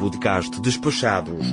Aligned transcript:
podcast 0.00 0.58
Despachados. 0.60 1.44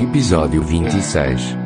Episódio 0.00 0.62
26. 0.62 1.65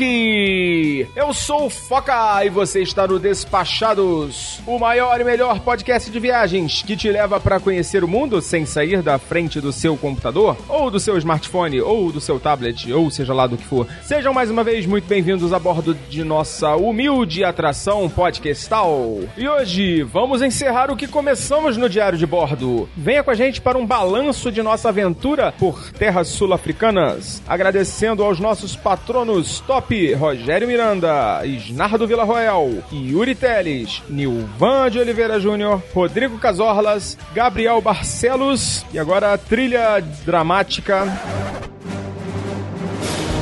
Eu 0.00 1.34
sou 1.34 1.66
o 1.66 1.70
Foca 1.70 2.44
e 2.44 2.48
você 2.48 2.82
está 2.82 3.04
no 3.04 3.18
Despachados, 3.18 4.60
o 4.64 4.78
maior 4.78 5.20
e 5.20 5.24
melhor 5.24 5.58
podcast 5.58 6.08
de 6.08 6.20
viagens 6.20 6.82
que 6.82 6.96
te 6.96 7.10
leva 7.10 7.40
para 7.40 7.58
conhecer 7.58 8.04
o 8.04 8.08
mundo 8.08 8.40
sem 8.40 8.64
sair 8.64 9.02
da 9.02 9.18
frente 9.18 9.60
do 9.60 9.72
seu 9.72 9.96
computador, 9.96 10.56
ou 10.68 10.88
do 10.88 11.00
seu 11.00 11.18
smartphone, 11.18 11.80
ou 11.80 12.12
do 12.12 12.20
seu 12.20 12.38
tablet, 12.38 12.92
ou 12.92 13.10
seja 13.10 13.34
lá 13.34 13.48
do 13.48 13.56
que 13.56 13.64
for. 13.64 13.88
Sejam 14.02 14.32
mais 14.32 14.52
uma 14.52 14.62
vez 14.62 14.86
muito 14.86 15.08
bem-vindos 15.08 15.52
a 15.52 15.58
bordo 15.58 15.96
de 16.08 16.22
nossa 16.22 16.76
humilde 16.76 17.42
atração 17.42 18.08
podcastal. 18.08 19.18
E 19.36 19.48
hoje 19.48 20.04
vamos 20.04 20.42
encerrar 20.42 20.92
o 20.92 20.96
que 20.96 21.08
começamos 21.08 21.76
no 21.76 21.88
Diário 21.88 22.16
de 22.16 22.26
Bordo. 22.26 22.88
Venha 22.96 23.24
com 23.24 23.32
a 23.32 23.34
gente 23.34 23.60
para 23.60 23.76
um 23.76 23.84
balanço 23.84 24.52
de 24.52 24.62
nossa 24.62 24.90
aventura 24.90 25.52
por 25.58 25.90
terras 25.90 26.28
sul-africanas, 26.28 27.42
agradecendo 27.48 28.22
aos 28.22 28.38
nossos 28.38 28.76
patronos 28.76 29.58
top 29.60 29.87
Rogério 30.14 30.68
Miranda, 30.68 31.40
Isnardo 31.46 32.06
Villarroel, 32.06 32.82
Yuri 32.92 33.34
Teles, 33.34 34.02
Nilvan 34.08 34.90
de 34.90 34.98
Oliveira 34.98 35.40
Júnior, 35.40 35.82
Rodrigo 35.94 36.38
Casorlas, 36.38 37.16
Gabriel 37.34 37.80
Barcelos 37.80 38.84
e 38.92 38.98
agora 38.98 39.32
a 39.32 39.38
trilha 39.38 40.00
dramática 40.26 41.06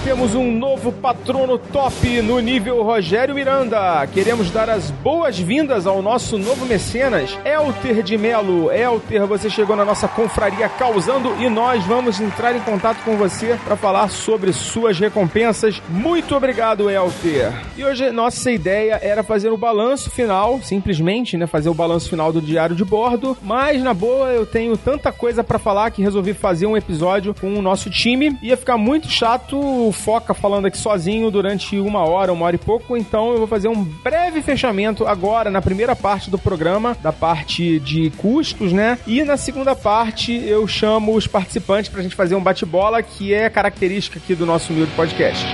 temos 0.07 0.37
um 0.37 0.53
novo 0.53 0.93
patrono 0.93 1.59
top 1.59 2.23
no 2.23 2.39
nível 2.39 2.81
Rogério 2.85 3.35
Miranda. 3.35 4.07
Queremos 4.07 4.53
dar 4.53 4.71
as 4.71 4.89
boas-vindas 4.89 5.85
ao 5.85 6.01
nosso 6.01 6.39
novo 6.39 6.65
mecenas, 6.65 7.37
Elter 7.45 8.05
de 8.05 8.17
Melo. 8.17 8.71
Elter, 8.71 9.27
você 9.27 9.51
chegou 9.51 9.75
na 9.75 9.84
nossa 9.84 10.07
confraria 10.07 10.69
causando 10.69 11.34
e 11.43 11.49
nós 11.49 11.83
vamos 11.83 12.21
entrar 12.21 12.55
em 12.55 12.61
contato 12.61 13.03
com 13.03 13.17
você 13.17 13.59
para 13.65 13.75
falar 13.75 14.09
sobre 14.09 14.53
suas 14.53 14.97
recompensas. 14.97 15.83
Muito 15.89 16.37
obrigado, 16.37 16.89
Elter. 16.89 17.53
E 17.77 17.84
hoje 17.84 18.09
nossa 18.12 18.53
ideia 18.53 19.01
era 19.03 19.25
fazer 19.25 19.51
o 19.51 19.57
balanço 19.57 20.09
final, 20.09 20.61
simplesmente, 20.62 21.37
né, 21.37 21.49
fazer 21.49 21.69
o 21.69 21.75
balanço 21.75 22.09
final 22.09 22.33
do 22.33 22.41
diário 22.41 22.77
de 22.77 22.84
bordo, 22.84 23.37
mas 23.43 23.83
na 23.83 23.93
boa 23.93 24.29
eu 24.29 24.47
tenho 24.47 24.77
tanta 24.77 25.11
coisa 25.11 25.43
para 25.43 25.59
falar 25.59 25.91
que 25.91 26.01
resolvi 26.01 26.33
fazer 26.33 26.67
um 26.67 26.77
episódio 26.77 27.34
com 27.34 27.53
o 27.55 27.61
nosso 27.61 27.91
time. 27.91 28.39
Ia 28.41 28.57
ficar 28.57 28.77
muito 28.77 29.09
chato 29.09 29.93
Foca 29.97 30.35
falando 30.35 30.67
aqui 30.67 30.79
sozinho 30.79 31.31
durante 31.31 31.79
uma 31.79 32.05
hora, 32.05 32.33
uma 32.33 32.47
hora 32.47 32.57
e 32.57 32.59
pouco, 32.59 32.97
então 32.97 33.33
eu 33.33 33.39
vou 33.39 33.47
fazer 33.47 33.69
um 33.69 33.83
breve 33.83 34.43
fechamento 34.43 35.07
agora 35.07 35.51
na 35.51 35.61
primeira 35.61 35.97
parte 35.97 36.31
do 36.31 36.39
programa, 36.39 36.97
da 37.03 37.13
parte 37.13 37.81
de 37.81 38.11
custos, 38.19 38.73
né? 38.73 38.99
E 39.07 39.25
na 39.25 39.37
segunda 39.37 39.75
parte 39.75 40.33
eu 40.33 40.67
chamo 40.69 41.15
os 41.15 41.27
participantes 41.27 41.91
pra 41.91 42.03
gente 42.03 42.15
fazer 42.15 42.35
um 42.35 42.43
bate-bola, 42.43 43.03
que 43.03 43.35
é 43.35 43.51
característica 43.51 44.19
aqui 44.19 44.35
do 44.35 44.47
nosso 44.47 44.73
humilde 44.73 44.93
podcast. 44.93 45.45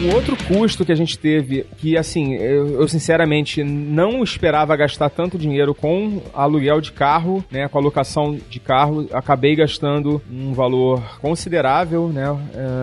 Um 0.00 0.12
outro 0.12 0.36
custo 0.36 0.84
que 0.84 0.90
a 0.90 0.96
gente 0.96 1.16
teve, 1.16 1.64
que 1.78 1.96
assim, 1.96 2.34
eu, 2.34 2.80
eu, 2.80 2.88
sinceramente 2.88 3.62
não 3.62 4.24
esperava 4.24 4.74
gastar 4.76 5.08
tanto 5.08 5.38
dinheiro 5.38 5.72
com 5.74 6.20
aluguel 6.34 6.80
de 6.80 6.90
carro, 6.90 7.44
né, 7.50 7.68
com 7.68 7.78
a 7.78 7.80
locação 7.80 8.36
de 8.50 8.58
carro, 8.58 9.08
acabei 9.12 9.54
gastando 9.54 10.20
um 10.30 10.52
valor 10.52 11.00
considerável, 11.20 12.08
né, 12.08 12.28
uh, 12.30 12.38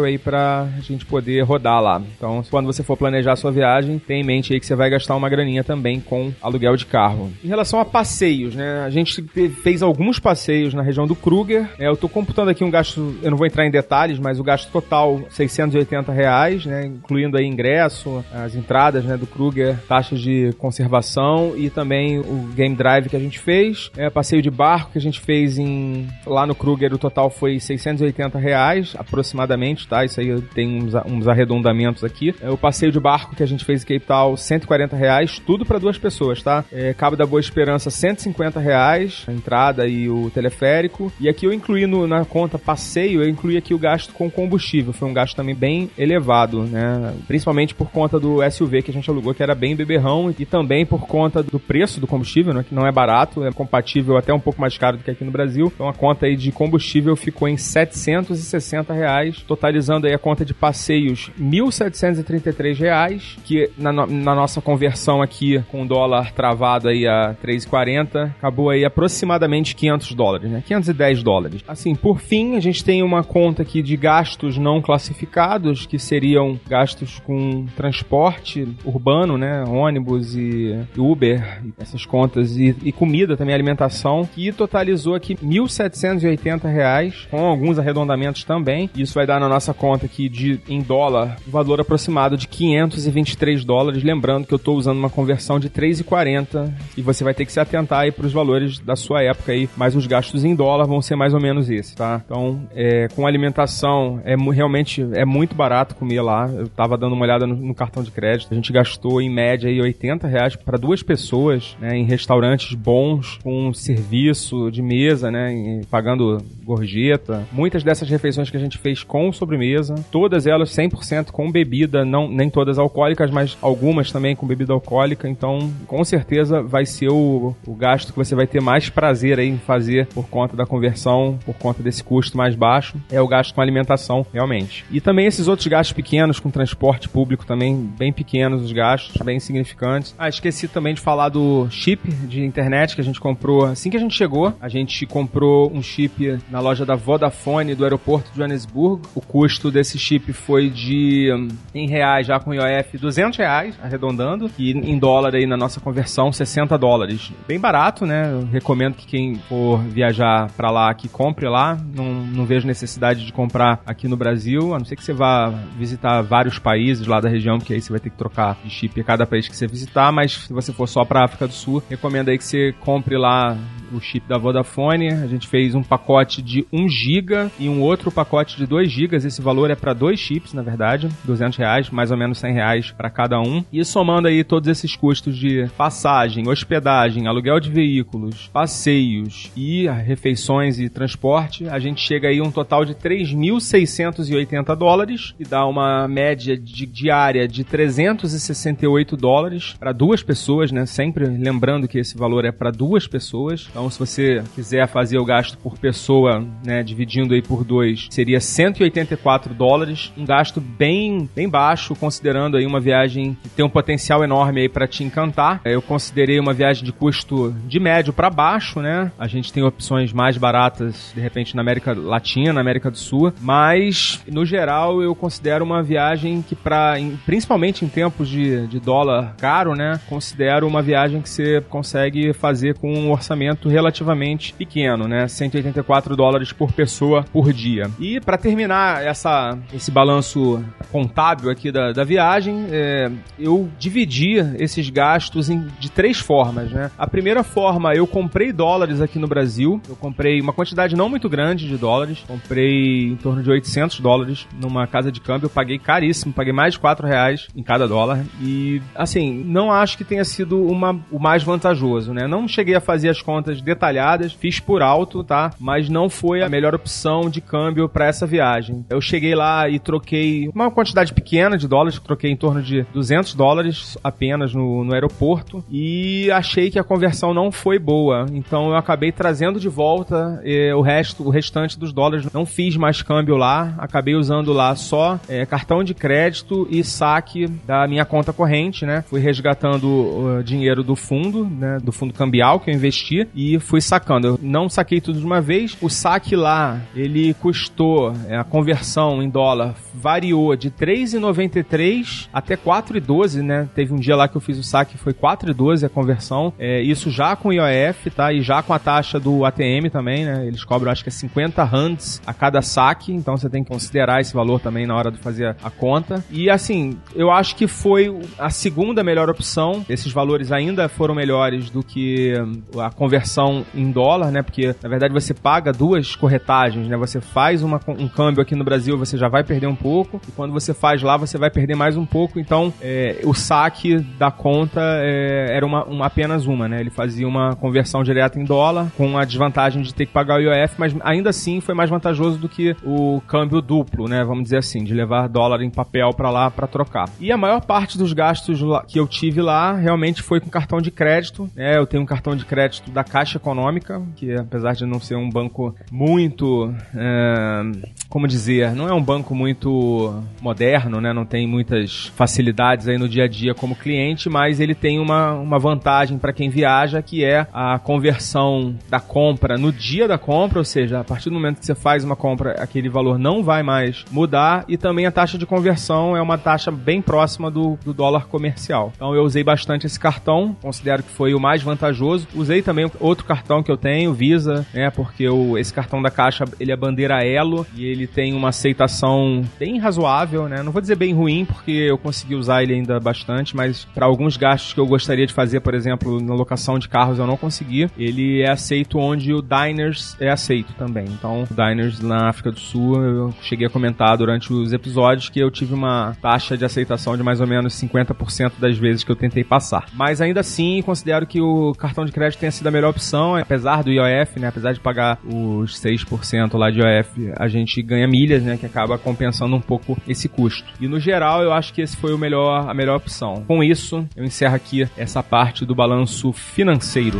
aí 0.03 0.17
para 0.17 0.67
a 0.77 0.81
gente 0.81 1.05
poder 1.05 1.41
rodar 1.41 1.81
lá. 1.81 2.01
Então, 2.17 2.43
quando 2.49 2.65
você 2.65 2.83
for 2.83 2.97
planejar 2.97 3.33
a 3.33 3.35
sua 3.35 3.51
viagem, 3.51 3.99
tenha 3.99 4.21
em 4.21 4.25
mente 4.25 4.53
aí 4.53 4.59
que 4.59 4.65
você 4.65 4.75
vai 4.75 4.89
gastar 4.89 5.15
uma 5.15 5.29
graninha 5.29 5.63
também 5.63 5.99
com 5.99 6.31
aluguel 6.41 6.75
de 6.75 6.85
carro. 6.85 7.31
Em 7.43 7.47
relação 7.47 7.79
a 7.79 7.85
passeios, 7.85 8.55
né? 8.55 8.83
A 8.85 8.89
gente 8.89 9.21
fez 9.61 9.81
alguns 9.81 10.19
passeios 10.19 10.73
na 10.73 10.81
região 10.81 11.05
do 11.05 11.15
Kruger. 11.15 11.69
É, 11.79 11.87
eu 11.87 11.97
tô 11.97 12.09
computando 12.09 12.49
aqui 12.49 12.63
um 12.63 12.71
gasto, 12.71 13.15
eu 13.21 13.31
não 13.31 13.37
vou 13.37 13.47
entrar 13.47 13.65
em 13.65 13.71
detalhes, 13.71 14.19
mas 14.19 14.39
o 14.39 14.43
gasto 14.43 14.71
total 14.71 15.21
680 15.29 16.11
reais, 16.11 16.65
né? 16.65 16.85
Incluindo 16.85 17.37
aí 17.37 17.45
ingresso, 17.45 18.23
as 18.33 18.55
entradas, 18.55 19.03
né, 19.03 19.17
do 19.17 19.27
Kruger, 19.27 19.77
taxas 19.87 20.19
de 20.19 20.53
conservação 20.57 21.53
e 21.55 21.69
também 21.69 22.19
o 22.19 22.49
game 22.55 22.75
drive 22.75 23.09
que 23.09 23.15
a 23.15 23.19
gente 23.19 23.39
fez. 23.39 23.91
É, 23.97 24.09
passeio 24.09 24.41
de 24.41 24.49
barco 24.49 24.91
que 24.91 24.97
a 24.97 25.01
gente 25.01 25.19
fez 25.19 25.57
em 25.57 26.07
lá 26.25 26.45
no 26.45 26.55
Kruger, 26.55 26.93
o 26.93 26.97
total 26.97 27.29
foi 27.29 27.59
680 27.59 28.37
reais 28.37 28.95
aproximadamente, 28.97 29.42
tá? 29.87 30.05
Isso 30.05 30.19
aí 30.19 30.41
tem 30.53 30.83
uns, 30.83 30.93
uns 31.05 31.27
arredondamentos 31.27 32.03
aqui. 32.03 32.33
É, 32.41 32.49
o 32.49 32.57
passeio 32.57 32.91
de 32.91 32.99
barco 32.99 33.35
que 33.35 33.43
a 33.43 33.45
gente 33.45 33.65
fez 33.65 33.83
em 33.83 33.85
Cape 33.85 34.05
Town, 34.05 34.37
140 34.37 34.95
reais, 34.95 35.39
tudo 35.39 35.65
para 35.65 35.79
duas 35.79 35.97
pessoas, 35.97 36.41
tá? 36.41 36.63
É, 36.71 36.93
Cabo 36.93 37.15
da 37.15 37.25
Boa 37.25 37.39
Esperança, 37.39 37.89
150 37.89 38.59
reais, 38.59 39.23
a 39.27 39.31
entrada 39.31 39.87
e 39.87 40.09
o 40.09 40.29
teleférico. 40.29 41.11
E 41.19 41.29
aqui 41.29 41.45
eu 41.45 41.53
incluí 41.53 41.85
no, 41.85 42.07
na 42.07 42.25
conta 42.25 42.57
passeio, 42.57 43.23
eu 43.23 43.29
incluí 43.29 43.57
aqui 43.57 43.73
o 43.73 43.79
gasto 43.79 44.13
com 44.13 44.29
combustível. 44.29 44.93
Foi 44.93 45.07
um 45.07 45.13
gasto 45.13 45.35
também 45.35 45.55
bem 45.55 45.89
elevado, 45.97 46.63
né? 46.63 47.13
Principalmente 47.27 47.73
por 47.73 47.89
conta 47.91 48.19
do 48.19 48.39
SUV 48.49 48.81
que 48.81 48.91
a 48.91 48.93
gente 48.93 49.09
alugou, 49.09 49.33
que 49.33 49.43
era 49.43 49.55
bem 49.55 49.75
beberrão, 49.75 50.33
e 50.37 50.45
também 50.45 50.85
por 50.85 51.07
conta 51.07 51.41
do 51.43 51.59
preço 51.59 51.99
do 51.99 52.07
combustível, 52.07 52.53
né? 52.53 52.63
Que 52.67 52.75
não 52.75 52.87
é 52.87 52.91
barato, 52.91 53.43
é 53.43 53.51
compatível 53.51 54.17
até 54.17 54.33
um 54.33 54.39
pouco 54.39 54.59
mais 54.59 54.77
caro 54.77 54.97
do 54.97 55.03
que 55.03 55.11
aqui 55.11 55.23
no 55.23 55.31
Brasil. 55.31 55.71
Então 55.73 55.87
a 55.87 55.93
conta 55.93 56.25
aí 56.25 56.35
de 56.35 56.51
combustível 56.51 57.15
ficou 57.15 57.47
em 57.47 57.57
760 57.57 58.93
reais, 58.93 59.32
totalizando 59.41 60.07
aí 60.07 60.13
a 60.13 60.19
conta 60.19 60.45
de 60.45 60.53
passeios 60.53 61.31
1.733 61.39 62.77
reais, 62.77 63.37
que 63.45 63.69
na, 63.77 63.91
na 63.91 64.35
nossa 64.35 64.61
conversão 64.61 65.21
aqui 65.21 65.63
com 65.69 65.83
o 65.83 65.87
dólar 65.87 66.31
travado 66.31 66.89
aí 66.89 67.07
a 67.07 67.35
3,40, 67.43 68.31
acabou 68.37 68.69
aí 68.69 68.85
aproximadamente 68.85 69.75
500 69.75 70.13
dólares, 70.13 70.51
né? 70.51 70.63
510 70.65 71.23
dólares. 71.23 71.63
Assim, 71.67 71.95
por 71.95 72.19
fim, 72.19 72.55
a 72.55 72.59
gente 72.59 72.83
tem 72.83 73.03
uma 73.03 73.23
conta 73.23 73.61
aqui 73.61 73.81
de 73.81 73.95
gastos 73.95 74.57
não 74.57 74.81
classificados, 74.81 75.85
que 75.85 75.97
seriam 75.97 76.59
gastos 76.67 77.19
com 77.19 77.65
transporte 77.75 78.67
urbano, 78.85 79.37
né? 79.37 79.63
Ônibus 79.63 80.35
e 80.35 80.77
Uber, 80.97 81.61
essas 81.79 82.05
contas, 82.05 82.57
e, 82.57 82.75
e 82.83 82.91
comida 82.91 83.35
também, 83.37 83.53
alimentação, 83.53 84.27
que 84.33 84.51
totalizou 84.51 85.15
aqui 85.15 85.35
1.780 85.35 86.71
reais, 86.71 87.27
com 87.29 87.45
alguns 87.45 87.79
arredondamentos 87.79 88.43
também. 88.43 88.89
Isso 88.95 89.15
vai 89.15 89.22
dar 89.25 89.39
na 89.39 89.49
nossa 89.49 89.73
conta 89.73 90.05
aqui 90.05 90.29
de, 90.29 90.59
em 90.67 90.81
dólar, 90.81 91.37
um 91.47 91.51
valor 91.51 91.79
aproximado 91.79 92.37
de 92.37 92.47
523 92.47 93.63
dólares. 93.63 94.03
Lembrando 94.03 94.45
que 94.45 94.53
eu 94.53 94.57
estou 94.57 94.77
usando 94.77 94.97
uma 94.97 95.09
conversão 95.09 95.59
de 95.59 95.69
3,40 95.69 96.71
e 96.97 97.01
você 97.01 97.23
vai 97.23 97.33
ter 97.33 97.45
que 97.45 97.51
se 97.51 97.59
atentar 97.59 98.01
aí 98.01 98.11
para 98.11 98.25
os 98.25 98.33
valores 98.33 98.79
da 98.79 98.95
sua 98.95 99.23
época 99.23 99.51
aí, 99.51 99.69
mas 99.75 99.95
os 99.95 100.07
gastos 100.07 100.43
em 100.43 100.55
dólar 100.55 100.85
vão 100.85 101.01
ser 101.01 101.15
mais 101.15 101.33
ou 101.33 101.39
menos 101.39 101.69
esse, 101.69 101.95
tá? 101.95 102.21
Então, 102.25 102.61
é, 102.75 103.07
com 103.15 103.25
alimentação, 103.27 104.21
é 104.23 104.35
realmente 104.35 105.05
é 105.13 105.25
muito 105.25 105.55
barato 105.55 105.95
comer 105.95 106.21
lá. 106.21 106.49
Eu 106.49 106.67
tava 106.67 106.97
dando 106.97 107.13
uma 107.13 107.23
olhada 107.23 107.47
no, 107.47 107.55
no 107.55 107.75
cartão 107.75 108.03
de 108.03 108.11
crédito. 108.11 108.51
A 108.51 108.55
gente 108.55 108.71
gastou 108.71 109.21
em 109.21 109.29
média 109.29 109.69
aí 109.69 109.81
80 109.81 110.27
reais 110.27 110.55
para 110.55 110.77
duas 110.77 111.01
pessoas, 111.01 111.75
né, 111.79 111.97
em 111.97 112.05
restaurantes 112.05 112.73
bons, 112.75 113.39
com 113.43 113.73
serviço 113.73 114.69
de 114.71 114.81
mesa, 114.81 115.31
né, 115.31 115.81
pagando 115.89 116.37
gorjeta. 116.63 117.45
Muitas 117.51 117.83
dessas 117.83 118.09
refeições 118.09 118.49
que 118.49 118.57
a 118.57 118.59
gente 118.59 118.77
fez 118.77 119.03
com 119.13 119.31
sobremesa, 119.31 119.93
todas 120.11 120.47
elas 120.47 120.71
100% 120.71 121.29
com 121.29 121.51
bebida, 121.51 122.03
não 122.03 122.27
nem 122.27 122.49
todas 122.49 122.79
alcoólicas, 122.79 123.29
mas 123.29 123.55
algumas 123.61 124.11
também 124.11 124.35
com 124.35 124.47
bebida 124.47 124.73
alcoólica. 124.73 125.29
Então, 125.29 125.71
com 125.85 126.03
certeza 126.03 126.63
vai 126.63 126.83
ser 126.83 127.09
o, 127.09 127.55
o 127.67 127.75
gasto 127.75 128.11
que 128.11 128.17
você 128.17 128.33
vai 128.33 128.47
ter 128.47 128.59
mais 128.59 128.89
prazer 128.89 129.37
em 129.37 129.59
fazer 129.59 130.07
por 130.07 130.27
conta 130.27 130.57
da 130.57 130.65
conversão, 130.65 131.37
por 131.45 131.53
conta 131.53 131.83
desse 131.83 132.03
custo 132.03 132.35
mais 132.35 132.55
baixo, 132.55 132.97
é 133.11 133.21
o 133.21 133.27
gasto 133.27 133.53
com 133.53 133.61
alimentação, 133.61 134.25
realmente. 134.33 134.83
E 134.89 134.99
também 134.99 135.27
esses 135.27 135.47
outros 135.47 135.67
gastos 135.67 135.93
pequenos 135.93 136.39
com 136.39 136.49
transporte 136.49 137.07
público 137.07 137.45
também 137.45 137.75
bem 137.95 138.11
pequenos 138.11 138.63
os 138.63 138.71
gastos, 138.71 139.21
bem 139.21 139.39
significantes. 139.39 140.15
Ah, 140.17 140.27
esqueci 140.27 140.67
também 140.67 140.95
de 140.95 141.01
falar 141.01 141.29
do 141.29 141.69
chip 141.69 142.09
de 142.25 142.43
internet 142.43 142.95
que 142.95 143.01
a 143.01 143.03
gente 143.03 143.19
comprou 143.19 143.65
assim 143.65 143.91
que 143.91 143.97
a 143.97 143.99
gente 143.99 144.15
chegou. 144.15 144.51
A 144.59 144.69
gente 144.69 145.05
comprou 145.05 145.71
um 145.71 145.83
chip 145.83 146.39
na 146.49 146.59
loja 146.59 146.83
da 146.83 146.95
Vodafone 146.95 147.75
do 147.75 147.83
aeroporto 147.83 148.31
de 148.31 148.37
Joanesburgo. 148.37 149.02
O 149.15 149.21
custo 149.21 149.71
desse 149.71 149.97
chip 149.97 150.31
foi 150.33 150.69
de, 150.69 151.29
em 151.73 151.87
reais, 151.87 152.27
já 152.27 152.39
com 152.39 152.53
IOF, 152.53 152.97
200 152.97 153.37
reais, 153.37 153.75
arredondando. 153.81 154.49
E 154.57 154.71
em 154.71 154.97
dólar 154.97 155.35
aí 155.35 155.45
na 155.45 155.57
nossa 155.57 155.79
conversão, 155.79 156.31
60 156.31 156.77
dólares. 156.77 157.31
Bem 157.47 157.59
barato, 157.59 158.05
né? 158.05 158.31
Eu 158.31 158.45
recomendo 158.45 158.95
que 158.95 159.05
quem 159.05 159.35
for 159.35 159.79
viajar 159.83 160.49
para 160.55 160.71
lá, 160.71 160.93
que 160.93 161.07
compre 161.07 161.47
lá. 161.47 161.77
Não, 161.95 162.05
não 162.05 162.45
vejo 162.45 162.67
necessidade 162.67 163.25
de 163.25 163.33
comprar 163.33 163.81
aqui 163.85 164.07
no 164.07 164.17
Brasil, 164.17 164.73
a 164.73 164.79
não 164.79 164.85
ser 164.85 164.95
que 164.95 165.03
você 165.03 165.13
vá 165.13 165.49
visitar 165.77 166.21
vários 166.21 166.59
países 166.59 167.05
lá 167.07 167.19
da 167.19 167.29
região, 167.29 167.57
porque 167.57 167.73
aí 167.73 167.81
você 167.81 167.91
vai 167.91 167.99
ter 167.99 168.09
que 168.09 168.17
trocar 168.17 168.57
de 168.63 168.69
chip 168.69 168.99
a 168.99 169.03
cada 169.03 169.25
país 169.25 169.47
que 169.47 169.55
você 169.55 169.67
visitar. 169.67 170.11
Mas 170.11 170.33
se 170.33 170.53
você 170.53 170.71
for 170.73 170.87
só 170.87 171.05
para 171.05 171.25
África 171.25 171.47
do 171.47 171.53
Sul, 171.53 171.83
recomendo 171.89 172.29
aí 172.29 172.37
que 172.37 172.43
você 172.43 172.73
compre 172.79 173.17
lá 173.17 173.57
o 173.95 174.01
chip 174.01 174.27
da 174.27 174.37
Vodafone. 174.37 175.09
A 175.09 175.27
gente 175.27 175.47
fez 175.47 175.75
um 175.75 175.83
pacote 175.83 176.41
de 176.41 176.65
1 176.71 176.89
GB 176.89 177.51
e 177.59 177.69
um 177.69 177.81
outro 177.81 178.11
pacote 178.11 178.57
de 178.57 178.65
2 178.65 178.91
GB. 178.91 179.17
Esse 179.17 179.41
valor 179.41 179.69
é 179.69 179.75
para 179.75 179.93
dois 179.93 180.19
chips, 180.19 180.53
na 180.53 180.61
verdade, 180.61 181.09
200 181.23 181.57
reais, 181.57 181.89
mais 181.89 182.11
ou 182.11 182.17
menos 182.17 182.37
100 182.39 182.53
reais 182.53 182.91
para 182.91 183.09
cada 183.09 183.39
um. 183.39 183.63
E 183.71 183.83
somando 183.83 184.27
aí 184.27 184.43
todos 184.43 184.67
esses 184.69 184.95
custos 184.95 185.37
de 185.37 185.67
passagem, 185.77 186.47
hospedagem, 186.47 187.27
aluguel 187.27 187.59
de 187.59 187.69
veículos, 187.69 188.49
passeios 188.51 189.51
e 189.55 189.87
refeições 189.87 190.79
e 190.79 190.89
transporte, 190.89 191.67
a 191.67 191.79
gente 191.79 192.01
chega 192.01 192.27
aí 192.27 192.39
a 192.39 192.43
um 192.43 192.51
total 192.51 192.85
de 192.85 192.93
3.680 192.95 194.75
dólares 194.75 195.33
e 195.39 195.43
dá 195.43 195.65
uma 195.65 196.07
média 196.07 196.57
de 196.57 196.85
diária 196.85 197.47
de 197.47 197.63
368 197.63 199.17
dólares 199.17 199.75
para 199.79 199.91
duas 199.91 200.23
pessoas, 200.23 200.71
né? 200.71 200.85
Sempre 200.85 201.25
lembrando 201.25 201.87
que 201.87 201.99
esse 201.99 202.17
valor 202.17 202.45
é 202.45 202.51
para 202.51 202.71
duas 202.71 203.07
pessoas. 203.07 203.67
Então, 203.69 203.82
se 203.89 203.99
você 203.99 204.43
quiser 204.55 204.87
fazer 204.87 205.17
o 205.17 205.25
gasto 205.25 205.57
por 205.57 205.77
pessoa, 205.77 206.45
né, 206.65 206.83
dividindo 206.83 207.33
aí 207.33 207.41
por 207.41 207.63
dois, 207.63 208.07
seria 208.09 208.39
184 208.39 209.53
dólares, 209.53 210.11
um 210.17 210.25
gasto 210.25 210.59
bem, 210.59 211.29
bem 211.35 211.49
baixo, 211.49 211.95
considerando 211.95 212.57
aí 212.57 212.65
uma 212.65 212.79
viagem 212.79 213.37
que 213.41 213.49
tem 213.49 213.65
um 213.65 213.69
potencial 213.69 214.23
enorme 214.23 214.61
aí 214.61 214.69
para 214.69 214.87
te 214.87 215.03
encantar. 215.03 215.61
Eu 215.65 215.81
considerei 215.81 216.39
uma 216.39 216.53
viagem 216.53 216.83
de 216.83 216.91
custo 216.91 217.53
de 217.67 217.79
médio 217.79 218.13
para 218.13 218.29
baixo, 218.29 218.79
né? 218.79 219.11
A 219.17 219.27
gente 219.27 219.51
tem 219.51 219.63
opções 219.63 220.11
mais 220.13 220.37
baratas, 220.37 221.11
de 221.13 221.21
repente, 221.21 221.55
na 221.55 221.61
América 221.61 221.93
Latina, 221.93 222.53
na 222.53 222.61
América 222.61 222.89
do 222.89 222.97
Sul, 222.97 223.33
mas 223.41 224.21
no 224.27 224.45
geral 224.45 225.01
eu 225.01 225.15
considero 225.15 225.63
uma 225.63 225.81
viagem 225.81 226.41
que 226.41 226.55
para 226.55 226.95
principalmente 227.25 227.85
em 227.85 227.87
tempos 227.87 228.27
de, 228.29 228.67
de 228.67 228.79
dólar 228.79 229.35
caro, 229.37 229.73
né, 229.75 229.99
considero 230.07 230.67
uma 230.67 230.81
viagem 230.81 231.21
que 231.21 231.29
você 231.29 231.61
consegue 231.69 232.33
fazer 232.33 232.77
com 232.77 232.93
um 232.93 233.11
orçamento 233.11 233.69
relativamente 233.73 234.53
pequeno, 234.53 235.07
né? 235.07 235.27
184 235.27 236.15
dólares 236.15 236.53
por 236.53 236.71
pessoa 236.71 237.23
por 237.31 237.51
dia. 237.51 237.89
E 237.99 238.19
para 238.19 238.37
terminar 238.37 239.03
essa, 239.03 239.57
esse 239.73 239.91
balanço 239.91 240.63
contábil 240.91 241.49
aqui 241.49 241.71
da, 241.71 241.91
da 241.91 242.03
viagem, 242.03 242.67
é, 242.71 243.11
eu 243.37 243.69
dividi 243.79 244.35
esses 244.59 244.89
gastos 244.89 245.49
em, 245.49 245.67
de 245.79 245.91
três 245.91 246.19
formas, 246.19 246.71
né? 246.71 246.91
A 246.97 247.07
primeira 247.07 247.43
forma, 247.43 247.93
eu 247.93 248.05
comprei 248.05 248.51
dólares 248.51 249.01
aqui 249.01 249.17
no 249.17 249.27
Brasil. 249.27 249.81
Eu 249.89 249.95
comprei 249.95 250.39
uma 250.39 250.53
quantidade 250.53 250.95
não 250.95 251.09
muito 251.09 251.27
grande 251.27 251.67
de 251.67 251.77
dólares. 251.77 252.23
Comprei 252.27 253.07
em 253.07 253.15
torno 253.15 253.41
de 253.41 253.49
800 253.49 253.99
dólares 253.99 254.47
numa 254.59 254.85
casa 254.85 255.11
de 255.11 255.19
câmbio. 255.19 255.47
Eu 255.47 255.49
paguei 255.49 255.79
caríssimo, 255.79 256.33
paguei 256.33 256.53
mais 256.53 256.73
de 256.73 256.79
4 256.79 257.07
reais 257.07 257.47
em 257.55 257.63
cada 257.63 257.87
dólar. 257.87 258.23
E, 258.41 258.81
assim, 258.95 259.43
não 259.43 259.71
acho 259.71 259.97
que 259.97 260.03
tenha 260.03 260.23
sido 260.23 260.63
uma, 260.63 260.99
o 261.11 261.19
mais 261.19 261.43
vantajoso, 261.43 262.13
né? 262.13 262.27
Não 262.27 262.47
cheguei 262.47 262.75
a 262.75 262.81
fazer 262.81 263.09
as 263.09 263.21
contas 263.21 263.52
detalhadas, 263.61 264.33
fiz 264.33 264.59
por 264.59 264.81
alto, 264.81 265.23
tá? 265.23 265.51
Mas 265.59 265.89
não 265.89 266.09
foi 266.09 266.41
a 266.41 266.49
melhor 266.49 266.73
opção 266.73 267.29
de 267.29 267.41
câmbio 267.41 267.87
para 267.89 268.07
essa 268.07 268.25
viagem. 268.25 268.85
Eu 268.89 269.01
cheguei 269.01 269.35
lá 269.35 269.69
e 269.69 269.79
troquei 269.79 270.49
uma 270.53 270.71
quantidade 270.71 271.13
pequena 271.13 271.57
de 271.57 271.67
dólares, 271.67 271.99
troquei 271.99 272.31
em 272.31 272.35
torno 272.35 272.61
de 272.61 272.85
200 272.93 273.35
dólares 273.35 273.97
apenas 274.03 274.53
no, 274.53 274.83
no 274.83 274.93
aeroporto 274.93 275.63
e 275.69 276.29
achei 276.31 276.69
que 276.69 276.79
a 276.79 276.83
conversão 276.83 277.33
não 277.33 277.51
foi 277.51 277.79
boa. 277.79 278.25
Então 278.31 278.69
eu 278.69 278.75
acabei 278.75 279.11
trazendo 279.11 279.59
de 279.59 279.69
volta 279.69 280.41
eh, 280.43 280.73
o 280.75 280.81
resto, 280.81 281.23
o 281.23 281.29
restante 281.29 281.77
dos 281.79 281.93
dólares. 281.93 282.31
Não 282.33 282.45
fiz 282.45 282.75
mais 282.75 283.01
câmbio 283.01 283.35
lá, 283.35 283.75
acabei 283.77 284.15
usando 284.15 284.53
lá 284.53 284.75
só 284.75 285.19
eh, 285.27 285.45
cartão 285.45 285.83
de 285.83 285.93
crédito 285.93 286.67
e 286.69 286.83
saque 286.83 287.47
da 287.65 287.87
minha 287.87 288.05
conta 288.05 288.33
corrente, 288.33 288.85
né? 288.85 289.03
Fui 289.07 289.19
resgatando 289.19 290.41
dinheiro 290.43 290.83
do 290.83 290.95
fundo, 290.95 291.45
né? 291.45 291.77
Do 291.81 291.91
fundo 291.91 292.13
cambial 292.13 292.59
que 292.59 292.69
eu 292.69 292.73
investi 292.73 293.27
e 293.33 293.42
fui 293.59 293.81
sacando. 293.81 294.27
Eu 294.27 294.39
não 294.41 294.69
saquei 294.69 294.99
tudo 295.01 295.19
de 295.19 295.25
uma 295.25 295.41
vez. 295.41 295.77
O 295.81 295.89
saque 295.89 296.35
lá, 296.35 296.81
ele 296.95 297.33
custou, 297.35 298.13
eh, 298.27 298.35
a 298.35 298.43
conversão 298.43 299.21
em 299.21 299.29
dólar 299.29 299.75
variou 299.93 300.55
de 300.55 300.69
3,93 300.69 302.27
até 302.33 302.55
4,12, 302.55 303.41
né? 303.41 303.67
Teve 303.75 303.93
um 303.93 303.97
dia 303.97 304.15
lá 304.15 304.27
que 304.27 304.35
eu 304.35 304.41
fiz 304.41 304.57
o 304.57 304.63
saque, 304.63 304.97
foi 304.97 305.13
4,12 305.13 305.85
a 305.85 305.89
conversão. 305.89 306.53
É, 306.57 306.81
isso 306.81 307.09
já 307.09 307.35
com 307.35 307.53
IOF, 307.53 308.09
tá? 308.11 308.33
E 308.33 308.41
já 308.41 308.61
com 308.61 308.73
a 308.73 308.79
taxa 308.79 309.19
do 309.19 309.45
ATM 309.45 309.89
também, 309.91 310.25
né? 310.25 310.45
Eles 310.45 310.63
cobram, 310.63 310.91
acho 310.91 311.03
que 311.03 311.09
é 311.09 311.11
50 311.11 311.63
rands 311.63 312.21
a 312.25 312.33
cada 312.33 312.61
saque, 312.61 313.13
então 313.13 313.37
você 313.37 313.49
tem 313.49 313.63
que 313.63 313.69
considerar 313.69 314.21
esse 314.21 314.33
valor 314.33 314.59
também 314.59 314.85
na 314.85 314.95
hora 314.95 315.11
de 315.11 315.17
fazer 315.17 315.55
a 315.63 315.69
conta. 315.69 316.23
E 316.29 316.49
assim, 316.49 316.97
eu 317.15 317.31
acho 317.31 317.55
que 317.55 317.67
foi 317.67 318.13
a 318.37 318.49
segunda 318.49 319.03
melhor 319.03 319.29
opção. 319.29 319.85
Esses 319.89 320.11
valores 320.11 320.51
ainda 320.51 320.87
foram 320.87 321.15
melhores 321.15 321.69
do 321.69 321.83
que 321.83 322.33
a 322.77 322.89
conversão 322.89 323.32
em 323.73 323.91
dólar, 323.91 324.31
né? 324.31 324.41
Porque 324.41 324.75
na 324.81 324.89
verdade 324.89 325.13
você 325.13 325.33
paga 325.33 325.71
duas 325.71 326.15
corretagens, 326.15 326.87
né? 326.87 326.97
Você 326.97 327.21
faz 327.21 327.63
uma, 327.63 327.79
um 327.87 328.07
câmbio 328.07 328.41
aqui 328.41 328.55
no 328.55 328.63
Brasil, 328.63 328.97
você 328.97 329.17
já 329.17 329.27
vai 329.27 329.43
perder 329.43 329.67
um 329.67 329.75
pouco, 329.75 330.21
e 330.27 330.31
quando 330.31 330.51
você 330.51 330.73
faz 330.73 331.01
lá, 331.01 331.17
você 331.17 331.37
vai 331.37 331.49
perder 331.49 331.75
mais 331.75 331.97
um 331.97 332.05
pouco. 332.05 332.39
Então, 332.39 332.73
é, 332.81 333.21
o 333.23 333.33
saque 333.33 333.99
da 334.17 334.31
conta 334.31 334.81
é, 334.81 335.55
era 335.55 335.65
uma, 335.65 335.83
uma, 335.85 336.05
apenas 336.05 336.45
uma, 336.45 336.67
né? 336.67 336.79
Ele 336.79 336.89
fazia 336.89 337.27
uma 337.27 337.55
conversão 337.55 338.03
direta 338.03 338.39
em 338.39 338.43
dólar, 338.43 338.91
com 338.97 339.17
a 339.17 339.25
desvantagem 339.25 339.81
de 339.81 339.93
ter 339.93 340.05
que 340.05 340.13
pagar 340.13 340.37
o 340.37 340.41
IOF, 340.41 340.75
mas 340.77 340.95
ainda 341.01 341.29
assim 341.29 341.59
foi 341.59 341.73
mais 341.73 341.89
vantajoso 341.89 342.37
do 342.37 342.49
que 342.49 342.75
o 342.83 343.21
câmbio 343.27 343.61
duplo, 343.61 344.07
né? 344.07 344.23
Vamos 344.23 344.43
dizer 344.43 344.57
assim, 344.57 344.83
de 344.83 344.93
levar 344.93 345.27
dólar 345.27 345.61
em 345.61 345.69
papel 345.69 346.11
para 346.15 346.29
lá 346.29 346.49
para 346.51 346.67
trocar. 346.67 347.09
E 347.19 347.31
a 347.31 347.37
maior 347.37 347.61
parte 347.61 347.97
dos 347.97 348.13
gastos 348.13 348.61
que 348.87 348.99
eu 348.99 349.07
tive 349.07 349.41
lá 349.41 349.73
realmente 349.73 350.21
foi 350.21 350.39
com 350.39 350.49
cartão 350.49 350.79
de 350.79 350.91
crédito. 350.91 351.49
Né? 351.55 351.77
Eu 351.77 351.85
tenho 351.85 352.03
um 352.03 352.05
cartão 352.05 352.35
de 352.35 352.45
crédito 352.45 352.91
da 352.91 353.03
Caixa 353.03 353.22
Econômica, 353.31 354.01
que 354.15 354.33
apesar 354.33 354.73
de 354.73 354.85
não 354.85 354.99
ser 354.99 355.15
um 355.15 355.29
banco 355.29 355.75
muito, 355.91 356.73
é, 356.95 357.61
como 358.09 358.27
dizer, 358.27 358.73
não 358.75 358.87
é 358.87 358.93
um 358.93 359.01
banco 359.01 359.33
muito 359.33 360.23
moderno, 360.41 360.99
né? 360.99 361.13
Não 361.13 361.25
tem 361.25 361.47
muitas 361.47 362.07
facilidades 362.15 362.87
aí 362.87 362.97
no 362.97 363.07
dia 363.07 363.25
a 363.25 363.27
dia 363.27 363.53
como 363.53 363.75
cliente, 363.75 364.29
mas 364.29 364.59
ele 364.59 364.75
tem 364.75 364.99
uma, 364.99 365.33
uma 365.33 365.59
vantagem 365.59 366.17
para 366.17 366.33
quem 366.33 366.49
viaja, 366.49 367.01
que 367.01 367.23
é 367.23 367.47
a 367.53 367.79
conversão 367.79 368.75
da 368.89 368.99
compra 368.99 369.57
no 369.57 369.71
dia 369.71 370.07
da 370.07 370.17
compra, 370.17 370.59
ou 370.59 370.65
seja, 370.65 370.99
a 370.99 371.03
partir 371.03 371.29
do 371.29 371.35
momento 371.35 371.59
que 371.59 371.65
você 371.65 371.75
faz 371.75 372.03
uma 372.03 372.15
compra, 372.15 372.51
aquele 372.61 372.89
valor 372.89 373.17
não 373.17 373.43
vai 373.43 373.63
mais 373.63 374.05
mudar 374.11 374.65
e 374.67 374.77
também 374.77 375.05
a 375.05 375.11
taxa 375.11 375.37
de 375.37 375.45
conversão 375.45 376.15
é 376.15 376.21
uma 376.21 376.37
taxa 376.37 376.71
bem 376.71 377.01
próxima 377.01 377.49
do, 377.49 377.77
do 377.83 377.93
dólar 377.93 378.27
comercial. 378.27 378.91
Então 378.95 379.15
eu 379.15 379.23
usei 379.23 379.43
bastante 379.43 379.85
esse 379.85 379.99
cartão, 379.99 380.55
considero 380.61 381.03
que 381.03 381.09
foi 381.09 381.33
o 381.33 381.39
mais 381.39 381.61
vantajoso. 381.61 382.27
Usei 382.35 382.61
também 382.61 382.89
outro 383.13 383.25
cartão 383.25 383.63
que 383.63 383.71
eu 383.71 383.77
tenho, 383.77 384.13
Visa, 384.13 384.65
né, 384.73 384.89
porque 384.89 385.27
o, 385.27 385.57
esse 385.57 385.73
cartão 385.73 386.01
da 386.01 386.11
Caixa, 386.11 386.45
ele 386.59 386.71
é 386.71 386.75
bandeira 386.75 387.23
Elo 387.25 387.65
e 387.75 387.85
ele 387.85 388.07
tem 388.07 388.33
uma 388.33 388.49
aceitação 388.49 389.43
bem 389.59 389.79
razoável, 389.79 390.47
né? 390.47 390.61
Não 390.61 390.71
vou 390.71 390.81
dizer 390.81 390.95
bem 390.95 391.13
ruim, 391.13 391.45
porque 391.45 391.71
eu 391.71 391.97
consegui 391.97 392.35
usar 392.35 392.63
ele 392.63 392.73
ainda 392.73 392.99
bastante, 392.99 393.55
mas 393.55 393.85
para 393.85 394.05
alguns 394.05 394.37
gastos 394.37 394.73
que 394.73 394.79
eu 394.79 394.85
gostaria 394.85 395.25
de 395.25 395.33
fazer, 395.33 395.59
por 395.61 395.73
exemplo, 395.73 396.19
na 396.21 396.33
locação 396.33 396.77
de 396.77 396.89
carros, 396.89 397.19
eu 397.19 397.27
não 397.27 397.37
consegui. 397.37 397.89
Ele 397.97 398.41
é 398.41 398.51
aceito 398.51 398.97
onde 398.97 399.33
o 399.33 399.41
Diners 399.41 400.15
é 400.19 400.29
aceito 400.29 400.73
também. 400.73 401.05
Então, 401.05 401.43
o 401.43 401.47
Diners 401.53 401.99
na 401.99 402.29
África 402.29 402.51
do 402.51 402.59
Sul, 402.59 403.01
eu 403.01 403.33
cheguei 403.41 403.67
a 403.67 403.69
comentar 403.69 404.17
durante 404.17 404.51
os 404.51 404.73
episódios 404.73 405.29
que 405.29 405.39
eu 405.39 405.51
tive 405.51 405.73
uma 405.73 406.15
taxa 406.21 406.57
de 406.57 406.65
aceitação 406.65 407.15
de 407.15 407.23
mais 407.23 407.39
ou 407.41 407.47
menos 407.47 407.73
50% 407.73 408.53
das 408.59 408.77
vezes 408.77 409.03
que 409.03 409.11
eu 409.11 409.15
tentei 409.15 409.43
passar. 409.43 409.85
Mas 409.93 410.21
ainda 410.21 410.39
assim, 410.39 410.81
considero 410.81 411.25
que 411.27 411.41
o 411.41 411.73
cartão 411.73 412.05
de 412.05 412.11
crédito 412.11 412.39
tenha 412.39 412.51
sido 412.51 412.67
a 412.67 412.71
melhor 412.71 412.89
opção, 412.89 413.02
apesar 413.35 413.83
do 413.83 413.91
IOF, 413.91 414.39
né? 414.39 414.47
Apesar 414.47 414.73
de 414.73 414.79
pagar 414.79 415.19
os 415.23 415.79
6% 415.81 416.57
lá 416.57 416.69
de 416.69 416.79
IOF, 416.79 417.33
a 417.37 417.47
gente 417.47 417.81
ganha 417.81 418.07
milhas, 418.07 418.43
né? 418.43 418.57
Que 418.57 418.65
acaba 418.65 418.97
compensando 418.97 419.55
um 419.55 419.61
pouco 419.61 419.97
esse 420.07 420.29
custo. 420.29 420.67
E 420.79 420.87
no 420.87 420.99
geral, 420.99 421.41
eu 421.41 421.51
acho 421.51 421.73
que 421.73 421.81
esse 421.81 421.97
foi 421.97 422.13
o 422.13 422.17
melhor, 422.17 422.69
a 422.69 422.73
melhor 422.73 422.97
opção. 422.97 423.43
Com 423.47 423.63
isso, 423.63 424.07
eu 424.15 424.23
encerro 424.23 424.55
aqui 424.55 424.87
essa 424.97 425.21
parte 425.21 425.65
do 425.65 425.75
balanço 425.75 426.31
financeiro. 426.31 427.19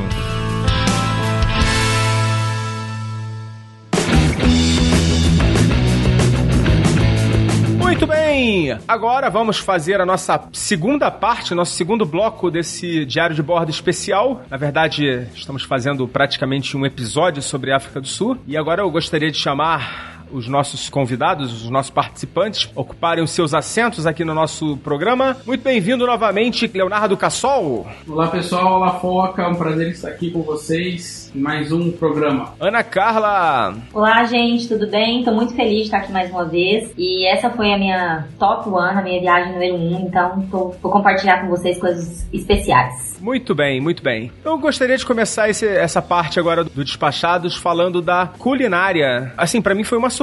Bem, 8.34 8.76
agora 8.88 9.30
vamos 9.30 9.60
fazer 9.60 10.02
a 10.02 10.06
nossa 10.08 10.50
segunda 10.52 11.12
parte, 11.12 11.54
nosso 11.54 11.74
segundo 11.74 12.04
bloco 12.04 12.50
desse 12.50 13.06
diário 13.06 13.36
de 13.36 13.43
bordo 13.43 13.69
especial. 13.69 14.43
Na 14.50 14.58
verdade, 14.58 15.28
estamos 15.36 15.62
fazendo 15.62 16.08
praticamente 16.08 16.76
um 16.76 16.84
episódio 16.84 17.43
sobre 17.43 17.72
a 17.72 17.78
África 17.78 18.02
do 18.02 18.08
Sul. 18.08 18.36
E 18.48 18.58
agora 18.58 18.82
eu 18.82 18.89
gostaria 18.89 19.30
de 19.30 19.38
chamar 19.38 20.12
os 20.34 20.48
nossos 20.48 20.89
convidados, 20.89 21.63
os 21.63 21.69
nossos 21.69 21.91
participantes, 21.91 22.69
ocuparem 22.76 23.24
os 23.24 23.32
seus 23.32 23.54
assentos 23.54 24.08
aqui 24.08 24.26
no 24.26 24.34
nosso 24.34 24.76
programa. 24.78 25.38
Muito 25.46 25.63
bem-vindo 25.63 26.06
novamente, 26.06 26.69
Leonardo 26.74 27.15
Cassol. 27.15 27.88
Olá, 28.08 28.28
pessoal. 28.28 28.74
Olá, 28.78 29.00
Foca. 29.00 29.43
É 29.43 29.48
um 29.48 29.56
prazer 29.56 29.89
estar 29.89 30.10
aqui 30.10 30.32
com 30.32 30.41
vocês 30.41 31.32
em 31.36 31.39
mais 31.39 31.72
um 31.72 31.91
programa. 31.91 32.54
Ana 32.60 32.84
Carla. 32.84 33.76
Olá, 33.93 34.24
gente. 34.24 34.67
Tudo 34.67 34.88
bem? 34.88 35.19
Estou 35.19 35.34
muito 35.34 35.56
feliz 35.56 35.78
de 35.78 35.84
estar 35.84 35.98
aqui 35.98 36.12
mais 36.12 36.32
uma 36.32 36.46
vez. 36.46 36.91
E 36.98 37.28
essa 37.28 37.50
foi 37.52 37.72
a 37.72 37.78
minha 37.78 38.28
top 38.39 38.69
one, 38.69 38.98
a 38.98 39.02
minha 39.02 39.22
viagem 39.22 39.54
número 39.54 39.76
um. 39.76 40.08
Então, 40.08 40.48
tô, 40.50 40.76
vou 40.82 40.91
compartilhar 40.91 41.41
com 41.41 41.48
vocês 41.48 41.78
coisas 41.78 42.28
especiais. 42.34 43.17
Muito 43.22 43.56
bem, 43.56 43.80
muito 43.80 44.04
bem. 44.04 44.32
Eu 44.43 44.58
gostaria 44.58 44.98
de 44.98 45.06
começar 45.06 45.50
esse, 45.50 45.65
essa 45.65 46.02
parte 46.02 46.39
agora 46.39 46.63
do 46.63 46.84
Despachados 46.84 47.56
falando 47.56 48.02
da 48.02 48.28
culinária. 48.38 49.32
Assim, 49.38 49.62
para 49.62 49.74
mim 49.74 49.84
foi 49.84 49.98
uma 49.98 50.10
surpresa, 50.10 50.22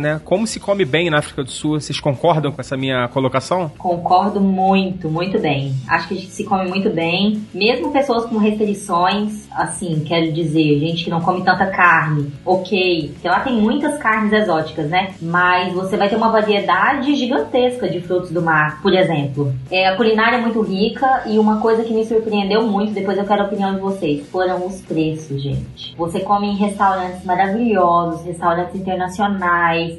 né? 0.00 0.20
Como 0.24 0.46
se 0.46 0.60
come 0.60 0.84
bem 0.84 1.10
na 1.10 1.18
África 1.18 1.42
do 1.42 1.50
Sul. 1.50 1.80
Vocês 1.80 2.00
concordam 2.00 2.52
com 2.52 2.60
essa 2.60 2.76
minha 2.76 3.08
colocação? 3.08 3.70
Concordo 3.78 4.40
muito, 4.40 5.08
muito 5.08 5.38
bem. 5.38 5.74
Acho 5.88 6.08
que 6.08 6.14
a 6.14 6.16
gente 6.16 6.30
se 6.30 6.44
come 6.44 6.68
muito 6.68 6.90
bem. 6.90 7.42
Mesmo 7.54 7.92
pessoas 7.92 8.24
com 8.26 8.38
restrições, 8.38 9.48
assim, 9.52 10.02
quero 10.06 10.32
dizer, 10.32 10.78
gente 10.78 11.04
que 11.04 11.10
não 11.10 11.20
come 11.20 11.42
tanta 11.42 11.66
carne, 11.66 12.32
ok. 12.44 13.10
Porque 13.12 13.28
lá 13.28 13.40
tem 13.40 13.54
muitas 13.60 13.98
carnes 13.98 14.32
exóticas, 14.32 14.88
né? 14.88 15.14
Mas 15.20 15.72
você 15.72 15.96
vai 15.96 16.08
ter 16.08 16.16
uma 16.16 16.30
variedade 16.30 17.14
gigantesca 17.14 17.88
de 17.88 18.00
frutos 18.00 18.30
do 18.30 18.42
mar, 18.42 18.80
por 18.82 18.92
exemplo. 18.92 19.52
É, 19.70 19.88
a 19.88 19.96
culinária 19.96 20.36
é 20.36 20.40
muito 20.40 20.60
rica 20.60 21.24
e 21.26 21.38
uma 21.38 21.60
coisa 21.60 21.82
que 21.84 21.92
me 21.92 22.04
surpreendeu 22.04 22.66
muito, 22.66 22.92
depois 22.92 23.16
eu 23.16 23.24
quero 23.24 23.42
a 23.42 23.46
opinião 23.46 23.74
de 23.74 23.80
vocês, 23.80 24.26
foram 24.28 24.66
os 24.66 24.80
preços, 24.80 25.42
gente. 25.42 25.94
Você 25.96 26.20
come 26.20 26.48
em 26.48 26.56
restaurantes 26.56 27.24
maravilhosos, 27.24 28.24
restaurantes 28.24 28.74
internacionais 28.74 29.37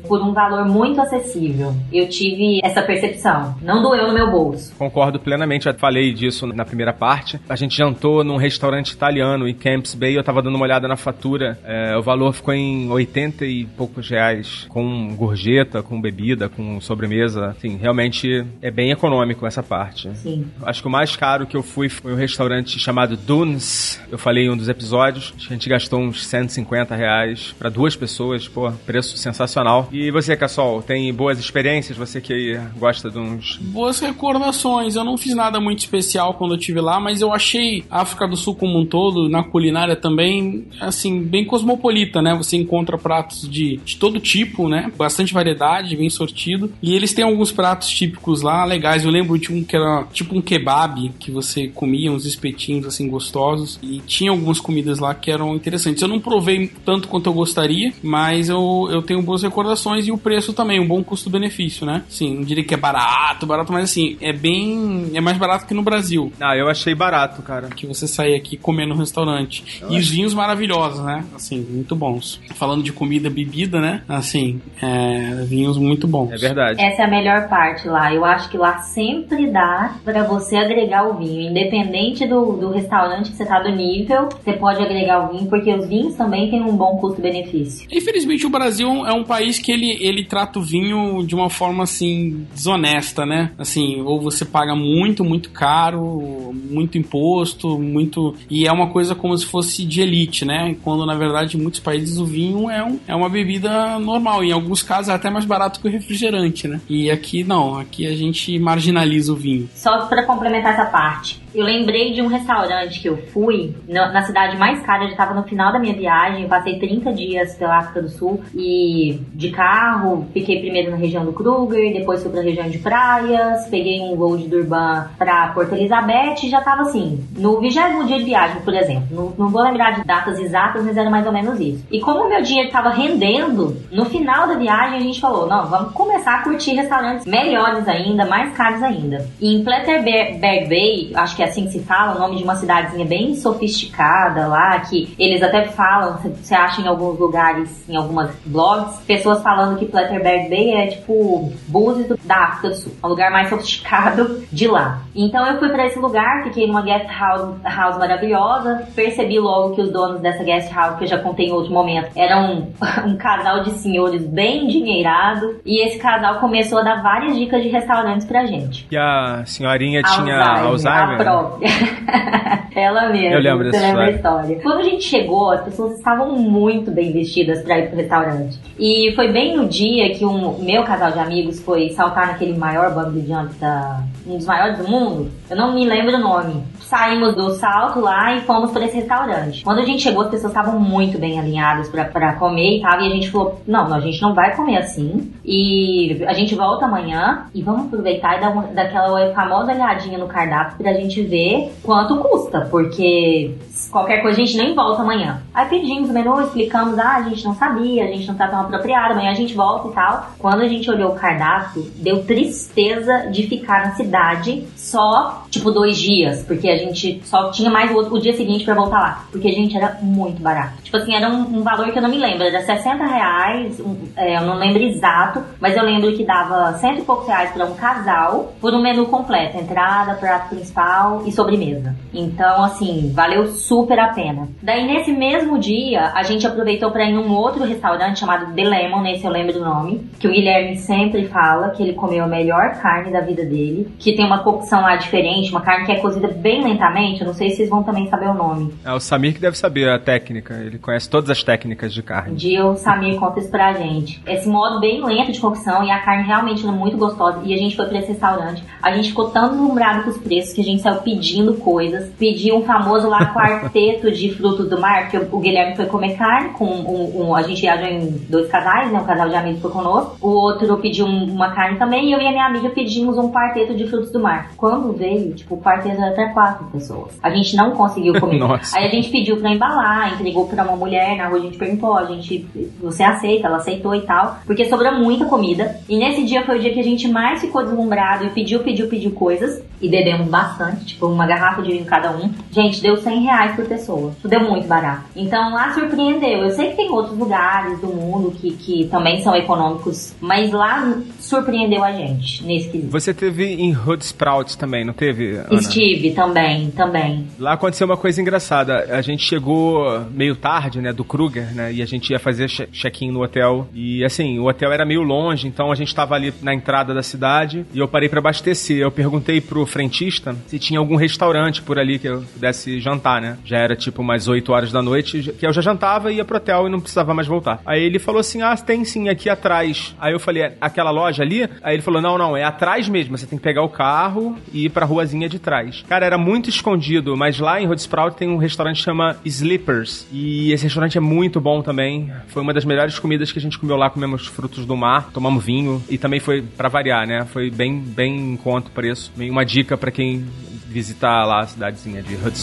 por 0.07 0.21
um 0.21 0.33
valor 0.33 0.65
muito 0.65 1.01
acessível. 1.01 1.73
Eu 1.91 2.07
tive 2.09 2.59
essa 2.63 2.81
percepção. 2.81 3.55
Não 3.61 3.81
doeu 3.81 4.07
no 4.07 4.13
meu 4.13 4.29
bolso. 4.29 4.73
Concordo 4.77 5.19
plenamente, 5.19 5.65
já 5.65 5.73
falei 5.73 6.13
disso 6.13 6.47
na 6.47 6.65
primeira 6.65 6.93
parte. 6.93 7.39
A 7.47 7.55
gente 7.55 7.75
jantou 7.75 8.23
num 8.23 8.37
restaurante 8.37 8.91
italiano 8.91 9.47
em 9.47 9.53
Camps 9.53 9.95
Bay, 9.95 10.17
eu 10.17 10.23
tava 10.23 10.41
dando 10.41 10.55
uma 10.55 10.65
olhada 10.65 10.87
na 10.87 10.95
fatura, 10.95 11.57
é, 11.63 11.95
o 11.97 12.01
valor 12.01 12.33
ficou 12.33 12.53
em 12.53 12.89
80 12.89 13.45
e 13.45 13.65
poucos 13.65 14.09
reais, 14.09 14.65
com 14.69 15.15
gorjeta, 15.15 15.81
com 15.81 15.99
bebida, 15.99 16.49
com 16.49 16.79
sobremesa. 16.81 17.47
Assim, 17.47 17.77
realmente 17.77 18.45
é 18.61 18.71
bem 18.71 18.91
econômico 18.91 19.45
essa 19.45 19.63
parte. 19.63 20.09
Sim. 20.15 20.45
Acho 20.63 20.81
que 20.81 20.87
o 20.87 20.91
mais 20.91 21.15
caro 21.15 21.45
que 21.45 21.55
eu 21.55 21.63
fui 21.63 21.89
foi 21.89 22.13
um 22.13 22.15
restaurante 22.15 22.79
chamado 22.79 23.15
Dunes. 23.15 24.01
Eu 24.11 24.17
falei 24.17 24.45
em 24.45 24.49
um 24.49 24.57
dos 24.57 24.69
episódios. 24.69 25.33
A 25.37 25.53
gente 25.53 25.69
gastou 25.69 25.99
uns 25.99 26.25
150 26.25 26.95
reais 26.95 27.53
para 27.57 27.69
duas 27.69 27.95
pessoas. 27.95 28.47
Pô, 28.47 28.71
preço 28.85 29.17
sensacional. 29.19 29.87
E 29.91 30.11
você, 30.11 30.35
Cassol, 30.35 30.81
tem 30.81 31.13
boas 31.13 31.39
experiências? 31.39 31.97
Você 31.97 32.21
que 32.21 32.59
gosta 32.77 33.09
de 33.09 33.17
uns. 33.17 33.57
Boas 33.57 33.99
recordações. 33.99 34.95
Eu 34.95 35.03
não 35.03 35.17
fiz 35.17 35.35
nada 35.35 35.59
muito 35.59 35.79
especial 35.79 36.33
quando 36.33 36.53
eu 36.53 36.59
estive 36.59 36.81
lá, 36.81 36.99
mas 36.99 37.21
eu 37.21 37.33
achei 37.33 37.83
a 37.89 38.01
África 38.01 38.27
do 38.27 38.35
Sul 38.35 38.55
como 38.55 38.79
um 38.79 38.85
todo, 38.85 39.29
na 39.29 39.43
culinária 39.43 39.95
também, 39.95 40.65
assim, 40.79 41.21
bem 41.21 41.45
cosmopolita, 41.45 42.21
né? 42.21 42.35
Você 42.35 42.57
encontra 42.57 42.97
pratos 42.97 43.49
de, 43.49 43.77
de 43.83 43.97
todo 43.97 44.19
tipo, 44.19 44.67
né? 44.67 44.91
Bastante 44.97 45.33
variedade, 45.33 45.95
bem 45.95 46.09
sortido. 46.09 46.71
E 46.81 46.95
eles 46.95 47.13
têm 47.13 47.25
alguns 47.25 47.51
pratos 47.51 47.89
típicos 47.89 48.41
lá 48.41 48.63
legais. 48.65 49.03
Eu 49.03 49.11
lembro 49.11 49.37
de 49.37 49.51
um 49.51 49.63
que 49.63 49.75
era 49.75 50.05
tipo 50.11 50.35
um 50.35 50.41
kebab, 50.41 51.11
que 51.19 51.31
você 51.31 51.67
comia 51.67 52.11
uns 52.11 52.25
espetinhos 52.25 52.85
assim 52.85 53.07
gostosos. 53.07 53.79
E 53.81 53.99
tinha 54.05 54.31
algumas 54.31 54.59
comidas 54.59 54.99
lá 54.99 55.13
que 55.13 55.31
eram 55.31 55.55
interessantes. 55.55 56.01
Eu 56.01 56.07
não 56.07 56.19
provei 56.19 56.71
tanto 56.85 57.07
quanto 57.07 57.29
eu 57.29 57.33
gostaria, 57.33 57.93
mas 58.01 58.49
eu, 58.49 58.87
eu 58.91 59.01
tenho 59.09 59.21
boas 59.23 59.41
recordações 59.43 60.07
e 60.07 60.11
o 60.11 60.17
preço 60.17 60.53
também, 60.53 60.79
um 60.79 60.87
bom 60.87 61.03
custo-benefício, 61.03 61.83
né? 61.85 62.03
Sim, 62.07 62.35
não 62.35 62.43
diria 62.43 62.63
que 62.63 62.73
é 62.73 62.77
barato, 62.77 63.45
barato, 63.47 63.73
mas 63.73 63.85
assim, 63.85 64.17
é 64.21 64.31
bem. 64.31 65.09
é 65.15 65.19
mais 65.21 65.35
barato 65.37 65.65
que 65.65 65.73
no 65.73 65.81
Brasil. 65.81 66.31
Ah, 66.39 66.55
eu 66.55 66.67
achei 66.69 66.93
barato, 66.93 67.41
cara. 67.41 67.69
Que 67.69 67.87
você 67.87 68.07
sair 68.07 68.35
aqui 68.35 68.55
comer 68.55 68.85
no 68.85 68.95
restaurante. 68.95 69.63
Eu 69.81 69.89
e 69.89 69.97
os 69.97 70.03
acho- 70.05 70.11
vinhos 70.11 70.33
maravilhosos, 70.35 71.03
né? 71.03 71.25
Assim, 71.35 71.59
muito 71.69 71.95
bons. 71.95 72.39
Falando 72.53 72.83
de 72.83 72.93
comida, 72.93 73.29
bebida, 73.29 73.79
né? 73.81 74.03
Assim, 74.07 74.61
é, 74.81 75.43
vinhos 75.45 75.77
muito 75.77 76.07
bons. 76.07 76.31
É 76.31 76.37
verdade. 76.37 76.79
Essa 76.81 77.01
é 77.01 77.05
a 77.05 77.09
melhor 77.09 77.47
parte 77.49 77.87
lá. 77.87 78.13
Eu 78.13 78.23
acho 78.23 78.49
que 78.49 78.57
lá 78.57 78.77
sempre 78.79 79.47
dá 79.51 79.95
pra 80.05 80.23
você 80.23 80.55
agregar 80.55 81.07
o 81.09 81.17
vinho. 81.17 81.49
Independente 81.49 82.27
do, 82.27 82.53
do 82.57 82.69
restaurante 82.71 83.31
que 83.31 83.37
você 83.37 83.45
tá 83.45 83.59
do 83.59 83.69
nível, 83.71 84.29
você 84.43 84.53
pode 84.53 84.81
agregar 84.81 85.25
o 85.25 85.31
vinho, 85.35 85.49
porque 85.49 85.73
os 85.73 85.87
vinhos 85.87 86.15
também 86.15 86.49
têm 86.49 86.61
um 86.61 86.75
bom 86.77 86.97
custo-benefício. 86.97 87.87
Infelizmente 87.91 88.45
o 88.45 88.49
Brasil 88.49 88.98
é 89.05 89.13
um 89.13 89.23
país 89.23 89.59
que 89.59 89.71
ele, 89.71 89.97
ele 89.99 90.23
trata 90.23 90.59
o 90.59 90.63
vinho 90.63 91.23
de 91.25 91.35
uma 91.35 91.49
forma 91.49 91.83
assim 91.83 92.47
desonesta, 92.53 93.25
né? 93.25 93.51
Assim, 93.57 94.01
ou 94.01 94.21
você 94.21 94.45
paga 94.45 94.75
muito, 94.75 95.23
muito 95.23 95.49
caro, 95.51 96.53
muito 96.69 96.97
imposto, 96.97 97.79
muito 97.79 98.35
e 98.49 98.67
é 98.67 98.71
uma 98.71 98.87
coisa 98.87 99.15
como 99.15 99.37
se 99.37 99.45
fosse 99.45 99.85
de 99.85 100.01
elite, 100.01 100.45
né? 100.45 100.75
Quando 100.83 101.05
na 101.05 101.15
verdade 101.15 101.57
em 101.57 101.61
muitos 101.61 101.79
países 101.79 102.17
o 102.17 102.25
vinho 102.25 102.69
é, 102.69 102.83
um, 102.83 102.99
é 103.07 103.15
uma 103.15 103.29
bebida 103.29 103.99
normal, 103.99 104.43
em 104.43 104.51
alguns 104.51 104.83
casos 104.83 105.09
é 105.09 105.13
até 105.13 105.29
mais 105.29 105.45
barato 105.45 105.79
que 105.79 105.87
o 105.87 105.91
refrigerante, 105.91 106.67
né? 106.67 106.81
E 106.89 107.09
aqui 107.09 107.43
não, 107.43 107.77
aqui 107.77 108.05
a 108.05 108.15
gente 108.15 108.57
marginaliza 108.59 109.31
o 109.31 109.35
vinho. 109.35 109.69
Só 109.73 110.05
pra 110.05 110.25
complementar 110.25 110.73
essa 110.73 110.85
parte. 110.85 111.41
Eu 111.53 111.65
lembrei 111.65 112.13
de 112.13 112.21
um 112.21 112.27
restaurante 112.27 112.99
que 112.99 113.09
eu 113.09 113.17
fui 113.17 113.75
na, 113.87 114.21
cidade 114.21 114.57
mais 114.57 114.81
cara. 114.85 115.03
Eu 115.03 115.09
já 115.09 115.15
tava 115.15 115.33
no 115.33 115.43
final 115.43 115.71
da 115.71 115.79
minha 115.79 115.95
viagem. 115.95 116.43
Eu 116.43 116.49
passei 116.49 116.79
30 116.79 117.13
dias 117.13 117.55
pela 117.55 117.77
África 117.77 118.01
do 118.01 118.09
Sul 118.09 118.41
e 118.55 119.19
de 119.33 119.49
carro. 119.51 120.27
Fiquei 120.33 120.59
primeiro 120.59 120.91
na 120.91 120.97
região 120.97 121.25
do 121.25 121.33
Kruger, 121.33 121.93
depois 121.93 122.21
fui 122.21 122.31
pra 122.31 122.41
região 122.41 122.69
de 122.69 122.77
praias. 122.77 123.67
Peguei 123.69 123.99
um 124.01 124.15
voo 124.15 124.37
de 124.37 124.47
Durban 124.47 125.09
pra 125.17 125.49
Porto 125.49 125.75
Elizabeth 125.75 126.43
e 126.43 126.49
já 126.49 126.61
tava 126.61 126.83
assim, 126.83 127.23
no 127.37 127.59
vigésimo 127.59 128.05
dia 128.05 128.17
de 128.17 128.25
viagem, 128.25 128.61
por 128.61 128.73
exemplo. 128.73 129.07
Não, 129.11 129.33
não 129.37 129.49
vou 129.49 129.61
lembrar 129.61 129.91
de 129.91 130.03
datas 130.03 130.39
exatas, 130.39 130.83
mas 130.83 130.97
era 130.97 131.09
mais 131.09 131.25
ou 131.25 131.31
menos 131.31 131.59
isso. 131.59 131.85
E 131.91 131.99
como 131.99 132.25
o 132.25 132.29
meu 132.29 132.41
dinheiro 132.41 132.71
tava 132.71 132.89
rendendo, 132.89 133.77
no 133.91 134.05
final 134.05 134.47
da 134.47 134.55
viagem 134.55 134.97
a 134.97 135.01
gente 135.01 135.19
falou: 135.19 135.47
não, 135.47 135.67
vamos 135.67 135.93
começar 135.93 136.35
a 136.35 136.43
curtir 136.43 136.73
restaurantes 136.73 137.25
melhores 137.25 137.87
ainda, 137.87 138.25
mais 138.25 138.53
caros 138.55 138.83
ainda. 138.83 139.27
E 139.39 139.55
em 139.55 139.63
Pletterberg 139.63 140.69
Bay, 140.69 141.11
acho 141.15 141.35
que 141.35 141.38
é 141.43 141.45
assim 141.45 141.65
que 141.65 141.71
se 141.71 141.79
fala, 141.79 142.15
o 142.15 142.19
nome 142.19 142.37
de 142.37 142.43
uma 142.43 142.55
cidadezinha 142.55 143.05
bem 143.05 143.35
sofisticada 143.35 144.47
lá, 144.47 144.79
que 144.79 145.13
eles 145.17 145.41
até 145.41 145.65
falam, 145.67 146.17
você- 146.17 146.55
acha 146.59 146.81
em 146.81 146.87
alguns 146.87 147.17
lugares, 147.19 147.87
em 147.89 147.95
algumas 147.95 148.31
blogs, 148.45 148.97
pessoas 149.07 149.41
falando 149.41 149.77
que 149.77 149.85
Pletterberg 149.85 150.49
Bay 150.49 150.71
é 150.73 150.87
tipo 150.87 151.51
Búzios 151.67 152.17
da 152.25 152.35
África 152.35 152.69
do 152.69 152.75
Sul, 152.75 152.91
é 153.01 153.05
o 153.05 153.09
lugar 153.09 153.31
mais 153.31 153.47
sofisticado 153.49 154.43
de 154.51 154.67
lá. 154.67 154.99
Então 155.15 155.45
eu 155.47 155.57
fui 155.59 155.69
pra 155.69 155.85
esse 155.85 155.97
lugar, 155.99 156.43
fiquei 156.43 156.67
numa 156.67 156.81
guest 156.81 157.05
house, 157.17 157.55
house 157.63 157.97
maravilhosa, 157.97 158.83
percebi 158.95 159.39
logo 159.39 159.75
que 159.75 159.81
os 159.81 159.91
donos 159.91 160.19
dessa 160.21 160.43
guest 160.43 160.71
house, 160.73 160.97
que 160.97 161.05
eu 161.05 161.07
já 161.07 161.17
contei 161.19 161.47
em 161.47 161.51
outro 161.51 161.71
momento, 161.71 162.09
eram 162.15 162.67
um, 163.05 163.15
casal 163.17 163.63
de 163.63 163.71
senhores 163.71 164.25
bem 164.25 164.65
endinheirado, 164.65 165.59
e 165.65 165.85
esse 165.85 165.97
casal 165.99 166.35
começou 166.39 166.79
a 166.79 166.83
dar 166.83 167.01
várias 167.01 167.37
dicas 167.37 167.61
de 167.63 167.69
restaurantes 167.69 168.25
pra 168.27 168.45
gente. 168.45 168.85
E 168.91 168.97
a 168.97 169.43
senhorinha 169.45 170.01
tinha 170.03 170.35
A 170.35 170.59
Alzheimer? 170.61 171.17
Ela 172.75 173.09
mesma. 173.09 173.35
Eu 173.35 173.41
lembro 173.41 173.71
dessa 173.71 173.85
a 173.85 173.89
história. 173.89 174.15
história. 174.15 174.59
Quando 174.61 174.79
a 174.79 174.83
gente 174.83 175.03
chegou, 175.03 175.51
as 175.51 175.61
pessoas 175.61 175.97
estavam 175.97 176.37
muito 176.37 176.91
bem 176.91 177.11
vestidas 177.11 177.61
pra 177.63 177.79
ir 177.79 177.87
pro 177.87 177.97
restaurante. 177.97 178.59
E 178.77 179.11
foi 179.15 179.31
bem 179.31 179.55
no 179.55 179.67
dia 179.67 180.13
que 180.15 180.25
um 180.25 180.57
meu 180.59 180.83
casal 180.83 181.11
de 181.11 181.19
amigos 181.19 181.59
foi 181.61 181.89
saltar 181.89 182.27
naquele 182.27 182.57
maior 182.57 182.93
bungee 182.93 183.27
jump 183.27 183.53
da, 183.55 184.01
um 184.25 184.37
dos 184.37 184.45
maiores 184.45 184.77
do 184.77 184.87
mundo. 184.87 185.29
Eu 185.49 185.57
não 185.57 185.73
me 185.73 185.85
lembro 185.85 186.15
o 186.15 186.19
nome. 186.19 186.63
Saímos 186.79 187.35
do 187.35 187.51
salto 187.51 187.99
lá 187.99 188.35
e 188.35 188.41
fomos 188.41 188.71
para 188.71 188.85
esse 188.85 188.95
restaurante. 188.95 189.63
Quando 189.63 189.79
a 189.79 189.85
gente 189.85 190.01
chegou, 190.01 190.23
as 190.23 190.29
pessoas 190.29 190.51
estavam 190.51 190.79
muito 190.79 191.19
bem 191.19 191.39
alinhadas 191.39 191.89
pra 191.89 192.33
comer 192.33 192.77
e 192.77 192.81
tal. 192.81 193.01
E 193.01 193.07
a 193.07 193.09
gente 193.09 193.29
falou: 193.29 193.61
não, 193.67 193.93
a 193.93 193.99
gente 193.99 194.21
não 194.21 194.33
vai 194.33 194.55
comer 194.55 194.77
assim. 194.77 195.31
E 195.45 196.23
a 196.25 196.33
gente 196.33 196.55
volta 196.55 196.85
amanhã 196.85 197.45
e 197.53 197.61
vamos 197.61 197.85
aproveitar 197.85 198.37
e 198.37 198.41
dar 198.41 198.51
uma, 198.51 198.63
daquela 198.63 199.33
famosa 199.33 199.73
olhadinha 199.73 200.17
no 200.17 200.27
cardápio 200.27 200.77
pra 200.77 200.93
gente 200.93 201.18
ver 201.23 201.71
quanto 201.83 202.19
custa. 202.19 202.67
Porque 202.69 203.55
qualquer 203.91 204.21
coisa 204.21 204.41
a 204.41 204.45
gente 204.45 204.57
nem 204.57 204.75
volta 204.75 205.01
amanhã. 205.01 205.41
Aí 205.53 205.67
pedimos 205.67 206.09
o 206.09 206.13
menu, 206.13 206.41
explicamos: 206.41 206.97
ah, 206.99 207.15
a 207.17 207.21
gente 207.23 207.43
não 207.45 207.55
sabia, 207.55 208.03
a 208.03 208.07
gente 208.07 208.27
não 208.27 208.35
tá 208.35 208.47
tão 208.47 208.61
apropriado, 208.61 209.13
amanhã 209.13 209.31
a 209.31 209.35
gente 209.35 209.53
volta 209.53 209.87
e 209.87 209.91
tal. 209.91 210.31
Quando 210.37 210.61
a 210.61 210.67
gente 210.67 210.89
olhou 210.89 211.11
o 211.11 211.15
cardápio, 211.15 211.89
deu 211.95 212.23
tristeza 212.23 213.29
de 213.31 213.47
ficar 213.47 213.85
na 213.85 213.91
cidade 213.95 214.65
só, 214.75 215.43
tipo, 215.49 215.71
dois 215.71 215.97
dias. 215.97 216.43
Porque 216.43 216.69
a 216.69 216.77
gente 216.77 217.21
só 217.23 217.51
tinha 217.51 217.69
mais 217.69 217.91
o, 217.91 217.95
outro, 217.95 218.15
o 218.15 218.19
dia 218.19 218.33
seguinte 218.33 218.65
pra 218.65 218.73
voltar 218.73 218.99
lá. 218.99 219.25
Porque, 219.31 219.51
gente, 219.51 219.77
era 219.77 219.97
muito 220.01 220.41
barato. 220.41 220.81
Tipo 220.83 220.97
assim, 220.97 221.15
era 221.15 221.29
um, 221.29 221.59
um 221.59 221.63
valor 221.63 221.91
que 221.91 221.97
eu 221.97 222.01
não 222.01 222.09
me 222.09 222.17
lembro. 222.17 222.43
Era 222.43 222.61
60 222.61 223.05
reais, 223.05 223.79
um, 223.79 223.95
é, 224.15 224.37
eu 224.37 224.41
não 224.41 224.55
lembro 224.55 224.83
exato, 224.83 225.43
mas 225.59 225.75
eu 225.75 225.83
lembro 225.83 226.15
que 226.15 226.25
dava 226.25 226.73
cento 226.73 226.99
e 226.99 227.03
poucos 227.03 227.27
reais 227.27 227.51
pra 227.51 227.65
um 227.65 227.75
casal 227.75 228.53
por 228.59 228.73
um 228.73 228.81
menu 228.81 229.05
completo. 229.05 229.57
Entrada, 229.57 230.15
prato 230.15 230.49
principal 230.49 231.23
e 231.25 231.31
sobremesa. 231.31 231.95
Então, 232.13 232.63
assim, 232.63 233.11
valeu 233.13 233.47
super 233.47 233.68
a 233.77 234.07
pena. 234.13 234.47
Daí, 234.61 234.85
nesse 234.85 235.11
mesmo 235.11 235.57
dia, 235.57 236.11
a 236.13 236.23
gente 236.23 236.45
aproveitou 236.47 236.91
pra 236.91 237.05
ir 237.05 237.13
num 237.13 237.31
outro 237.31 237.63
restaurante 237.63 238.19
chamado 238.19 238.53
The 238.53 238.63
Lemon, 238.63 239.01
nesse 239.01 239.25
eu 239.25 239.31
lembro 239.31 239.53
do 239.53 239.59
nome, 239.63 240.09
que 240.19 240.27
o 240.27 240.31
Guilherme 240.31 240.77
sempre 240.77 241.27
fala 241.27 241.69
que 241.69 241.83
ele 241.83 241.93
comeu 241.93 242.23
a 242.23 242.27
melhor 242.27 242.79
carne 242.81 243.11
da 243.11 243.21
vida 243.21 243.43
dele, 243.45 243.87
que 243.99 244.13
tem 244.13 244.25
uma 244.25 244.39
cocção 244.39 244.81
lá 244.81 244.95
diferente, 244.95 245.51
uma 245.51 245.61
carne 245.61 245.85
que 245.85 245.91
é 245.91 245.99
cozida 245.99 246.27
bem 246.27 246.63
lentamente, 246.63 247.21
eu 247.21 247.27
não 247.27 247.33
sei 247.33 247.49
se 247.49 247.57
vocês 247.57 247.69
vão 247.69 247.83
também 247.83 248.07
saber 248.07 248.27
o 248.27 248.33
nome. 248.33 248.73
É 248.83 248.93
o 248.93 248.99
Samir 248.99 249.33
que 249.33 249.39
deve 249.39 249.57
saber 249.57 249.89
a 249.89 249.99
técnica. 249.99 250.53
Ele 250.55 250.77
conhece 250.77 251.09
todas 251.09 251.29
as 251.29 251.43
técnicas 251.43 251.93
de 251.93 252.01
Um 252.01 252.03
carne. 252.03 252.35
dia 252.35 252.65
o 252.65 252.75
Samir 252.75 253.19
conta 253.19 253.39
isso 253.39 253.49
pra 253.49 253.73
gente. 253.73 254.21
Esse 254.25 254.47
modo 254.47 254.79
bem 254.79 255.03
lento 255.03 255.31
de 255.31 255.39
cocção 255.39 255.83
e 255.83 255.91
a 255.91 255.99
carne 255.99 256.23
realmente 256.23 256.65
é 256.65 256.71
muito 256.71 256.97
gostosa. 256.97 257.41
E 257.43 257.53
a 257.53 257.57
gente 257.57 257.75
foi 257.75 257.85
pra 257.85 257.99
esse 257.99 258.09
restaurante. 258.09 258.63
A 258.81 258.91
gente 258.91 259.09
ficou 259.09 259.29
tão 259.29 259.49
deslumbrado 259.49 260.03
com 260.03 260.09
os 260.09 260.17
preços 260.17 260.53
que 260.53 260.61
a 260.61 260.63
gente 260.63 260.81
saiu 260.81 261.01
pedindo 261.01 261.53
coisas. 261.55 262.09
Pediu 262.17 262.57
um 262.57 262.63
famoso 262.63 263.07
lá 263.09 263.25
quarteto 263.61 264.11
de 264.11 264.31
frutos 264.33 264.69
do 264.69 264.79
mar, 264.79 265.09
que 265.09 265.17
o 265.17 265.39
Guilherme 265.39 265.75
foi 265.75 265.85
comer 265.85 266.15
carne 266.17 266.49
com 266.51 266.65
um, 266.65 267.27
um- 267.29 267.35
a 267.35 267.41
gente 267.41 267.61
viajou 267.61 267.87
em 267.87 268.09
dois 268.29 268.47
casais, 268.49 268.91
né? 268.91 268.99
Um 268.99 269.03
casal 269.05 269.29
de 269.29 269.35
amigos 269.35 269.61
foi 269.61 269.71
conosco. 269.71 270.17
O 270.21 270.29
outro 270.29 270.77
pediu 270.77 271.05
um- 271.05 271.25
uma 271.31 271.51
carne 271.51 271.77
também 271.77 272.09
e 272.09 272.11
eu 272.13 272.19
e 272.19 272.27
a 272.27 272.31
minha 272.31 272.45
amiga 272.45 272.69
pedimos 272.69 273.17
um 273.17 273.31
quarteto 273.31 273.73
de 273.75 273.87
frutos 273.87 274.11
do 274.11 274.19
mar. 274.19 274.51
Quando 274.57 274.93
veio, 274.93 275.33
tipo, 275.33 275.55
o 275.55 275.61
quarteto 275.61 275.95
era 276.01 276.11
até 276.11 276.27
quatro 276.29 276.65
pessoas. 276.67 277.17
A 277.21 277.29
gente 277.29 277.55
não 277.55 277.71
conseguiu 277.71 278.19
comer. 278.19 278.37
Nossa. 278.39 278.77
Aí 278.77 278.85
a 278.87 278.89
gente 278.89 279.09
pediu 279.09 279.37
pra 279.37 279.51
embalar, 279.51 280.13
entregou 280.13 280.47
pra 280.47 280.63
uma 280.63 280.75
mulher, 280.75 281.15
na 281.17 281.27
rua 281.27 281.37
a 281.39 281.41
gente 281.41 281.57
perguntou, 281.57 281.97
a 281.97 282.05
gente, 282.05 282.47
você 282.81 283.03
aceita? 283.03 283.47
Ela 283.47 283.57
aceitou 283.57 283.93
e 283.95 284.01
tal, 284.01 284.37
porque 284.45 284.65
sobrou 284.65 284.93
muita 284.93 285.25
comida. 285.25 285.75
E 285.87 285.97
nesse 285.97 286.23
dia 286.23 286.43
foi 286.45 286.57
o 286.57 286.59
dia 286.61 286.73
que 286.73 286.79
a 286.79 286.83
gente 286.83 287.07
mais 287.07 287.41
ficou 287.41 287.63
deslumbrado 287.63 288.25
e 288.25 288.29
pediu, 288.29 288.59
pediu, 288.61 288.87
pediu 288.87 289.11
coisas. 289.11 289.61
E 289.81 289.87
bebemos 289.87 290.27
bastante, 290.27 290.87
tipo 290.87 291.07
uma 291.07 291.25
garrafa 291.25 291.61
de 291.61 291.71
vinho 291.71 291.85
cada 291.85 292.11
um. 292.11 292.29
Gente, 292.51 292.81
deu 292.81 292.97
100 292.97 293.21
reais 293.23 293.48
reais 293.49 293.55
por 293.55 293.65
pessoa. 293.65 294.11
Isso 294.17 294.27
deu 294.27 294.41
muito 294.41 294.67
barato. 294.67 295.03
Então 295.15 295.53
lá 295.53 295.73
surpreendeu. 295.73 296.43
Eu 296.43 296.51
sei 296.51 296.71
que 296.71 296.77
tem 296.77 296.89
outros 296.89 297.17
lugares 297.17 297.79
do 297.79 297.87
mundo 297.87 298.31
que, 298.31 298.51
que 298.51 298.87
também 298.87 299.21
são 299.21 299.35
econômicos, 299.35 300.13
mas 300.21 300.51
lá 300.51 300.95
surpreendeu 301.29 301.83
a 301.83 301.91
gente 301.91 302.43
nesse 302.43 302.69
quesito. 302.69 302.91
Você 302.91 303.13
teve 303.13 303.45
em 303.45 303.75
Hood 303.75 304.03
Sprouts 304.03 304.55
também, 304.55 304.83
não 304.83 304.93
teve? 304.93 305.37
Ana? 305.37 305.47
Estive 305.51 306.11
também, 306.11 306.71
também. 306.71 307.27
Lá 307.37 307.53
aconteceu 307.53 307.85
uma 307.85 307.97
coisa 307.97 308.19
engraçada. 308.21 308.87
A 308.89 309.01
gente 309.01 309.23
chegou 309.23 310.01
meio 310.11 310.35
tarde, 310.35 310.81
né, 310.81 310.91
do 310.91 311.03
Kruger, 311.03 311.53
né, 311.53 311.71
e 311.71 311.81
a 311.81 311.85
gente 311.85 312.09
ia 312.09 312.19
fazer 312.19 312.49
check-in 312.49 313.11
no 313.11 313.21
hotel. 313.23 313.67
E 313.73 314.03
assim, 314.03 314.39
o 314.39 314.47
hotel 314.47 314.71
era 314.71 314.85
meio 314.85 315.01
longe, 315.01 315.47
então 315.47 315.71
a 315.71 315.75
gente 315.75 315.93
tava 315.93 316.15
ali 316.15 316.33
na 316.41 316.53
entrada 316.53 316.93
da 316.93 317.03
cidade 317.03 317.65
e 317.73 317.79
eu 317.79 317.87
parei 317.87 318.09
para 318.09 318.19
abastecer. 318.19 318.77
Eu 318.77 318.91
perguntei 318.91 319.39
pro 319.39 319.65
frentista 319.65 320.35
se 320.47 320.57
tinha 320.57 320.79
algum 320.79 320.95
restaurante 320.95 321.61
por 321.61 321.77
ali 321.77 321.99
que 321.99 322.07
eu 322.07 322.23
pudesse 322.33 322.79
jantar, 322.79 323.21
né? 323.21 323.37
Já 323.45 323.57
era 323.57 323.75
tipo 323.75 324.01
umas 324.01 324.27
8 324.27 324.51
horas 324.51 324.71
da 324.71 324.81
noite, 324.81 325.33
que 325.37 325.45
eu 325.45 325.53
já 325.53 325.61
jantava, 325.61 326.11
ia 326.11 326.25
pro 326.25 326.37
hotel 326.37 326.67
e 326.67 326.71
não 326.71 326.79
precisava 326.79 327.13
mais 327.13 327.27
voltar. 327.27 327.61
Aí 327.65 327.83
ele 327.83 327.99
falou 327.99 328.19
assim: 328.19 328.41
Ah, 328.41 328.55
tem 328.55 328.83
sim, 328.83 329.09
aqui 329.09 329.29
atrás. 329.29 329.95
Aí 329.99 330.13
eu 330.13 330.19
falei: 330.19 330.43
é 330.43 330.53
aquela 330.59 330.91
loja 330.91 331.18
ali? 331.21 331.49
Aí 331.61 331.75
ele 331.75 331.81
falou: 331.81 332.01
Não, 332.01 332.17
não, 332.17 332.35
é 332.35 332.43
atrás 332.43 332.87
mesmo. 332.87 333.17
Você 333.17 333.25
tem 333.25 333.37
que 333.37 333.43
pegar 333.43 333.63
o 333.63 333.69
carro 333.69 334.37
e 334.53 334.65
ir 334.65 334.69
pra 334.69 334.85
ruazinha 334.85 335.29
de 335.29 335.39
trás. 335.39 335.83
Cara, 335.87 336.05
era 336.05 336.17
muito 336.17 336.49
escondido, 336.49 337.15
mas 337.15 337.39
lá 337.39 337.61
em 337.61 337.69
Sprout 337.73 338.17
tem 338.17 338.27
um 338.27 338.37
restaurante 338.37 338.77
que 338.77 338.83
chama 338.83 339.17
Sleepers. 339.23 340.07
E 340.11 340.51
esse 340.51 340.63
restaurante 340.63 340.97
é 340.97 341.01
muito 341.01 341.39
bom 341.39 341.61
também. 341.61 342.11
Foi 342.27 342.41
uma 342.41 342.53
das 342.53 342.65
melhores 342.65 342.99
comidas 342.99 343.31
que 343.31 343.39
a 343.39 343.41
gente 343.41 343.57
comeu 343.57 343.75
lá. 343.75 343.89
Comemos 343.89 344.27
frutos 344.27 344.65
do 344.65 344.75
mar, 344.75 345.09
tomamos 345.13 345.43
vinho 345.43 345.81
e 345.89 345.97
também 345.97 346.19
foi 346.19 346.41
para 346.41 346.69
variar, 346.69 347.07
né? 347.07 347.25
Foi 347.25 347.49
bem, 347.49 347.79
bem 347.79 348.33
em 348.33 348.37
conta 348.37 348.69
o 348.69 348.71
preço. 348.71 349.11
Uma 349.17 349.45
dica 349.45 349.77
para 349.77 349.91
quem 349.91 350.25
visitar 350.67 351.25
lá 351.25 351.41
a 351.41 351.47
cidadezinha 351.47 352.01
de 352.01 352.15
Hood 352.15 352.37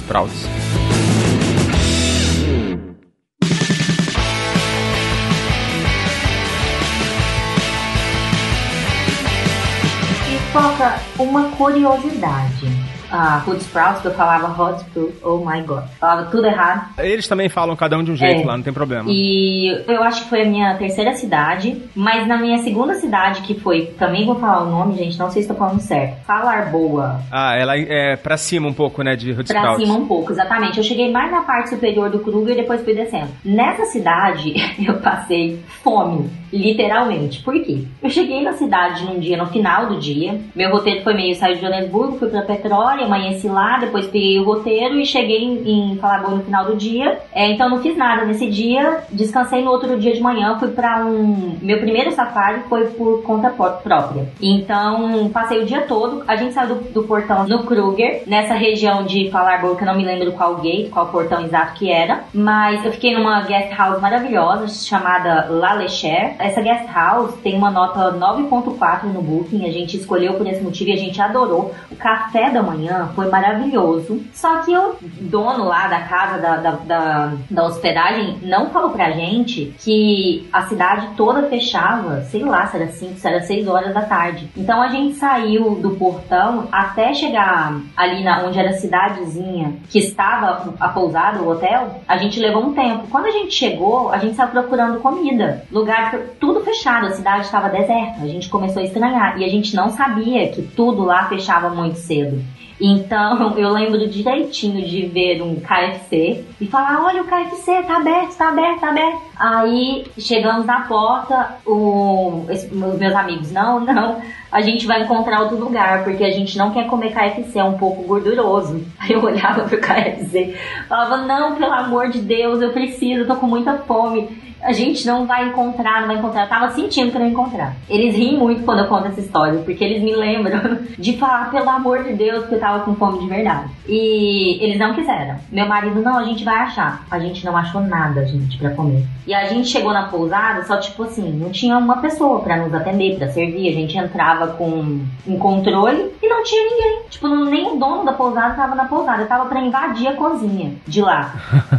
Toca 10.56 10.98
uma 11.18 11.50
curiosidade 11.50 12.96
a 13.10 13.42
Hood 13.46 13.62
Sprouts, 13.62 14.00
que 14.00 14.08
eu 14.08 14.14
falava 14.14 14.62
Hot 14.62 14.84
oh 15.22 15.38
my 15.38 15.62
god. 15.62 15.84
Falava 15.98 16.30
tudo 16.30 16.46
errado. 16.46 16.88
Eles 16.98 17.28
também 17.28 17.48
falam 17.48 17.76
cada 17.76 17.96
um 17.96 18.04
de 18.04 18.10
um 18.10 18.16
jeito 18.16 18.42
é. 18.42 18.44
lá, 18.44 18.56
não 18.56 18.64
tem 18.64 18.72
problema. 18.72 19.08
E 19.08 19.68
eu 19.86 20.02
acho 20.02 20.24
que 20.24 20.28
foi 20.28 20.42
a 20.42 20.44
minha 20.44 20.74
terceira 20.76 21.14
cidade, 21.14 21.82
mas 21.94 22.26
na 22.26 22.36
minha 22.36 22.58
segunda 22.58 22.94
cidade, 22.94 23.42
que 23.42 23.58
foi, 23.58 23.86
também 23.98 24.26
vou 24.26 24.36
falar 24.36 24.62
o 24.62 24.70
nome, 24.70 24.96
gente, 24.96 25.18
não 25.18 25.30
sei 25.30 25.42
se 25.42 25.50
estou 25.50 25.56
falando 25.56 25.80
certo. 25.80 26.24
Falar 26.24 26.66
Boa. 26.70 27.20
Ah, 27.30 27.54
ela 27.56 27.76
é 27.76 28.16
pra 28.16 28.36
cima 28.36 28.68
um 28.68 28.72
pouco, 28.72 29.02
né, 29.02 29.14
de 29.14 29.30
Hood 29.30 29.44
Sprouts. 29.44 29.76
Pra 29.76 29.86
cima 29.86 29.98
um 29.98 30.06
pouco, 30.06 30.32
exatamente. 30.32 30.78
Eu 30.78 30.84
cheguei 30.84 31.10
mais 31.10 31.30
na 31.30 31.42
parte 31.42 31.70
superior 31.70 32.10
do 32.10 32.18
Kruger 32.20 32.54
e 32.54 32.60
depois 32.60 32.82
fui 32.82 32.94
descendo. 32.94 33.28
Nessa 33.44 33.84
cidade, 33.86 34.54
eu 34.84 34.94
passei 34.94 35.60
fome, 35.82 36.28
literalmente. 36.52 37.42
Por 37.42 37.54
quê? 37.62 37.84
Eu 38.02 38.10
cheguei 38.10 38.42
na 38.42 38.52
cidade 38.52 39.04
num 39.04 39.18
dia, 39.18 39.36
no 39.36 39.46
final 39.46 39.86
do 39.86 39.98
dia. 39.98 40.40
Meu 40.54 40.70
roteiro 40.70 41.02
foi 41.02 41.14
meio, 41.14 41.34
saí 41.34 41.54
de 41.54 41.60
Joanesburgo, 41.60 42.18
fui 42.18 42.28
pra 42.28 42.42
Petróleo, 42.42 42.86
Vitória, 42.86 43.04
amanheci 43.04 43.48
lá, 43.48 43.78
depois 43.78 44.06
peguei 44.06 44.38
o 44.38 44.44
roteiro 44.44 44.98
e 44.98 45.06
cheguei 45.06 45.42
em, 45.42 45.68
em 45.68 46.00
no 46.30 46.42
final 46.42 46.64
do 46.64 46.76
dia. 46.76 47.18
É, 47.32 47.50
então 47.50 47.68
não 47.68 47.82
fiz 47.82 47.96
nada 47.96 48.24
nesse 48.24 48.48
dia, 48.48 49.02
descansei 49.10 49.62
no 49.62 49.70
outro 49.70 49.98
dia 49.98 50.12
de 50.12 50.20
manhã, 50.20 50.56
fui 50.58 50.68
para 50.68 51.04
um. 51.04 51.56
Meu 51.60 51.78
primeiro 51.78 52.12
safari 52.12 52.62
foi 52.68 52.86
por 52.88 53.22
conta 53.22 53.50
própria. 53.50 54.28
Então 54.40 55.28
passei 55.30 55.62
o 55.62 55.66
dia 55.66 55.82
todo. 55.82 56.22
A 56.28 56.36
gente 56.36 56.54
saiu 56.54 56.76
do, 56.76 56.92
do 56.92 57.02
portão 57.04 57.46
no 57.46 57.64
Kruger, 57.64 58.22
nessa 58.26 58.54
região 58.54 59.04
de 59.04 59.30
Falarboa, 59.30 59.76
que 59.76 59.82
eu 59.82 59.86
não 59.86 59.96
me 59.96 60.04
lembro 60.04 60.32
qual 60.32 60.56
gate, 60.56 60.90
qual 60.90 61.08
portão 61.08 61.44
exato 61.44 61.74
que 61.74 61.90
era. 61.90 62.24
Mas 62.32 62.84
eu 62.84 62.92
fiquei 62.92 63.14
numa 63.14 63.42
guest 63.42 63.76
house 63.76 64.00
maravilhosa 64.00 64.68
chamada 64.68 65.46
La 65.50 65.74
Lecher. 65.74 66.35
Essa 66.38 66.60
guest 66.60 66.86
house 66.92 67.34
tem 67.42 67.56
uma 67.56 67.70
nota 67.70 68.12
9.4 68.12 69.04
no 69.04 69.22
Booking. 69.22 69.66
A 69.66 69.72
gente 69.72 69.96
escolheu 69.96 70.34
por 70.34 70.46
esse 70.46 70.62
motivo 70.62 70.90
e 70.90 70.92
a 70.92 70.96
gente 70.96 71.20
adorou. 71.20 71.74
O 71.90 71.96
café 71.96 72.50
da 72.50 72.62
manhã 72.62 73.10
foi 73.14 73.28
maravilhoso. 73.28 74.22
Só 74.32 74.58
que 74.58 74.76
o 74.76 74.96
dono 75.20 75.64
lá 75.64 75.88
da 75.88 76.00
casa, 76.02 76.38
da, 76.38 76.56
da, 76.56 76.70
da, 76.70 77.32
da 77.50 77.64
hospedagem, 77.64 78.38
não 78.42 78.70
falou 78.70 78.90
pra 78.90 79.10
gente 79.10 79.74
que 79.78 80.48
a 80.52 80.62
cidade 80.62 81.08
toda 81.16 81.48
fechava, 81.48 82.22
sei 82.22 82.44
lá, 82.44 82.66
se 82.66 82.76
era 82.76 82.88
5, 82.88 83.18
se 83.18 83.26
era 83.26 83.40
6 83.40 83.68
horas 83.68 83.94
da 83.94 84.02
tarde. 84.02 84.48
Então 84.56 84.82
a 84.82 84.88
gente 84.88 85.14
saiu 85.14 85.76
do 85.76 85.90
portão 85.90 86.68
até 86.70 87.12
chegar 87.14 87.80
ali 87.96 88.22
na 88.22 88.44
onde 88.44 88.58
era 88.58 88.70
a 88.70 88.74
cidadezinha 88.74 89.76
que 89.88 89.98
estava 89.98 90.74
a 90.78 90.88
pousada, 90.88 91.42
o 91.42 91.48
hotel, 91.48 92.00
a 92.06 92.16
gente 92.16 92.40
levou 92.40 92.64
um 92.64 92.74
tempo. 92.74 93.06
Quando 93.10 93.26
a 93.26 93.30
gente 93.30 93.54
chegou, 93.54 94.10
a 94.10 94.18
gente 94.18 94.34
saiu 94.34 94.50
procurando 94.50 95.00
comida. 95.00 95.64
Lugar 95.70 96.25
tudo 96.38 96.60
fechado, 96.60 97.06
a 97.06 97.10
cidade 97.10 97.46
estava 97.46 97.68
deserta. 97.68 98.22
A 98.22 98.26
gente 98.26 98.48
começou 98.48 98.82
a 98.82 98.84
estranhar 98.84 99.40
e 99.40 99.44
a 99.44 99.48
gente 99.48 99.74
não 99.74 99.90
sabia 99.90 100.48
que 100.48 100.62
tudo 100.62 101.04
lá 101.04 101.28
fechava 101.28 101.70
muito 101.70 101.98
cedo. 101.98 102.42
Então 102.80 103.54
eu 103.56 103.70
lembro 103.70 104.08
direitinho 104.08 104.86
de 104.86 105.06
ver 105.06 105.42
um 105.42 105.56
KFC 105.56 106.44
e 106.60 106.66
falar: 106.66 107.04
olha 107.04 107.22
o 107.22 107.26
KFC, 107.26 107.82
tá 107.82 107.96
aberto, 107.96 108.36
tá 108.36 108.48
aberto, 108.48 108.80
tá 108.80 108.88
aberto. 108.90 109.20
Aí 109.38 110.06
chegamos 110.18 110.66
na 110.66 110.82
porta, 110.82 111.56
o, 111.66 112.44
esse, 112.48 112.74
meus 112.74 113.14
amigos, 113.14 113.52
não, 113.52 113.80
não, 113.80 114.20
a 114.50 114.60
gente 114.62 114.86
vai 114.86 115.02
encontrar 115.02 115.42
outro 115.42 115.58
lugar, 115.58 116.04
porque 116.04 116.24
a 116.24 116.30
gente 116.30 116.56
não 116.56 116.70
quer 116.70 116.86
comer 116.86 117.12
KFC, 117.12 117.58
é 117.58 117.64
um 117.64 117.76
pouco 117.76 118.02
gorduroso. 118.04 118.82
Aí 118.98 119.12
eu 119.12 119.22
olhava 119.22 119.64
pro 119.64 119.78
KFC, 119.78 120.54
falava, 120.88 121.18
não, 121.18 121.54
pelo 121.54 121.72
amor 121.72 122.08
de 122.08 122.20
Deus, 122.20 122.62
eu 122.62 122.72
preciso, 122.72 123.26
tô 123.26 123.36
com 123.36 123.46
muita 123.46 123.78
fome 123.78 124.45
a 124.62 124.72
gente 124.72 125.06
não 125.06 125.26
vai 125.26 125.48
encontrar, 125.48 126.00
não 126.00 126.08
vai 126.08 126.16
encontrar. 126.16 126.42
Eu 126.42 126.48
tava 126.48 126.70
sentindo 126.70 127.12
que 127.12 127.18
não 127.18 127.26
ia 127.26 127.32
encontrar. 127.32 127.76
Eles 127.88 128.14
riem 128.14 128.36
muito 128.38 128.64
quando 128.64 128.80
eu 128.80 128.86
conto 128.86 129.08
essa 129.08 129.20
história, 129.20 129.60
porque 129.60 129.84
eles 129.84 130.02
me 130.02 130.14
lembram 130.14 130.78
de 130.98 131.16
falar, 131.16 131.50
pelo 131.50 131.68
amor 131.68 132.04
de 132.04 132.14
Deus, 132.14 132.46
que 132.46 132.54
eu 132.54 132.60
tava 132.60 132.84
com 132.84 132.94
fome 132.94 133.20
de 133.20 133.26
verdade. 133.26 133.70
E 133.88 134.58
eles 134.62 134.78
não 134.78 134.94
quiseram. 134.94 135.36
Meu 135.50 135.66
marido, 135.66 136.00
não, 136.02 136.18
a 136.18 136.24
gente 136.24 136.44
vai 136.44 136.56
achar. 136.56 137.04
A 137.10 137.18
gente 137.18 137.44
não 137.44 137.56
achou 137.56 137.80
nada, 137.80 138.26
gente, 138.26 138.58
para 138.58 138.70
comer. 138.70 139.04
E 139.26 139.34
a 139.34 139.46
gente 139.46 139.68
chegou 139.68 139.92
na 139.92 140.04
pousada, 140.04 140.64
só 140.64 140.78
tipo 140.78 141.02
assim, 141.02 141.32
não 141.32 141.50
tinha 141.50 141.76
uma 141.76 141.98
pessoa 141.98 142.40
para 142.40 142.56
nos 142.56 142.72
atender, 142.72 143.16
para 143.16 143.28
servir. 143.28 143.68
A 143.68 143.72
gente 143.72 143.96
entrava 143.96 144.48
com 144.48 145.00
um 145.26 145.38
controle 145.38 146.12
e 146.22 146.28
não 146.28 146.42
tinha 146.42 146.62
ninguém. 146.64 147.02
Tipo, 147.10 147.28
nem 147.28 147.72
o 147.72 147.76
dono 147.76 148.04
da 148.04 148.12
pousada 148.12 148.54
tava 148.54 148.74
na 148.74 148.84
pousada. 148.86 149.22
Eu 149.22 149.28
tava 149.28 149.46
pra 149.46 149.60
invadir 149.60 150.08
a 150.08 150.14
cozinha 150.14 150.74
de 150.86 151.02
lá. 151.02 151.34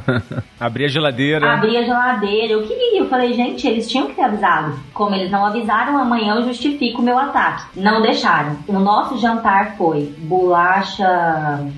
Abrir 0.60 0.86
a 0.86 0.88
geladeira. 0.88 1.54
Abrir 1.54 1.78
a 1.78 1.84
geladeira. 1.84 2.54
Eu 2.54 2.67
queria. 2.68 3.00
Eu 3.00 3.10
falei, 3.10 3.34
gente, 3.34 3.68
eles 3.68 3.90
tinham 3.90 4.08
que 4.08 4.16
ter 4.16 4.24
avisado. 4.24 4.78
Como 4.94 5.16
eles 5.16 5.32
não 5.32 5.46
avisaram, 5.46 5.98
amanhã 5.98 6.36
eu 6.36 6.44
justifico 6.44 7.02
o 7.02 7.06
meu 7.06 7.18
ataque. 7.18 7.64
Não 7.76 8.02
deixaram. 8.02 8.58
O 8.68 8.80
nosso 8.80 9.18
jantar 9.18 9.76
foi 9.78 10.14
bolacha, 10.18 11.08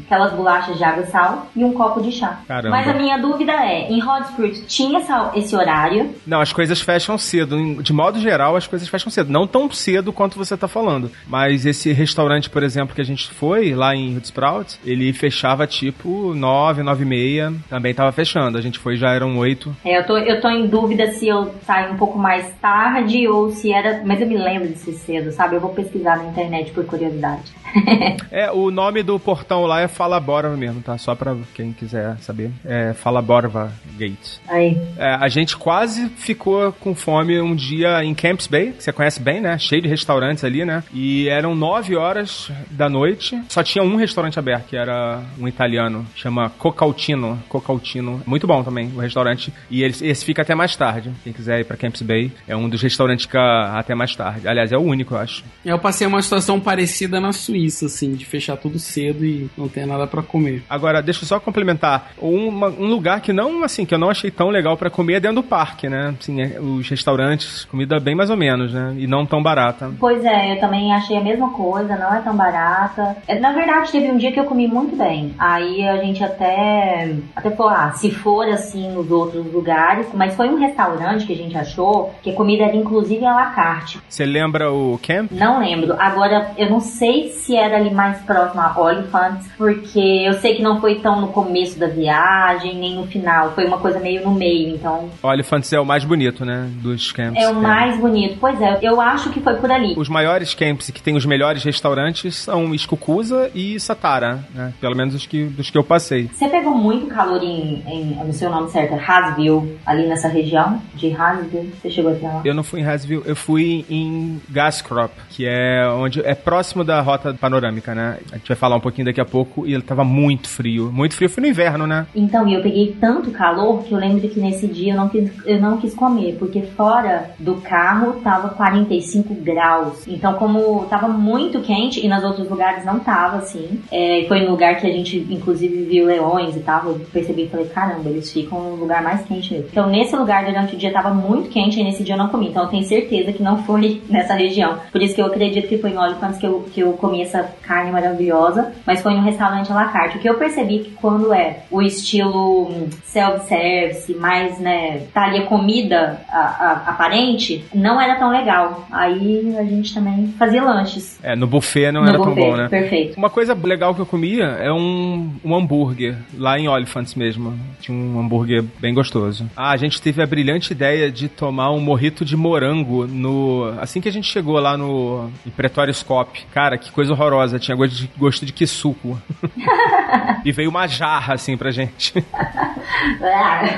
aquelas 0.05 0.33
bolachas 0.33 0.77
de 0.77 0.83
água 0.83 1.03
e 1.03 1.07
sal 1.07 1.47
e 1.55 1.63
um 1.63 1.73
copo 1.73 2.01
de 2.01 2.11
chá. 2.11 2.39
Caramba. 2.47 2.75
Mas 2.75 2.87
a 2.87 2.93
minha 2.93 3.17
dúvida 3.17 3.51
é, 3.53 3.91
em 3.91 4.01
Hot 4.03 4.29
tinha 4.67 4.99
essa, 4.99 5.31
esse 5.35 5.55
horário? 5.55 6.15
Não, 6.25 6.41
as 6.41 6.51
coisas 6.51 6.81
fecham 6.81 7.17
cedo. 7.17 7.81
De 7.81 7.93
modo 7.93 8.19
geral, 8.19 8.55
as 8.55 8.67
coisas 8.67 8.87
fecham 8.87 9.09
cedo. 9.09 9.31
Não 9.31 9.47
tão 9.47 9.69
cedo 9.71 10.11
quanto 10.11 10.37
você 10.37 10.57
tá 10.57 10.67
falando. 10.67 11.11
Mas 11.27 11.65
esse 11.65 11.91
restaurante, 11.93 12.49
por 12.49 12.63
exemplo, 12.63 12.95
que 12.95 13.01
a 13.01 13.05
gente 13.05 13.29
foi 13.29 13.73
lá 13.73 13.95
em 13.95 14.15
Hood 14.15 14.25
Sprouts, 14.25 14.79
ele 14.85 15.13
fechava 15.13 15.67
tipo 15.67 16.33
9, 16.33 16.83
9 16.83 17.03
e 17.03 17.07
meia. 17.07 17.53
Também 17.69 17.93
tava 17.93 18.11
fechando. 18.11 18.57
A 18.57 18.61
gente 18.61 18.79
foi 18.79 18.95
já 18.95 19.13
eram 19.13 19.37
8. 19.37 19.75
É, 19.85 19.99
eu 19.99 20.05
tô, 20.05 20.17
eu 20.17 20.41
tô 20.41 20.49
em 20.49 20.67
dúvida 20.67 20.78
se 21.13 21.27
eu 21.27 21.51
saí 21.65 21.91
um 21.91 21.97
pouco 21.97 22.17
mais 22.17 22.49
tarde 22.61 23.27
ou 23.27 23.51
se 23.51 23.71
era. 23.71 24.01
Mas 24.05 24.21
eu 24.21 24.27
me 24.27 24.37
lembro 24.37 24.67
de 24.67 24.77
ser 24.77 24.93
cedo, 24.93 25.31
sabe? 25.31 25.55
Eu 25.55 25.61
vou 25.61 25.71
pesquisar 25.71 26.17
na 26.17 26.25
internet 26.25 26.71
por 26.71 26.85
curiosidade. 26.85 27.59
é, 28.31 28.51
o 28.51 28.71
nome 28.71 29.03
do 29.03 29.19
portão 29.19 29.63
lá 29.65 29.81
é 29.81 29.87
Falaborva 29.87 30.55
mesmo, 30.55 30.81
tá? 30.81 30.97
Só 30.97 31.15
pra 31.15 31.35
quem 31.53 31.71
quiser 31.71 32.17
saber. 32.19 32.51
É 32.65 32.93
Falaborva 32.93 33.71
Gate. 33.97 34.37
Aí. 34.47 34.77
É, 34.97 35.15
a 35.15 35.27
gente 35.27 35.57
quase 35.57 36.09
ficou 36.09 36.71
com 36.73 36.95
fome 36.95 37.39
um 37.39 37.55
dia 37.55 38.03
em 38.03 38.13
Camps 38.13 38.47
Bay, 38.47 38.71
que 38.71 38.83
você 38.83 38.91
conhece 38.91 39.21
bem, 39.21 39.41
né? 39.41 39.57
Cheio 39.57 39.81
de 39.81 39.87
restaurantes 39.87 40.43
ali, 40.43 40.65
né? 40.65 40.83
E 40.93 41.27
eram 41.29 41.55
9 41.55 41.95
horas 41.95 42.51
da 42.71 42.89
noite, 42.89 43.39
só 43.49 43.63
tinha 43.63 43.83
um 43.83 43.95
restaurante 43.95 44.39
aberto, 44.39 44.67
que 44.67 44.77
era 44.77 45.21
um 45.39 45.47
italiano, 45.47 46.05
chama 46.15 46.49
Cocautino. 46.57 47.41
Cocautino. 47.47 48.21
Muito 48.25 48.47
bom 48.47 48.63
também, 48.63 48.91
o 48.95 48.99
restaurante. 48.99 49.53
E 49.69 49.83
esse 49.83 50.25
fica 50.25 50.41
até 50.41 50.55
mais 50.55 50.68
mais 50.69 50.75
tarde. 50.75 51.11
Quem 51.23 51.33
quiser 51.33 51.61
ir 51.61 51.63
pra 51.65 51.77
Camps 51.77 52.01
Bay, 52.01 52.31
é 52.47 52.55
um 52.55 52.69
dos 52.69 52.81
restaurantes 52.81 53.25
que 53.25 53.37
até 53.37 53.95
mais 53.95 54.15
tarde. 54.15 54.47
Aliás, 54.47 54.71
é 54.71 54.77
o 54.77 54.81
único, 54.81 55.15
eu 55.15 55.19
acho. 55.19 55.43
Eu 55.65 55.79
passei 55.79 56.05
uma 56.05 56.21
situação 56.21 56.59
parecida 56.59 57.19
na 57.19 57.31
Suíça, 57.31 57.85
assim, 57.85 58.13
de 58.13 58.25
fechar 58.25 58.57
tudo 58.57 58.77
cedo 58.77 59.25
e 59.25 59.49
não 59.57 59.67
ter 59.67 59.85
nada 59.85 60.05
para 60.05 60.21
comer. 60.21 60.63
Agora, 60.69 61.01
deixa 61.01 61.23
eu 61.23 61.27
só 61.27 61.39
complementar. 61.39 62.11
Uma, 62.17 62.67
um 62.67 62.85
lugar 62.85 63.21
que 63.21 63.33
não, 63.33 63.63
assim, 63.63 63.85
que 63.85 63.93
eu 63.93 63.99
não 63.99 64.09
achei 64.09 64.29
tão 64.29 64.49
legal 64.49 64.77
para 64.77 64.89
comer 64.89 65.15
é 65.15 65.19
dentro 65.19 65.41
do 65.41 65.43
parque, 65.43 65.89
né? 65.89 66.13
Assim, 66.19 66.41
é, 66.41 66.59
os 66.59 66.87
restaurantes, 66.89 67.65
comida 67.65 67.99
bem 67.99 68.15
mais 68.15 68.29
ou 68.29 68.37
menos, 68.37 68.73
né? 68.73 68.95
E 68.97 69.07
não 69.07 69.25
tão 69.25 69.41
barata. 69.41 69.91
Pois 69.99 70.23
é, 70.23 70.53
eu 70.53 70.59
também 70.59 70.93
achei 70.93 71.17
a 71.17 71.23
mesma 71.23 71.51
coisa, 71.51 71.95
não 71.95 72.13
é 72.13 72.21
tão 72.21 72.35
barata. 72.35 73.17
É, 73.27 73.39
na 73.39 73.53
verdade, 73.53 73.91
teve 73.91 74.11
um 74.11 74.17
dia 74.17 74.31
que 74.31 74.39
eu 74.39 74.45
comi 74.45 74.67
muito 74.67 74.95
bem. 74.95 75.33
Aí 75.39 75.87
a 75.87 75.97
gente 75.97 76.23
até, 76.23 77.15
até 77.35 77.49
falou, 77.51 77.71
ah, 77.71 77.91
se 77.93 78.11
for 78.11 78.47
assim 78.47 78.91
nos 78.91 79.09
outros 79.09 79.51
lugares, 79.51 80.07
mas 80.13 80.35
foi 80.35 80.49
um 80.49 80.58
restaurante 80.59 81.25
que 81.25 81.33
a 81.33 81.37
gente 81.37 81.57
achou 81.57 82.13
que 82.21 82.31
a 82.31 82.33
comida 82.33 82.63
era 82.63 82.75
inclusive 82.75 83.25
à 83.25 83.33
la 83.33 83.45
carte. 83.47 83.99
Você 84.07 84.25
lembra 84.25 84.71
o 84.71 84.99
camp? 85.01 85.31
Não 85.31 85.59
lembro. 85.59 85.95
Agora, 85.99 86.51
eu 86.57 86.69
não 86.69 86.79
sei 86.79 87.29
se 87.29 87.55
era 87.55 87.77
ali 87.77 87.91
mais 87.91 88.19
próximo 88.21 88.61
a 88.61 88.79
Oliphant, 88.79 89.39
porque 89.57 89.99
eu 89.99 90.33
sei 90.33 90.55
que 90.55 90.61
não 90.61 90.79
foi 90.79 90.95
tão 90.95 91.21
no 91.21 91.27
começo 91.29 91.79
da 91.79 91.87
viagem, 91.87 92.75
nem 92.75 92.95
no 92.95 93.07
final. 93.07 93.51
Foi 93.51 93.65
uma 93.65 93.77
coisa 93.77 93.99
meio 93.99 94.23
no 94.23 94.31
meio, 94.31 94.75
então... 94.75 95.09
Oliphant 95.23 95.63
é 95.71 95.79
o 95.79 95.85
mais 95.85 96.03
bonito, 96.03 96.45
né, 96.45 96.69
dos 96.81 97.11
camps. 97.11 97.41
É 97.41 97.49
o 97.49 97.55
mais 97.55 97.97
bonito. 97.99 98.37
Pois 98.39 98.61
é, 98.61 98.79
eu 98.81 98.99
acho 98.99 99.29
que 99.29 99.39
foi 99.39 99.55
por 99.55 99.71
ali. 99.71 99.93
Os 99.97 100.09
maiores 100.09 100.53
camps 100.53 100.89
que 100.89 101.01
tem 101.01 101.15
os 101.15 101.25
melhores 101.25 101.63
restaurantes 101.63 102.35
são 102.35 102.73
Escucusa 102.73 103.49
e 103.53 103.79
Satara, 103.79 104.43
né? 104.53 104.73
Pelo 104.79 104.95
menos 104.95 105.15
os 105.15 105.25
que, 105.25 105.45
dos 105.45 105.69
que 105.69 105.77
eu 105.77 105.83
passei. 105.83 106.29
Você 106.33 106.47
pegou 106.47 106.75
muito 106.75 107.07
calor 107.07 107.41
em, 107.43 107.83
em 107.87 108.19
no 108.25 108.33
seu 108.33 108.49
nome 108.49 108.69
certo, 108.69 108.95
Hasville, 108.95 109.77
ali 109.85 110.07
nessa 110.07 110.27
região 110.27 110.48
de 110.95 111.13
Hasville? 111.13 111.73
Você 111.81 111.89
chegou 111.89 112.11
até 112.11 112.27
lá? 112.27 112.41
Eu 112.45 112.53
não 112.53 112.63
fui 112.63 112.81
em 112.81 112.85
Hasville, 112.85 113.23
eu 113.25 113.35
fui 113.35 113.85
em 113.89 114.41
Gascrop, 114.49 115.11
que 115.29 115.45
é 115.45 115.87
onde 115.89 116.21
é 116.21 116.35
próximo 116.35 116.83
da 116.83 117.01
rota 117.01 117.33
panorâmica, 117.33 117.93
né? 117.95 118.19
A 118.31 118.37
gente 118.37 118.47
vai 118.47 118.57
falar 118.57 118.75
um 118.75 118.81
pouquinho 118.81 119.05
daqui 119.05 119.21
a 119.21 119.25
pouco 119.25 119.65
e 119.65 119.73
ele 119.73 119.83
tava 119.83 120.03
muito 120.03 120.49
frio. 120.49 120.91
Muito 120.91 121.15
frio, 121.15 121.29
foi 121.29 121.41
no 121.41 121.47
inverno, 121.47 121.87
né? 121.87 122.07
Então, 122.15 122.47
e 122.47 122.53
eu 122.53 122.61
peguei 122.61 122.95
tanto 122.99 123.31
calor 123.31 123.83
que 123.83 123.93
eu 123.93 123.97
lembro 123.97 124.27
que 124.27 124.39
nesse 124.39 124.67
dia 124.67 124.93
eu 124.93 124.97
não 124.97 125.09
quis, 125.09 125.31
eu 125.45 125.61
não 125.61 125.77
quis 125.77 125.93
comer, 125.93 126.35
porque 126.37 126.61
fora 126.61 127.31
do 127.39 127.55
carro 127.55 128.13
tava 128.21 128.49
45 128.49 129.33
graus. 129.35 130.07
Então, 130.07 130.33
como 130.33 130.85
tava 130.85 131.07
muito 131.07 131.61
quente 131.61 132.05
e 132.05 132.09
nos 132.09 132.23
outros 132.23 132.49
lugares 132.49 132.85
não 132.85 132.99
tava 132.99 133.37
assim, 133.37 133.81
é, 133.91 134.25
foi 134.27 134.41
no 134.41 134.51
lugar 134.51 134.77
que 134.77 134.87
a 134.87 134.91
gente 134.91 135.19
inclusive 135.29 135.83
viu 135.85 136.05
leões 136.05 136.55
e 136.55 136.59
tal, 136.59 136.85
eu 136.85 137.01
percebi 137.11 137.43
e 137.43 137.49
falei, 137.49 137.67
caramba, 137.67 138.09
eles 138.09 138.31
ficam 138.31 138.61
no 138.61 138.75
lugar 138.75 139.01
mais 139.01 139.25
quente 139.25 139.53
mesmo. 139.53 139.69
Então, 139.71 139.89
nesse 139.89 140.15
lugar 140.15 140.38
durante 140.45 140.75
o 140.75 140.77
dia 140.77 140.91
tava 140.91 141.13
muito 141.13 141.49
quente 141.49 141.79
e 141.79 141.83
nesse 141.83 142.03
dia 142.03 142.15
eu 142.15 142.17
não 142.17 142.29
comi. 142.29 142.49
Então, 142.49 142.63
eu 142.63 142.69
tenho 142.69 142.83
certeza 142.83 143.31
que 143.31 143.43
não 143.43 143.63
foi 143.63 144.01
nessa 144.09 144.33
região. 144.33 144.79
Por 144.91 145.01
isso 145.01 145.15
que 145.15 145.21
eu 145.21 145.25
acredito 145.25 145.67
que 145.67 145.77
foi 145.77 145.91
em 145.91 145.97
Oliphants 145.97 146.37
que 146.37 146.45
eu, 146.45 146.65
que 146.73 146.81
eu 146.81 146.93
comi 146.93 147.21
essa 147.21 147.43
carne 147.61 147.91
maravilhosa, 147.91 148.71
mas 148.85 149.01
foi 149.01 149.13
em 149.13 149.17
um 149.17 149.23
restaurante 149.23 149.71
à 149.71 149.75
la 149.75 149.85
carte. 149.85 150.17
O 150.17 150.19
que 150.19 150.29
eu 150.29 150.35
percebi 150.35 150.79
que 150.79 150.91
quando 150.91 151.33
é 151.33 151.63
o 151.69 151.81
estilo 151.81 152.69
hum, 152.69 152.89
self-service, 153.03 154.13
mais, 154.15 154.59
né, 154.59 155.03
tá 155.13 155.25
ali 155.25 155.39
a 155.39 155.45
comida 155.45 156.21
a, 156.29 156.39
a, 156.39 156.71
aparente, 156.89 157.63
não 157.73 157.99
era 157.99 158.15
tão 158.15 158.29
legal. 158.29 158.85
Aí 158.91 159.55
a 159.57 159.63
gente 159.63 159.93
também 159.93 160.33
fazia 160.37 160.63
lanches. 160.63 161.19
É, 161.23 161.35
no 161.35 161.47
buffet 161.47 161.91
não 161.91 162.01
no 162.01 162.09
era 162.09 162.17
buffet. 162.17 162.35
tão 162.35 162.43
bom, 162.43 162.55
né? 162.55 162.67
Perfeito. 162.69 163.17
Uma 163.17 163.29
coisa 163.29 163.57
legal 163.61 163.93
que 163.93 164.01
eu 164.01 164.05
comia 164.05 164.45
é 164.45 164.71
um, 164.71 165.29
um 165.43 165.55
hambúrguer, 165.55 166.17
lá 166.37 166.57
em 166.59 166.67
Oliphants 166.67 167.15
mesmo. 167.15 167.57
Tinha 167.79 167.97
um 167.97 168.19
hambúrguer 168.19 168.63
bem 168.79 168.93
gostoso. 168.93 169.49
Ah, 169.55 169.71
a 169.71 169.77
gente 169.77 170.01
teve 170.01 170.21
a 170.21 170.25
brilhante 170.29 170.71
ideia 170.71 171.11
de 171.11 171.27
tomar 171.27 171.71
um 171.71 171.79
morrito 171.79 172.23
de 172.23 172.37
morango 172.37 173.07
no. 173.07 173.73
Assim 173.79 173.99
que 173.99 174.07
a 174.07 174.11
gente 174.11 174.27
chegou 174.27 174.59
lá 174.59 174.77
no 174.77 175.29
em 175.45 175.49
Pretório 175.49 175.93
Scope. 175.93 176.45
Cara, 176.53 176.77
que 176.77 176.91
coisa 176.91 177.11
horrorosa. 177.11 177.59
Tinha 177.59 177.75
gosto 177.75 177.95
de, 177.95 178.11
gosto 178.17 178.45
de 178.45 178.53
quisuco. 178.53 179.19
e 180.45 180.51
veio 180.51 180.69
uma 180.69 180.87
jarra 180.87 181.33
assim 181.33 181.57
pra 181.57 181.71
gente. 181.71 182.13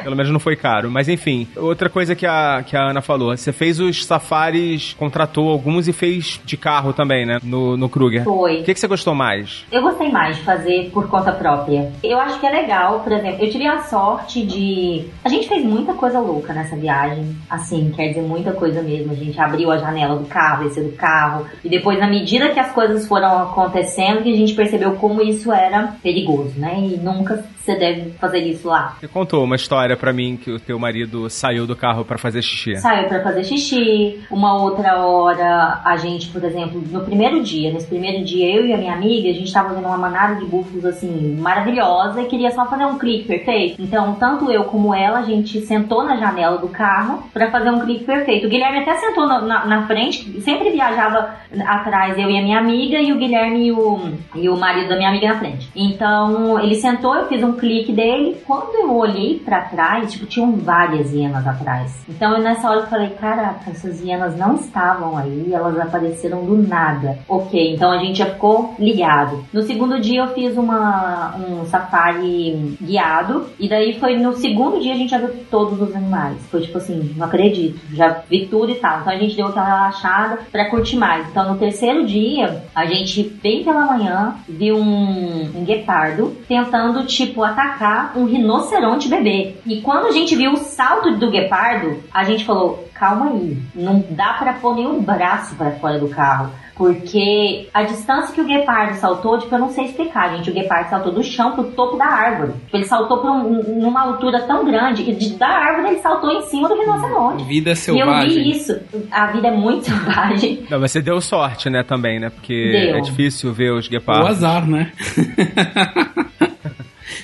Pelo 0.04 0.16
menos 0.16 0.32
não 0.32 0.40
foi 0.40 0.56
caro. 0.56 0.90
Mas 0.92 1.08
enfim, 1.08 1.48
outra 1.56 1.90
coisa 1.90 2.16
que 2.16 2.26
a, 2.26 2.64
que 2.66 2.76
a 2.76 2.90
Ana 2.90 3.02
falou. 3.02 3.36
Você 3.36 3.52
fez 3.52 3.80
os 3.80 4.06
safaris, 4.06 4.94
contratou 4.94 5.50
alguns 5.50 5.88
e 5.88 5.94
fez 5.94 6.40
de 6.44 6.58
carro 6.58 6.94
também, 6.94 7.26
né? 7.26 7.40
No, 7.44 7.78
no 7.78 7.90
Kruger. 7.90 8.24
Foi. 8.24 8.62
O 8.62 8.64
que, 8.64 8.74
que 8.74 8.80
você 8.80 8.88
gostou 8.88 9.16
mais? 9.16 9.66
Eu 9.72 9.82
gostei 9.82 10.12
mais 10.12 10.38
de 10.38 10.44
fazer 10.44 10.90
por 10.92 11.08
conta 11.08 11.32
própria. 11.32 11.92
Eu 12.04 12.20
acho 12.20 12.40
que 12.40 12.46
é 12.46 12.50
legal, 12.50 13.02
por 13.02 13.12
exemplo, 13.12 13.44
eu 13.44 13.50
tive 13.50 13.68
a 13.68 13.82
sorte 13.84 14.46
de. 14.46 15.06
A 15.24 15.30
gente 15.30 15.48
fez 15.48 15.64
muita 15.64 15.94
coisa 15.94 16.20
louca 16.20 16.41
nessa 16.48 16.76
viagem. 16.76 17.36
Assim, 17.50 17.92
quer 17.96 18.10
dizer, 18.10 18.22
muita 18.22 18.52
coisa 18.52 18.82
mesmo. 18.82 19.12
A 19.12 19.16
gente 19.16 19.40
abriu 19.40 19.72
a 19.72 19.78
janela 19.78 20.16
do 20.16 20.26
carro, 20.26 20.64
desceu 20.64 20.84
do 20.84 20.92
carro. 20.94 21.46
E 21.64 21.70
depois, 21.70 22.00
na 22.00 22.08
medida 22.08 22.50
que 22.50 22.60
as 22.60 22.72
coisas 22.72 23.08
foram 23.08 23.40
acontecendo, 23.44 24.24
que 24.24 24.34
a 24.34 24.38
gente 24.38 24.54
percebeu 24.54 24.94
como 24.96 25.22
isso 25.22 25.52
era 25.52 25.96
perigoso, 26.02 26.60
né? 26.60 26.80
E 26.80 26.98
nunca 26.98 27.44
você 27.62 27.76
deve 27.76 28.12
fazer 28.12 28.40
isso 28.40 28.68
lá. 28.68 28.96
Você 29.00 29.08
contou 29.08 29.44
uma 29.44 29.56
história 29.56 29.96
pra 29.96 30.12
mim 30.12 30.36
que 30.36 30.52
o 30.52 30.60
teu 30.60 30.80
marido 30.80 31.30
saiu 31.30 31.68
do 31.68 31.76
carro 31.76 32.04
pra 32.04 32.18
fazer 32.18 32.42
xixi. 32.42 32.76
Saiu 32.78 33.08
pra 33.08 33.22
fazer 33.22 33.44
xixi. 33.44 34.20
Uma 34.32 34.60
outra 34.62 35.06
hora, 35.06 35.82
a 35.86 35.96
gente, 35.98 36.28
por 36.30 36.44
exemplo, 36.44 36.82
no 36.92 37.02
primeiro 37.02 37.44
dia, 37.44 37.72
nesse 37.72 37.88
primeiro 37.88 38.24
dia, 38.26 38.56
eu 38.56 38.66
e 38.66 38.74
a 38.74 38.78
minha 38.78 38.94
amiga, 38.94 39.30
a 39.30 39.34
gente 39.34 39.54
tava 39.54 39.74
vendo 39.74 39.86
uma 39.86 39.98
manada 39.98 40.36
de 40.36 40.46
búfalos 40.46 40.86
assim, 40.86 41.38
maravilhosa 41.40 42.22
e 42.22 42.26
queria 42.26 42.52
só 42.52 42.66
fazer 42.66 42.86
um 42.86 42.98
clique 42.98 43.28
perfeito. 43.28 43.82
Então, 43.82 44.16
tanto 44.16 44.52
eu 44.52 44.64
como 44.66 44.94
ela, 44.94 45.20
a 45.20 45.24
gente 45.24 45.62
sentou 45.62 46.04
na 46.04 46.16
janela 46.22 46.58
do 46.58 46.70
carro 46.70 47.24
pra 47.34 47.52
fazer 47.52 47.70
um 47.70 47.80
clique 47.80 48.06
perfeito. 48.06 48.48
O 48.48 48.50
Guilherme 48.50 48.80
até 48.80 48.96
sentou 48.96 49.28
na, 49.28 49.42
na, 49.42 49.66
na 49.66 49.88
frente, 49.88 50.40
sempre 50.42 50.70
viajava 50.70 51.36
atrás, 51.66 52.18
eu 52.18 52.30
e 52.30 52.38
a 52.38 52.42
minha 52.42 52.60
amiga, 52.60 53.00
e 53.00 53.12
o 53.12 53.18
Guilherme 53.18 53.68
e 53.68 53.72
o, 53.72 54.00
e 54.36 54.48
o 54.48 54.58
marido 54.58 54.90
da 54.90 54.96
minha 54.96 55.10
amiga 55.10 55.30
na 55.30 55.40
frente. 55.40 55.70
Então, 55.76 56.60
ele 56.60 56.76
sentou, 56.76 57.16
eu 57.16 57.28
fiz 57.28 57.44
um 57.44 57.54
clique 57.54 57.92
dele. 57.92 58.38
Quando 58.46 58.76
eu 58.76 58.96
olhei 58.96 59.40
pra 59.40 59.62
trás, 59.62 60.12
tipo, 60.12 60.26
tinham 60.26 60.54
várias 60.54 61.12
hienas 61.12 61.46
atrás. 61.46 62.06
Então, 62.08 62.34
eu 62.34 62.42
nessa 62.42 62.70
hora 62.70 62.82
eu 62.82 62.88
falei, 62.88 63.10
caraca, 63.10 63.70
essas 63.70 64.02
hienas 64.02 64.38
não 64.38 64.56
estavam 64.56 65.18
aí, 65.18 65.52
elas 65.54 65.80
apareceram 65.80 66.46
do 66.46 66.56
nada. 66.56 67.20
Ok, 67.28 67.74
então 67.74 67.92
a 67.92 67.98
gente 67.98 68.20
já 68.20 68.28
ficou 68.28 68.76
ligado. 68.78 69.44
No 69.52 69.62
segundo 69.64 70.00
dia 70.00 70.22
eu 70.22 70.28
fiz 70.34 70.56
uma, 70.58 71.36
um 71.38 71.66
safari 71.66 72.78
guiado, 72.82 73.48
e 73.60 73.68
daí 73.68 74.00
foi 74.00 74.18
no 74.18 74.34
segundo 74.34 74.80
dia 74.80 74.94
a 74.94 74.98
gente 74.98 75.10
já 75.10 75.18
viu 75.18 75.34
todos 75.50 75.82
os 75.82 75.96
animais. 75.96 76.11
Foi 76.50 76.62
tipo 76.62 76.78
assim, 76.78 77.14
não 77.16 77.26
acredito, 77.26 77.80
já 77.94 78.22
vi 78.30 78.46
tudo 78.48 78.72
e 78.72 78.76
tal. 78.76 79.02
Então 79.02 79.14
a 79.14 79.18
gente 79.18 79.36
deu 79.36 79.48
aquela 79.48 79.66
relaxada 79.66 80.40
pra 80.52 80.70
curtir 80.70 80.98
mais. 80.98 81.28
Então 81.30 81.52
no 81.52 81.60
terceiro 81.60 82.06
dia, 82.06 82.64
a 82.76 82.86
gente, 82.86 83.24
bem 83.42 83.64
pela 83.64 83.86
manhã, 83.86 84.36
viu 84.48 84.78
um, 84.78 85.52
um 85.56 85.64
guepardo 85.64 86.36
tentando, 86.48 87.06
tipo, 87.06 87.44
atacar 87.44 88.18
um 88.18 88.26
rinoceronte 88.26 89.10
bebê. 89.10 89.56
E 89.66 89.82
quando 89.82 90.08
a 90.08 90.12
gente 90.12 90.36
viu 90.36 90.54
o 90.54 90.58
salto 90.58 91.16
do 91.18 91.32
guepardo, 91.32 92.04
a 92.14 92.24
gente 92.24 92.46
falou, 92.46 92.88
calma 92.94 93.32
aí, 93.32 93.58
não 93.74 94.04
dá 94.10 94.34
pra 94.34 94.54
pôr 94.54 94.76
nenhum 94.76 95.02
braço 95.02 95.56
pra 95.56 95.72
fora 95.72 95.98
do 95.98 96.08
carro. 96.10 96.52
Porque 96.82 97.68
a 97.74 97.84
distância 97.84 98.34
que 98.34 98.42
o 98.42 98.46
guepardo 98.46 98.96
saltou, 98.96 99.38
tipo, 99.38 99.54
eu 99.54 99.60
não 99.60 99.70
sei 99.70 99.86
explicar, 99.86 100.36
gente. 100.36 100.50
O 100.50 100.54
guepardo 100.54 100.90
saltou 100.90 101.12
do 101.14 101.24
chão 101.24 101.52
pro 101.52 101.66
topo 101.66 101.96
da 101.96 102.06
árvore. 102.06 102.54
Tipo, 102.66 102.78
ele 102.78 102.86
saltou 102.86 103.20
pra 103.20 103.32
um- 103.32 103.80
numa 103.82 104.02
altura 104.02 104.42
tão 104.42 104.66
grande 104.66 105.04
que 105.04 105.14
de- 105.14 105.36
da 105.38 105.48
árvore 105.48 105.90
ele 105.94 106.00
saltou 106.00 106.32
em 106.32 106.42
cima 106.42 106.68
do 106.68 106.74
rinoceronte. 106.80 107.44
Vida 107.44 107.70
E 107.70 107.74
eu 107.74 107.76
selvagem. 107.76 108.30
vi 108.44 108.50
isso. 108.50 108.80
A 109.12 109.28
vida 109.28 109.48
é 109.50 109.52
muito 109.52 109.86
selvagem. 109.86 110.64
Não, 110.70 110.80
mas 110.80 110.92
você 110.92 111.02
deu 111.02 111.22
sorte, 111.22 111.70
né, 111.70 111.84
também, 111.84 112.20
né? 112.20 112.30
Porque 112.32 112.54
Deu. 112.72 112.96
é 112.98 113.02
difícil 113.02 113.54
ver 113.54 113.72
os 113.74 113.86
O 113.86 113.90
guepardos. 113.92 114.28
azar, 114.30 114.68
né? 114.68 114.92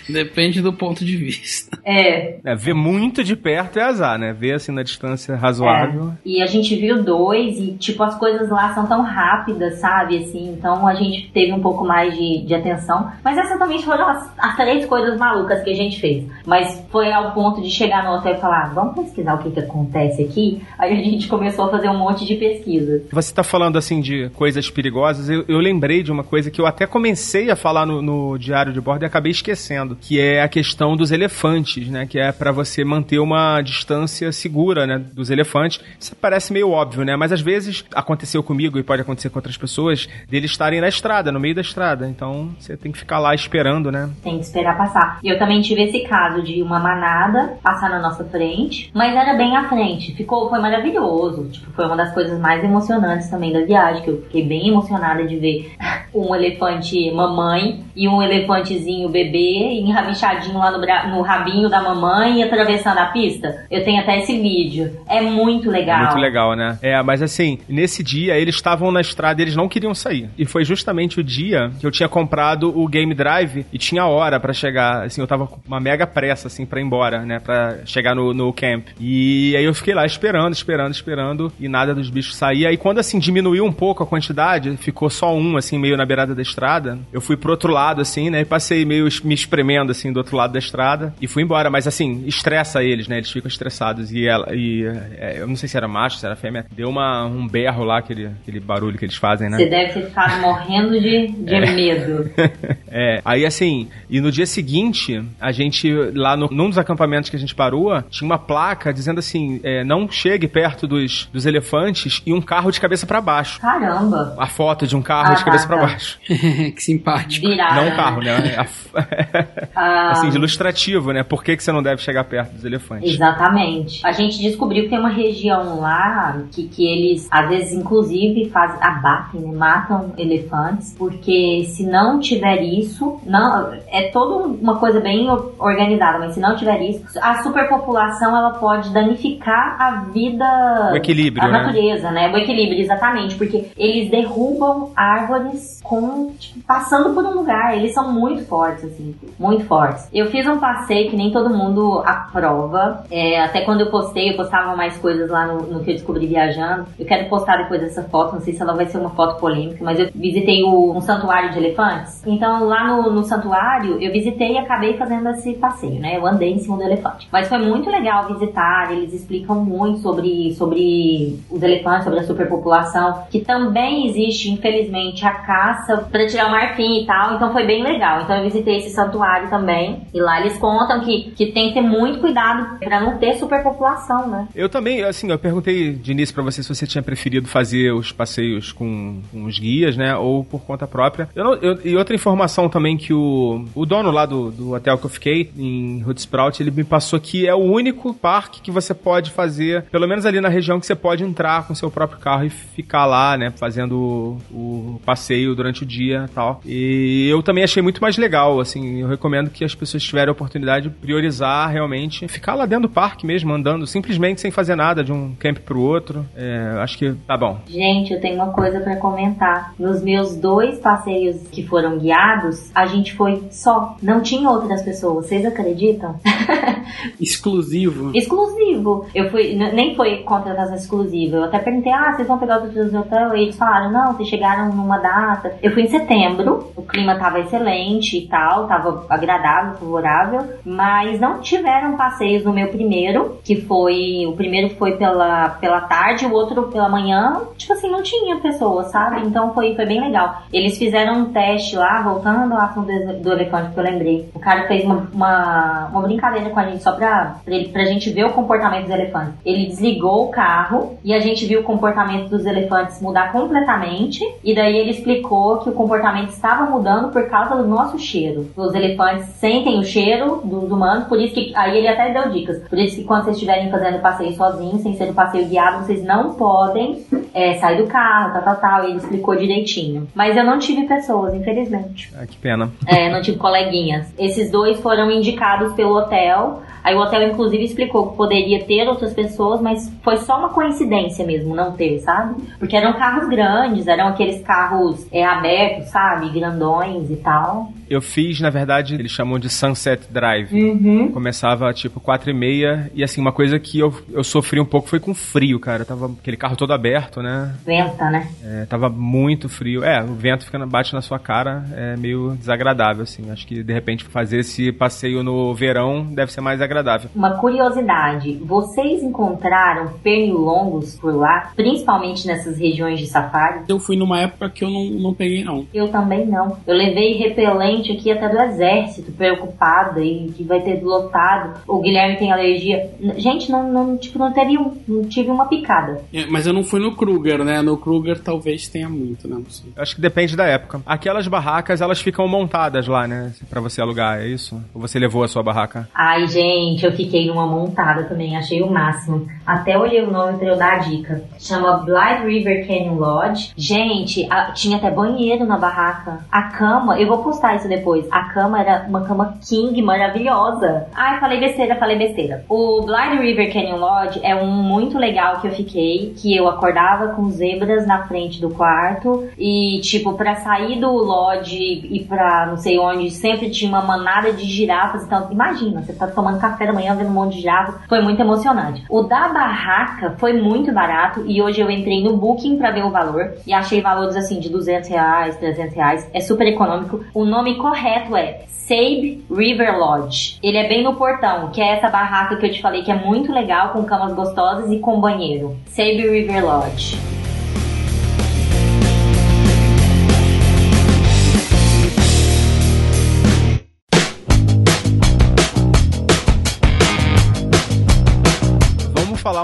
Depende 0.09 0.61
do 0.61 0.71
ponto 0.73 1.03
de 1.05 1.15
vista. 1.17 1.77
É, 1.89 2.39
É, 2.43 2.53
ver 2.53 2.73
muito 2.73 3.23
de 3.23 3.33
perto 3.33 3.79
é 3.79 3.83
azar, 3.83 4.19
né? 4.19 4.33
Ver 4.33 4.55
assim 4.55 4.73
na 4.73 4.83
distância 4.83 5.37
razoável. 5.37 6.11
E 6.25 6.41
a 6.41 6.45
gente 6.45 6.75
viu 6.75 7.01
dois 7.01 7.57
e, 7.57 7.77
tipo, 7.77 8.03
as 8.03 8.13
coisas 8.15 8.49
lá 8.49 8.73
são 8.73 8.85
tão 8.85 9.01
rápidas, 9.03 9.75
sabe? 9.79 10.17
Assim, 10.17 10.49
então 10.49 10.85
a 10.85 10.93
gente 10.95 11.31
teve 11.31 11.53
um 11.53 11.61
pouco 11.61 11.85
mais 11.85 12.13
de, 12.13 12.45
de 12.45 12.53
atenção. 12.53 13.09
Mas 13.23 13.37
essas 13.37 13.57
também 13.57 13.81
foram 13.81 14.05
as, 14.09 14.29
as 14.37 14.55
três 14.57 14.85
coisas 14.85 15.17
malucas 15.17 15.63
que 15.63 15.69
a 15.69 15.73
gente 15.75 15.99
fez. 16.01 16.25
Mas 16.45 16.85
foi 16.91 17.09
ao 17.11 17.31
ponto 17.31 17.61
de 17.61 17.69
chegar 17.69 18.03
no 18.03 18.17
hotel 18.17 18.33
e 18.35 18.41
falar, 18.41 18.65
"Ah, 18.65 18.71
vamos 18.73 18.95
pesquisar 18.95 19.35
o 19.35 19.37
que 19.39 19.51
que 19.51 19.59
acontece 19.61 20.21
aqui? 20.23 20.61
Aí 20.77 20.91
a 20.91 21.03
gente 21.03 21.27
começou 21.29 21.65
a 21.65 21.71
fazer 21.71 21.87
um 21.89 21.97
monte 21.97 22.25
de 22.25 22.35
pesquisas. 22.35 23.03
Você 23.11 23.33
tá 23.33 23.43
falando 23.43 23.77
assim 23.77 24.01
de 24.01 24.29
coisas 24.31 24.69
perigosas, 24.69 25.29
eu, 25.29 25.45
eu 25.47 25.59
lembrei 25.59 26.03
de 26.03 26.11
uma 26.11 26.23
coisa 26.23 26.51
que 26.51 26.59
eu 26.59 26.65
até 26.65 26.85
comecei 26.85 27.49
a 27.49 27.55
falar 27.55 27.85
no, 27.85 28.01
no 28.01 28.37
diário 28.37 28.73
de 28.73 28.81
bordo 28.81 29.03
e 29.03 29.05
acabei 29.05 29.31
esquecendo. 29.31 29.96
Que 30.01 30.19
é 30.19 30.41
a 30.41 30.47
questão 30.47 30.95
dos 30.95 31.11
elefantes, 31.11 31.87
né? 31.89 32.05
Que 32.05 32.19
é 32.19 32.31
para 32.31 32.51
você 32.51 32.83
manter 32.83 33.19
uma 33.19 33.61
distância 33.61 34.31
segura, 34.31 34.85
né? 34.85 34.97
Dos 34.97 35.29
elefantes. 35.29 35.79
Isso 35.99 36.15
parece 36.15 36.53
meio 36.53 36.71
óbvio, 36.71 37.03
né? 37.03 37.15
Mas 37.15 37.31
às 37.31 37.41
vezes 37.41 37.85
aconteceu 37.93 38.41
comigo 38.43 38.77
e 38.77 38.83
pode 38.83 39.01
acontecer 39.01 39.29
com 39.29 39.39
outras 39.39 39.57
pessoas, 39.57 40.07
deles 40.29 40.51
estarem 40.51 40.81
na 40.81 40.87
estrada, 40.87 41.31
no 41.31 41.39
meio 41.39 41.55
da 41.55 41.61
estrada. 41.61 42.07
Então 42.07 42.51
você 42.59 42.77
tem 42.77 42.91
que 42.91 42.97
ficar 42.97 43.19
lá 43.19 43.33
esperando, 43.33 43.91
né? 43.91 44.09
Tem 44.23 44.37
que 44.37 44.45
esperar 44.45 44.77
passar. 44.77 45.19
Eu 45.23 45.37
também 45.37 45.61
tive 45.61 45.83
esse 45.83 45.99
caso 46.07 46.41
de 46.41 46.61
uma 46.61 46.79
manada 46.79 47.57
passar 47.61 47.89
na 47.89 47.99
nossa 47.99 48.23
frente, 48.25 48.91
mas 48.93 49.15
era 49.15 49.35
bem 49.35 49.55
à 49.55 49.67
frente. 49.67 50.13
Ficou, 50.15 50.49
foi 50.49 50.59
maravilhoso. 50.59 51.49
Tipo, 51.49 51.71
foi 51.71 51.85
uma 51.85 51.95
das 51.95 52.13
coisas 52.13 52.39
mais 52.39 52.63
emocionantes 52.63 53.29
também 53.29 53.51
da 53.51 53.61
viagem, 53.61 54.03
que 54.03 54.09
eu 54.09 54.21
fiquei 54.23 54.45
bem 54.45 54.69
emocionada 54.69 55.25
de 55.25 55.37
ver 55.37 55.71
um 56.13 56.33
elefante 56.35 57.11
mamãe 57.11 57.83
e 57.95 58.07
um 58.07 58.21
elefantezinho 58.21 59.09
bebê 59.09 59.73
enramichadinho 59.87 60.57
lá 60.57 60.71
no, 60.71 60.79
no 61.15 61.21
rabinho 61.21 61.69
da 61.69 61.81
mamãe 61.81 62.39
e 62.39 62.43
atravessando 62.43 62.97
a 62.99 63.05
pista. 63.07 63.65
Eu 63.69 63.83
tenho 63.83 64.01
até 64.01 64.19
esse 64.19 64.39
vídeo. 64.39 64.91
É 65.07 65.21
muito 65.21 65.69
legal. 65.69 65.99
É 65.99 66.05
muito 66.05 66.19
legal, 66.19 66.55
né? 66.55 66.77
É, 66.81 67.01
mas 67.01 67.21
assim, 67.21 67.59
nesse 67.67 68.03
dia 68.03 68.37
eles 68.37 68.55
estavam 68.55 68.91
na 68.91 69.01
estrada 69.01 69.41
e 69.41 69.43
eles 69.43 69.55
não 69.55 69.67
queriam 69.67 69.93
sair. 69.93 70.29
E 70.37 70.45
foi 70.45 70.63
justamente 70.63 71.19
o 71.19 71.23
dia 71.23 71.71
que 71.79 71.85
eu 71.85 71.91
tinha 71.91 72.09
comprado 72.09 72.77
o 72.77 72.87
Game 72.87 73.13
Drive 73.13 73.65
e 73.71 73.77
tinha 73.77 74.05
hora 74.05 74.39
para 74.39 74.53
chegar. 74.53 75.05
Assim, 75.05 75.21
eu 75.21 75.27
tava 75.27 75.47
com 75.47 75.59
uma 75.65 75.79
mega 75.79 76.05
pressa, 76.05 76.47
assim, 76.47 76.65
pra 76.65 76.79
ir 76.79 76.83
embora, 76.83 77.25
né? 77.25 77.39
Pra 77.39 77.77
chegar 77.85 78.15
no, 78.15 78.33
no 78.33 78.51
camp. 78.53 78.87
E 78.99 79.55
aí 79.57 79.63
eu 79.63 79.73
fiquei 79.73 79.93
lá 79.93 80.05
esperando, 80.05 80.53
esperando, 80.53 80.93
esperando 80.93 81.51
e 81.59 81.67
nada 81.67 81.93
dos 81.93 82.09
bichos 82.09 82.35
sair. 82.35 82.65
Aí 82.65 82.77
quando, 82.77 82.99
assim, 82.99 83.19
diminuiu 83.19 83.65
um 83.65 83.73
pouco 83.73 84.03
a 84.03 84.07
quantidade, 84.07 84.75
ficou 84.77 85.09
só 85.09 85.35
um, 85.35 85.57
assim, 85.57 85.77
meio 85.77 85.97
na 85.97 86.05
beirada 86.05 86.33
da 86.33 86.41
estrada, 86.41 86.97
eu 87.11 87.21
fui 87.21 87.37
pro 87.37 87.51
outro 87.51 87.71
lado, 87.71 88.01
assim, 88.01 88.29
né? 88.29 88.41
E 88.41 88.45
passei 88.45 88.85
meio 88.85 89.07
me 89.23 89.33
espremendo, 89.33 89.76
assim, 89.91 90.11
do 90.11 90.17
outro 90.17 90.35
lado 90.35 90.53
da 90.53 90.59
estrada 90.59 91.13
e 91.21 91.27
fui 91.27 91.43
embora. 91.43 91.69
Mas, 91.69 91.87
assim, 91.87 92.23
estressa 92.25 92.83
eles, 92.83 93.07
né? 93.07 93.17
Eles 93.17 93.31
ficam 93.31 93.47
estressados. 93.47 94.11
E 94.11 94.27
ela, 94.27 94.47
e 94.53 94.85
é, 95.17 95.39
eu 95.39 95.47
não 95.47 95.55
sei 95.55 95.67
se 95.69 95.77
era 95.77 95.87
macho, 95.87 96.17
se 96.17 96.25
era 96.25 96.35
fêmea, 96.35 96.65
deu 96.71 96.89
uma, 96.89 97.25
um 97.25 97.47
berro 97.47 97.83
lá, 97.83 97.99
aquele, 97.99 98.27
aquele 98.27 98.59
barulho 98.59 98.97
que 98.97 99.05
eles 99.05 99.15
fazem, 99.15 99.49
né? 99.49 99.57
Você 99.57 99.69
deve 99.69 99.93
ter 99.93 100.05
ficado 100.07 100.41
morrendo 100.41 100.99
de, 100.99 101.27
de 101.27 101.55
é. 101.55 101.71
medo. 101.71 102.31
é, 102.89 103.21
aí 103.23 103.45
assim, 103.45 103.89
e 104.09 104.19
no 104.21 104.31
dia 104.31 104.45
seguinte, 104.45 105.23
a 105.39 105.51
gente, 105.51 105.91
lá 106.13 106.35
no, 106.35 106.47
num 106.51 106.69
dos 106.69 106.77
acampamentos 106.77 107.29
que 107.29 107.35
a 107.35 107.39
gente 107.39 107.55
parou, 107.55 108.01
tinha 108.03 108.25
uma 108.25 108.37
placa 108.37 108.93
dizendo 108.93 109.19
assim: 109.19 109.59
é, 109.63 109.83
não 109.83 110.09
chegue 110.09 110.47
perto 110.47 110.87
dos, 110.87 111.29
dos 111.31 111.45
elefantes 111.45 112.21
e 112.25 112.33
um 112.33 112.41
carro 112.41 112.71
de 112.71 112.79
cabeça 112.79 113.05
para 113.05 113.21
baixo. 113.21 113.59
Caramba! 113.59 114.35
A 114.37 114.47
foto 114.47 114.87
de 114.87 114.95
um 114.95 115.01
carro 115.01 115.31
ah, 115.31 115.35
de 115.35 115.43
cabeça 115.43 115.67
tá, 115.67 115.75
para 115.75 115.85
tá. 115.85 115.91
baixo. 115.91 116.19
que 116.27 116.81
simpático. 116.81 117.47
Virada, 117.47 117.75
não 117.75 117.87
um 117.87 117.95
carro, 117.95 118.21
né? 118.21 118.37
ah. 119.75 120.11
Assim, 120.11 120.29
de 120.29 120.37
ilustrativo, 120.37 121.11
né? 121.11 121.23
Por 121.23 121.43
que, 121.43 121.55
que 121.55 121.63
você 121.63 121.71
não 121.71 121.83
deve 121.83 122.01
chegar 122.01 122.23
perto 122.23 122.53
dos 122.53 122.65
elefantes? 122.65 123.13
Exatamente. 123.13 124.05
A 124.05 124.11
gente 124.11 124.39
descobriu 124.39 124.83
que 124.83 124.89
tem 124.89 124.99
uma 124.99 125.09
região 125.09 125.79
lá 125.79 126.41
que, 126.51 126.67
que 126.67 126.85
eles, 126.85 127.27
às 127.31 127.49
vezes, 127.49 127.73
inclusive, 127.73 128.49
fazem, 128.49 128.77
abatem, 128.81 129.41
né? 129.41 129.57
matam 129.57 130.13
elefantes, 130.17 130.95
porque 130.97 131.65
se 131.65 131.85
não 131.85 132.19
tiver 132.19 132.61
isso, 132.61 133.19
não 133.25 133.73
é 133.87 134.09
toda 134.11 134.47
uma 134.47 134.77
coisa 134.77 134.99
bem 134.99 135.27
organizada, 135.59 136.19
mas 136.19 136.33
se 136.33 136.39
não 136.39 136.55
tiver 136.55 136.81
isso, 136.81 137.03
a 137.21 137.41
superpopulação 137.43 138.35
ela 138.35 138.51
pode 138.51 138.91
danificar 138.91 139.75
a 139.79 139.91
vida, 140.11 140.91
o 140.93 140.95
equilíbrio, 140.95 141.43
a 141.43 141.47
né? 141.47 141.59
natureza, 141.59 142.11
né? 142.11 142.31
O 142.31 142.37
equilíbrio, 142.37 142.79
exatamente, 142.79 143.35
porque 143.35 143.67
eles 143.77 144.09
derrubam 144.09 144.91
árvores 144.95 145.79
com 145.83 146.33
tipo, 146.37 146.59
passando 146.65 147.13
por 147.13 147.23
um 147.23 147.33
lugar. 147.33 147.77
Eles 147.77 147.93
são 147.93 148.11
muito 148.11 148.45
fortes, 148.45 148.83
assim, 148.85 149.15
muito 149.39 149.56
fortes. 149.59 150.09
Eu 150.13 150.27
fiz 150.27 150.47
um 150.47 150.59
passeio 150.59 151.09
que 151.09 151.15
nem 151.15 151.31
todo 151.31 151.49
mundo 151.49 152.01
aprova. 152.05 153.03
É, 153.09 153.41
até 153.41 153.61
quando 153.61 153.81
eu 153.81 153.89
postei, 153.89 154.31
eu 154.31 154.35
postava 154.35 154.75
mais 154.75 154.97
coisas 154.97 155.29
lá 155.29 155.45
no, 155.45 155.61
no, 155.61 155.83
que 155.83 155.91
eu 155.91 155.95
descobri 155.95 156.27
viajando. 156.27 156.85
Eu 156.99 157.05
quero 157.05 157.29
postar 157.29 157.57
depois 157.57 157.81
essa 157.83 158.03
foto, 158.03 158.33
não 158.33 158.41
sei 158.41 158.53
se 158.53 158.61
ela 158.61 158.73
vai 158.73 158.85
ser 158.85 158.97
uma 158.97 159.09
foto 159.11 159.39
polêmica, 159.39 159.83
mas 159.83 159.99
eu 159.99 160.09
visitei 160.13 160.63
o, 160.63 160.93
um 160.93 161.01
santuário 161.01 161.51
de 161.51 161.57
elefantes. 161.59 162.25
Então 162.25 162.65
lá 162.65 162.87
no, 162.87 163.11
no 163.11 163.23
santuário 163.23 164.01
eu 164.01 164.11
visitei 164.11 164.53
e 164.53 164.57
acabei 164.57 164.97
fazendo 164.97 165.29
esse 165.29 165.53
passeio, 165.53 165.99
né? 165.99 166.17
Eu 166.17 166.25
andei 166.25 166.53
em 166.53 166.59
cima 166.59 166.77
do 166.77 166.83
elefante. 166.83 167.27
Mas 167.31 167.47
foi 167.47 167.57
muito 167.57 167.89
legal 167.89 168.27
visitar, 168.27 168.91
eles 168.91 169.13
explicam 169.13 169.63
muito 169.63 169.99
sobre, 169.99 170.53
sobre 170.55 171.39
os 171.49 171.61
elefantes, 171.61 172.05
sobre 172.05 172.19
a 172.19 172.23
superpopulação, 172.23 173.23
que 173.29 173.41
também 173.41 174.07
existe, 174.07 174.49
infelizmente, 174.49 175.25
a 175.25 175.31
caça 175.31 175.97
para 176.11 176.27
tirar 176.27 176.47
o 176.47 176.51
marfim 176.51 177.01
e 177.01 177.05
tal, 177.05 177.35
então 177.35 177.51
foi 177.51 177.65
bem 177.65 177.83
legal. 177.83 178.21
Então 178.21 178.37
eu 178.37 178.43
visitei 178.43 178.77
esse 178.77 178.89
santuário 178.89 179.36
também 179.49 180.07
e 180.13 180.19
lá 180.19 180.39
eles 180.41 180.57
contam 180.57 181.01
que, 181.01 181.31
que 181.31 181.47
tem 181.47 181.69
que 181.69 181.75
ter 181.75 181.81
muito 181.81 182.19
cuidado 182.19 182.79
para 182.79 182.99
não 182.99 183.17
ter 183.17 183.35
superpopulação, 183.35 184.27
né? 184.27 184.47
Eu 184.55 184.69
também, 184.69 185.03
assim, 185.03 185.29
eu 185.29 185.39
perguntei 185.39 185.93
de 185.93 186.11
início 186.11 186.33
para 186.33 186.43
você 186.43 186.63
se 186.63 186.69
você 186.73 186.87
tinha 186.87 187.03
preferido 187.03 187.47
fazer 187.47 187.91
os 187.93 188.11
passeios 188.11 188.71
com, 188.71 189.21
com 189.31 189.45
os 189.45 189.59
guias, 189.59 189.95
né, 189.95 190.15
ou 190.15 190.43
por 190.43 190.61
conta 190.61 190.87
própria. 190.87 191.29
Eu, 191.35 191.43
não, 191.43 191.53
eu 191.55 191.77
e 191.83 191.95
outra 191.95 192.15
informação 192.15 192.69
também 192.69 192.97
que 192.97 193.13
o, 193.13 193.65
o 193.75 193.85
dono 193.85 194.11
lá 194.11 194.25
do, 194.25 194.51
do 194.51 194.73
hotel 194.73 194.97
que 194.97 195.05
eu 195.05 195.09
fiquei 195.09 195.51
em 195.57 196.03
Hoodsprout, 196.03 196.61
ele 196.61 196.71
me 196.71 196.83
passou 196.83 197.19
que 197.19 197.47
é 197.47 197.53
o 197.53 197.59
único 197.59 198.13
parque 198.13 198.61
que 198.61 198.71
você 198.71 198.93
pode 198.93 199.31
fazer, 199.31 199.83
pelo 199.83 200.07
menos 200.07 200.25
ali 200.25 200.41
na 200.41 200.49
região 200.49 200.79
que 200.79 200.85
você 200.85 200.95
pode 200.95 201.23
entrar 201.23 201.67
com 201.67 201.75
seu 201.75 201.91
próprio 201.91 202.19
carro 202.19 202.45
e 202.45 202.49
ficar 202.49 203.05
lá, 203.05 203.37
né, 203.37 203.51
fazendo 203.51 204.39
o, 204.51 204.97
o 204.97 205.01
passeio 205.05 205.55
durante 205.55 205.83
o 205.83 205.85
dia 205.85 206.25
e 206.29 206.33
tal. 206.33 206.61
E 206.65 207.27
eu 207.29 207.41
também 207.43 207.63
achei 207.63 207.81
muito 207.81 208.01
mais 208.01 208.17
legal, 208.17 208.59
assim, 208.59 209.01
eu 209.01 209.07
recomendo 209.07 209.26
que 209.51 209.63
as 209.63 209.75
pessoas 209.75 210.03
tiverem 210.03 210.29
a 210.29 210.31
oportunidade 210.31 210.89
de 210.89 210.95
priorizar 210.95 211.69
realmente, 211.69 212.27
ficar 212.27 212.55
lá 212.55 212.65
dentro 212.65 212.87
do 212.87 212.93
parque 212.93 213.25
mesmo, 213.25 213.53
andando 213.53 213.85
simplesmente 213.87 214.41
sem 214.41 214.51
fazer 214.51 214.75
nada 214.75 215.03
de 215.03 215.11
um 215.11 215.35
camp 215.35 215.59
pro 215.59 215.81
outro. 215.81 216.25
É, 216.35 216.77
acho 216.79 216.97
que 216.97 217.13
tá 217.25 217.37
bom. 217.37 217.59
Gente, 217.67 218.13
eu 218.13 218.19
tenho 218.19 218.35
uma 218.35 218.51
coisa 218.51 218.79
para 218.79 218.95
comentar. 218.97 219.73
Nos 219.79 220.01
meus 220.03 220.35
dois 220.35 220.79
passeios 220.79 221.47
que 221.49 221.63
foram 221.65 221.97
guiados, 221.97 222.71
a 222.73 222.85
gente 222.85 223.13
foi 223.15 223.43
só. 223.51 223.97
Não 224.01 224.21
tinha 224.21 224.49
outras 224.49 224.81
pessoas. 224.83 225.27
Vocês 225.27 225.45
acreditam? 225.45 226.19
Exclusivo. 227.19 228.11
Exclusivo. 228.15 229.05
Eu 229.13 229.29
fui, 229.29 229.53
nem 229.55 229.95
foi 229.95 230.17
contratação 230.23 230.75
exclusiva. 230.75 231.37
Eu 231.37 231.43
até 231.45 231.59
perguntei, 231.59 231.91
ah, 231.91 232.13
vocês 232.13 232.27
vão 232.27 232.37
pegar 232.37 232.59
os 232.59 232.65
outros 232.65 232.93
hotel? 232.93 233.35
E 233.35 233.43
eles 233.43 233.57
falaram, 233.57 233.91
não, 233.91 234.13
vocês 234.13 234.29
chegaram 234.29 234.73
numa 234.73 234.97
data. 234.97 235.55
Eu 235.61 235.71
fui 235.71 235.83
em 235.83 235.87
setembro, 235.87 236.71
o 236.75 236.81
clima 236.81 237.15
tava 237.15 237.39
excelente 237.39 238.17
e 238.17 238.27
tal, 238.27 238.67
tava 238.67 239.05
agradável, 239.17 239.77
favorável, 239.77 240.41
mas 240.65 241.19
não 241.19 241.39
tiveram 241.39 241.97
passeios 241.97 242.43
no 242.43 242.53
meu 242.53 242.67
primeiro, 242.67 243.39
que 243.43 243.55
foi. 243.61 244.25
O 244.27 244.33
primeiro 244.33 244.75
foi 244.75 244.97
pela, 244.97 245.49
pela 245.49 245.81
tarde, 245.81 246.25
o 246.25 246.33
outro 246.33 246.63
pela 246.63 246.89
manhã. 246.89 247.41
Tipo 247.57 247.73
assim, 247.73 247.89
não 247.89 248.01
tinha 248.01 248.37
pessoas, 248.37 248.87
sabe? 248.87 249.21
Então 249.21 249.53
foi, 249.53 249.75
foi 249.75 249.85
bem 249.85 250.01
legal. 250.01 250.43
Eles 250.51 250.77
fizeram 250.77 251.19
um 251.19 251.25
teste 251.33 251.75
lá, 251.75 252.01
voltando 252.01 252.53
ao 252.53 252.61
assunto 252.61 252.87
do, 253.21 253.31
elefante 253.31 253.73
que 253.73 253.79
eu 253.79 253.83
lembrei. 253.83 254.29
O 254.33 254.39
cara 254.39 254.67
fez 254.67 254.83
uma, 254.83 255.07
uma, 255.13 255.87
uma 255.91 256.01
brincadeira 256.01 256.49
com 256.49 256.59
a 256.59 256.65
gente 256.65 256.83
só 256.83 256.93
pra, 256.93 257.37
pra, 257.43 257.53
ele, 257.53 257.69
pra 257.69 257.85
gente 257.85 258.09
ver 258.09 258.25
o 258.25 258.33
comportamento 258.33 258.83
dos 258.83 258.91
elefantes. 258.91 259.33
Ele 259.45 259.65
desligou 259.67 260.25
o 260.25 260.29
carro 260.29 260.97
e 261.03 261.13
a 261.13 261.19
gente 261.19 261.45
viu 261.45 261.61
o 261.61 261.63
comportamento 261.63 262.29
dos 262.29 262.45
elefantes 262.45 263.01
mudar 263.01 263.31
completamente. 263.31 264.23
E 264.43 264.55
daí 264.55 264.77
ele 264.77 264.91
explicou 264.91 265.59
que 265.59 265.69
o 265.69 265.73
comportamento 265.73 266.29
estava 266.29 266.69
mudando 266.69 267.11
por 267.11 267.27
causa 267.29 267.55
do 267.55 267.67
nosso 267.67 267.97
cheiro. 267.99 268.49
Os 268.55 268.73
elefantes 268.73 269.06
sentem 269.39 269.79
o 269.79 269.83
cheiro 269.83 270.41
dos 270.43 270.71
humanos, 270.71 271.07
por 271.07 271.19
isso 271.19 271.33
que. 271.33 271.53
Aí 271.55 271.77
ele 271.77 271.87
até 271.87 272.11
deu 272.11 272.31
dicas. 272.31 272.59
Por 272.67 272.77
isso 272.77 272.97
que 272.97 273.03
quando 273.03 273.25
vocês 273.25 273.37
estiverem 273.37 273.69
fazendo 273.69 273.99
passeio 273.99 274.33
sozinhos, 274.33 274.81
sem 274.81 274.95
ser 274.95 275.09
um 275.09 275.13
passeio 275.13 275.47
guiado, 275.47 275.85
vocês 275.85 276.03
não 276.03 276.33
podem 276.33 277.05
é, 277.33 277.55
sair 277.55 277.77
do 277.77 277.87
carro, 277.87 278.33
tal, 278.33 278.43
tal, 278.43 278.55
tal. 278.55 278.83
E 278.83 278.91
ele 278.91 278.97
explicou 278.97 279.35
direitinho. 279.35 280.07
Mas 280.13 280.35
eu 280.35 280.43
não 280.43 280.59
tive 280.59 280.87
pessoas, 280.87 281.33
infelizmente. 281.33 282.11
Ah, 282.17 282.25
que 282.25 282.37
pena. 282.37 282.71
É, 282.85 283.09
não 283.09 283.21
tive 283.21 283.37
coleguinhas. 283.37 284.13
Esses 284.17 284.51
dois 284.51 284.79
foram 284.79 285.09
indicados 285.11 285.73
pelo 285.73 285.95
hotel. 285.95 286.61
Aí 286.87 286.95
o 286.95 286.99
hotel, 286.99 287.21
inclusive, 287.23 287.65
explicou 287.65 288.11
que 288.11 288.15
poderia 288.15 288.63
ter 288.63 288.87
outras 288.87 289.13
pessoas, 289.13 289.59
mas 289.59 289.93
foi 290.01 290.15
só 290.19 290.39
uma 290.39 290.47
coincidência 290.47 291.25
mesmo 291.25 291.53
não 291.53 291.73
ter, 291.73 291.99
sabe? 291.99 292.41
Porque 292.57 292.77
eram 292.77 292.93
carros 292.93 293.27
grandes, 293.27 293.87
eram 293.87 294.07
aqueles 294.07 294.41
carros 294.41 295.05
é, 295.11 295.25
abertos, 295.25 295.89
sabe? 295.89 296.29
Grandões 296.29 297.11
e 297.11 297.17
tal. 297.17 297.73
Eu 297.89 298.01
fiz, 298.01 298.39
na 298.39 298.49
verdade, 298.49 298.95
eles 298.95 299.11
chamam 299.11 299.37
de 299.37 299.49
Sunset 299.49 300.09
Drive. 300.09 300.53
Uhum. 300.53 301.11
Começava 301.11 301.73
tipo 301.73 301.99
quatro 301.99 302.29
e 302.29 302.33
meia 302.33 302.89
e 302.93 303.03
assim, 303.03 303.19
uma 303.19 303.33
coisa 303.33 303.59
que 303.59 303.79
eu, 303.79 303.93
eu 304.13 304.23
sofri 304.23 304.59
um 304.59 304.65
pouco 304.65 304.87
foi 304.87 304.99
com 304.99 305.13
frio, 305.13 305.59
cara. 305.59 305.83
Tava 305.83 306.05
aquele 306.05 306.37
carro 306.37 306.55
todo 306.55 306.71
aberto, 306.71 307.21
né? 307.21 307.53
Venta, 307.65 308.09
né? 308.09 308.29
É, 308.41 308.65
tava 308.65 308.87
muito 308.87 309.49
frio. 309.49 309.83
É, 309.83 310.01
o 310.01 310.13
vento 310.13 310.45
fica, 310.45 310.65
bate 310.65 310.93
na 310.93 311.01
sua 311.01 311.19
cara, 311.19 311.65
é 311.73 311.97
meio 311.97 312.35
desagradável, 312.37 313.03
assim. 313.03 313.29
Acho 313.29 313.45
que, 313.45 313.61
de 313.61 313.73
repente, 313.73 314.05
fazer 314.05 314.39
esse 314.39 314.71
passeio 314.71 315.21
no 315.21 315.53
verão 315.53 316.05
deve 316.05 316.31
ser 316.31 316.39
mais 316.39 316.61
agradável. 316.61 316.76
Uma 317.15 317.31
curiosidade, 317.37 318.33
vocês 318.43 319.03
encontraram 319.03 319.93
pernilongos 320.03 320.95
por 320.95 321.15
lá, 321.15 321.51
principalmente 321.55 322.27
nessas 322.27 322.57
regiões 322.57 322.99
de 322.99 323.07
safari? 323.07 323.61
Eu 323.67 323.79
fui 323.79 323.95
numa 323.95 324.19
época 324.19 324.49
que 324.49 324.63
eu 324.63 324.69
não, 324.69 324.85
não 324.85 325.13
peguei, 325.13 325.43
não. 325.43 325.65
Eu 325.73 325.89
também 325.89 326.25
não. 326.25 326.57
Eu 326.65 326.75
levei 326.75 327.13
repelente 327.13 327.91
aqui 327.91 328.11
até 328.11 328.29
do 328.29 328.39
exército, 328.39 329.11
preocupada, 329.11 329.99
e 330.03 330.31
que 330.31 330.43
vai 330.43 330.61
ter 330.61 330.81
lotado. 330.83 331.59
O 331.67 331.79
Guilherme 331.79 332.17
tem 332.17 332.31
alergia. 332.31 332.89
Gente, 333.17 333.51
não, 333.51 333.71
não, 333.71 333.97
tipo, 333.97 334.19
não 334.19 334.31
teve 334.31 334.57
um, 334.57 334.73
não 334.87 335.03
tive 335.03 335.29
uma 335.29 335.45
picada. 335.47 336.01
É, 336.13 336.25
mas 336.25 336.47
eu 336.47 336.53
não 336.53 336.63
fui 336.63 336.79
no 336.79 336.95
Kruger, 336.95 337.43
né? 337.43 337.61
No 337.61 337.77
Kruger 337.77 338.19
talvez 338.19 338.67
tenha 338.67 338.89
muito, 338.89 339.27
né? 339.27 339.35
Não 339.35 339.49
sei. 339.49 339.71
Acho 339.75 339.95
que 339.95 340.01
depende 340.01 340.35
da 340.35 340.45
época. 340.45 340.81
Aquelas 340.85 341.27
barracas, 341.27 341.81
elas 341.81 342.01
ficam 342.01 342.27
montadas 342.27 342.87
lá, 342.87 343.07
né? 343.07 343.33
Pra 343.49 343.61
você 343.61 343.81
alugar, 343.81 344.19
é 344.19 344.27
isso? 344.27 344.61
Ou 344.73 344.81
você 344.81 344.99
levou 344.99 345.23
a 345.23 345.27
sua 345.27 345.43
barraca? 345.43 345.87
Ai, 345.93 346.27
gente, 346.27 346.56
eu 346.85 346.91
fiquei 346.91 347.27
numa 347.27 347.45
montada 347.45 348.03
também, 348.05 348.35
achei 348.37 348.61
o 348.61 348.69
máximo. 348.71 349.27
Até 349.45 349.77
olhei 349.77 350.03
o 350.03 350.11
nome 350.11 350.37
pra 350.37 350.47
eu 350.47 350.57
dar 350.57 350.73
a 350.73 350.77
dica. 350.79 351.23
Chama 351.39 351.77
Blind 351.77 352.25
River 352.25 352.67
Canyon 352.67 352.95
Lodge. 352.95 353.51
Gente, 353.55 354.27
a- 354.31 354.51
tinha 354.51 354.77
até 354.77 354.89
banheiro 354.91 355.45
na 355.45 355.57
barraca. 355.57 356.19
A 356.31 356.43
cama, 356.43 356.99
eu 356.99 357.07
vou 357.07 357.19
postar 357.19 357.55
isso 357.55 357.67
depois. 357.69 358.05
A 358.11 358.25
cama 358.33 358.59
era 358.59 358.85
uma 358.87 359.01
cama 359.01 359.37
king 359.47 359.81
maravilhosa. 359.81 360.87
Ai, 360.93 361.19
falei 361.19 361.39
besteira, 361.39 361.75
falei 361.77 361.97
besteira. 361.97 362.43
O 362.49 362.81
Blind 362.81 363.19
River 363.19 363.51
Canyon 363.53 363.77
Lodge 363.77 364.19
é 364.23 364.35
um 364.35 364.47
muito 364.51 364.97
legal 364.97 365.39
que 365.39 365.47
eu 365.47 365.51
fiquei, 365.51 366.13
que 366.17 366.35
eu 366.35 366.47
acordava 366.47 367.09
com 367.09 367.29
zebras 367.29 367.85
na 367.87 368.03
frente 368.07 368.41
do 368.41 368.49
quarto 368.49 369.27
e 369.37 369.79
tipo 369.81 370.13
pra 370.13 370.35
sair 370.35 370.79
do 370.79 370.91
lodge 370.91 371.57
e 371.57 372.03
pra 372.07 372.47
não 372.47 372.57
sei 372.57 372.77
onde, 372.79 373.09
sempre 373.11 373.49
tinha 373.49 373.69
uma 373.69 373.81
manada 373.81 374.31
de 374.33 374.43
girafas, 374.45 375.03
então 375.05 375.27
imagina, 375.31 375.81
você 375.81 375.93
tá 375.93 376.07
tomando 376.07 376.39
café 376.51 376.67
da 376.67 376.73
manhã 376.73 376.95
vendo 376.95 377.09
um 377.09 377.13
monte 377.13 377.35
de 377.35 377.41
girafas, 377.41 377.75
foi 377.87 378.01
muito 378.01 378.21
emocionante. 378.21 378.83
O 378.89 379.03
da 379.03 379.27
barraca 379.29 380.15
foi 380.17 380.33
muito 380.33 380.71
barato 380.71 381.23
e 381.25 381.41
hoje 381.41 381.61
eu 381.61 381.69
entrei 381.69 382.03
no 382.03 382.17
Booking 382.17 382.57
pra 382.57 382.71
ver 382.71 382.85
o 382.85 382.91
valor 382.91 383.33
e 383.45 383.53
achei 383.53 383.81
valores 383.81 384.15
assim 384.15 384.39
de 384.39 384.49
200 384.49 384.89
reais, 384.89 385.37
300 385.37 385.75
reais, 385.75 386.09
é 386.13 386.19
super 386.19 386.47
econômico. 386.47 387.03
O 387.13 387.25
nome 387.25 387.55
correto 387.55 388.15
é 388.15 388.41
Sabe 388.47 389.23
River 389.31 389.77
Lodge. 389.77 390.39
Ele 390.43 390.57
é 390.57 390.67
bem 390.67 390.83
no 390.83 390.95
portão, 390.95 391.51
que 391.51 391.61
é 391.61 391.77
essa 391.77 391.89
barraca 391.89 392.35
que 392.35 392.45
eu 392.45 392.51
te 392.51 392.61
falei 392.61 392.83
que 392.83 392.91
é 392.91 392.95
muito 392.95 393.31
legal, 393.31 393.69
com 393.69 393.83
camas 393.85 394.13
gostosas 394.13 394.69
e 394.71 394.79
com 394.79 394.99
banheiro. 394.99 395.55
Sabe 395.67 396.01
River 396.01 396.45
Lodge. 396.45 397.16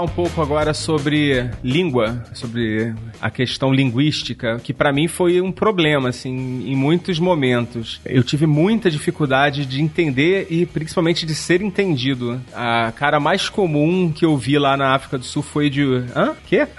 Um 0.04 0.08
pouco 0.08 0.42
agora 0.42 0.74
sobre 0.74 1.50
língua, 1.62 2.22
sobre 2.34 2.94
a 3.20 3.30
questão 3.30 3.72
linguística, 3.72 4.58
que 4.62 4.72
pra 4.72 4.92
mim 4.92 5.08
foi 5.08 5.40
um 5.40 5.52
problema, 5.52 6.08
assim, 6.08 6.64
em 6.66 6.76
muitos 6.76 7.18
momentos. 7.18 8.00
Eu 8.04 8.22
tive 8.22 8.46
muita 8.46 8.90
dificuldade 8.90 9.66
de 9.66 9.82
entender 9.82 10.46
e 10.50 10.66
principalmente 10.66 11.26
de 11.26 11.34
ser 11.34 11.62
entendido. 11.62 12.40
A 12.52 12.92
cara 12.92 13.18
mais 13.20 13.48
comum 13.48 14.12
que 14.12 14.24
eu 14.24 14.36
vi 14.36 14.58
lá 14.58 14.76
na 14.76 14.94
África 14.94 15.18
do 15.18 15.24
Sul 15.24 15.42
foi 15.42 15.70
de. 15.70 15.82
Hã? 16.14 16.34
Quê? 16.46 16.66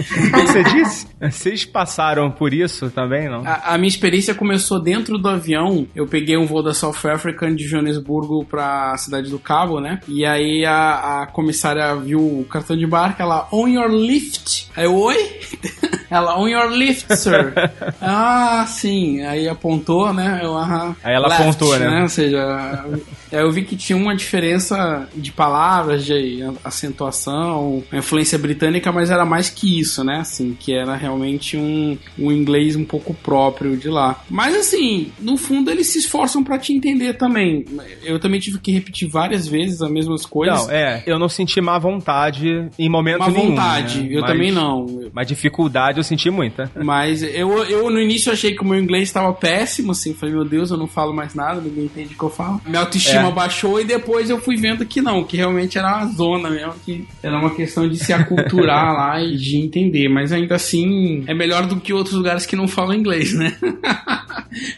O 0.00 0.32
que 0.32 0.46
você 0.46 0.62
disse? 0.64 1.06
Vocês 1.20 1.64
passaram 1.64 2.30
por 2.30 2.52
isso 2.52 2.90
também, 2.90 3.28
não? 3.28 3.42
A, 3.46 3.74
a 3.74 3.78
minha 3.78 3.88
experiência 3.88 4.34
começou 4.34 4.80
dentro 4.80 5.18
do 5.18 5.28
avião. 5.28 5.86
Eu 5.94 6.06
peguei 6.06 6.36
um 6.36 6.46
voo 6.46 6.62
da 6.62 6.74
South 6.74 6.96
African 7.04 7.54
de 7.54 7.64
Joanesburgo 7.64 8.44
pra 8.44 8.96
cidade 8.96 9.30
do 9.30 9.38
Cabo, 9.38 9.80
né? 9.80 10.00
E 10.08 10.24
aí 10.24 10.64
a, 10.64 11.22
a 11.22 11.26
comissária 11.26 11.94
viu 11.96 12.20
o 12.20 12.44
cartão 12.44 12.76
de 12.76 12.86
barco, 12.86 13.22
ela, 13.22 13.48
on 13.52 13.68
your 13.68 13.88
lift. 13.88 14.68
Aí 14.76 14.84
eu, 14.84 14.94
oi? 14.94 15.40
ela, 16.10 16.38
on 16.38 16.48
your 16.48 16.70
lift, 16.70 17.12
sir. 17.16 17.52
ah, 18.00 18.64
sim. 18.66 19.22
Aí 19.22 19.48
apontou, 19.48 20.12
né? 20.12 20.40
Eu, 20.42 20.56
aham. 20.56 20.96
Aí 21.02 21.14
ela 21.14 21.34
apontou, 21.34 21.78
né? 21.78 22.02
Ou 22.02 22.08
seja, 22.08 22.84
eu 23.32 23.50
vi 23.50 23.62
que 23.62 23.76
tinha 23.76 23.96
uma 23.96 24.14
diferença 24.14 25.08
de 25.14 25.32
palavras, 25.32 26.04
de 26.04 26.42
acentuação, 26.64 27.82
influência 27.92 28.38
britânica, 28.38 28.90
mas 28.92 29.10
era 29.10 29.24
mais 29.24 29.48
que 29.50 29.78
isso, 29.80 30.02
né? 30.04 30.18
Assim, 30.20 30.56
que 30.58 30.72
era 30.72 30.94
realmente 30.96 31.56
um, 31.56 31.96
um 32.18 32.30
inglês 32.32 32.76
um 32.76 32.84
pouco 32.84 33.14
próprio 33.14 33.76
de 33.76 33.88
lá. 33.88 34.22
Mas 34.28 34.54
assim, 34.56 35.12
no 35.20 35.36
fundo 35.36 35.70
eles 35.70 35.88
se 35.88 35.98
esforçam 35.98 36.42
pra 36.42 36.58
te 36.58 36.72
entender 36.72 37.14
também. 37.14 37.64
Eu 38.02 38.18
também 38.18 38.40
tive 38.40 38.58
que 38.58 38.72
repetir 38.72 39.08
várias 39.08 39.46
vezes 39.46 39.80
as 39.82 39.90
mesmas 39.90 40.26
coisas. 40.26 40.66
Não, 40.66 40.70
é, 40.70 41.02
eu 41.06 41.18
não 41.18 41.28
senti 41.28 41.60
má 41.60 41.78
vontade 41.78 42.68
em 42.78 42.88
momento 42.88 43.18
Uma 43.22 43.30
nenhum. 43.30 43.48
vontade, 43.50 44.00
né? 44.02 44.08
eu 44.10 44.20
Mas- 44.22 44.30
também 44.30 44.52
não. 44.52 45.10
Mas 45.12 45.26
dificuldade 45.26 45.98
eu 45.98 46.04
senti 46.04 46.30
muita. 46.30 46.70
Mas 46.82 47.22
eu, 47.22 47.64
eu 47.64 47.90
no 47.90 48.00
início 48.00 48.32
achei 48.32 48.54
que 48.54 48.62
o 48.62 48.66
meu 48.66 48.78
inglês 48.78 49.04
estava 49.08 49.32
péssimo, 49.32 49.92
assim, 49.92 50.14
falei, 50.14 50.34
meu 50.34 50.44
Deus, 50.44 50.70
eu 50.70 50.76
não 50.76 50.86
falo 50.86 51.12
mais 51.14 51.34
nada, 51.34 51.60
ninguém 51.60 51.84
entende 51.84 52.14
o 52.14 52.18
que 52.18 52.22
eu 52.24 52.30
falo. 52.30 52.60
Minha 52.66 52.80
autoestima 52.80 53.19
É. 53.19 53.19
baixou 53.32 53.80
e 53.80 53.84
depois 53.84 54.30
eu 54.30 54.40
fui 54.40 54.56
vendo 54.56 54.84
que 54.86 55.00
não, 55.00 55.24
que 55.24 55.36
realmente 55.36 55.78
era 55.78 55.98
uma 55.98 56.06
zona 56.06 56.50
mesmo, 56.50 56.74
que 56.84 57.06
era 57.22 57.38
uma 57.38 57.54
questão 57.54 57.88
de 57.88 57.98
se 57.98 58.12
aculturar 58.12 58.92
lá 58.94 59.22
e 59.22 59.36
de 59.36 59.58
entender, 59.58 60.08
mas 60.08 60.32
ainda 60.32 60.54
assim 60.54 61.24
é 61.26 61.34
melhor 61.34 61.66
do 61.66 61.80
que 61.80 61.92
outros 61.92 62.14
lugares 62.14 62.46
que 62.46 62.56
não 62.56 62.66
falam 62.66 62.94
inglês, 62.94 63.32
né? 63.32 63.56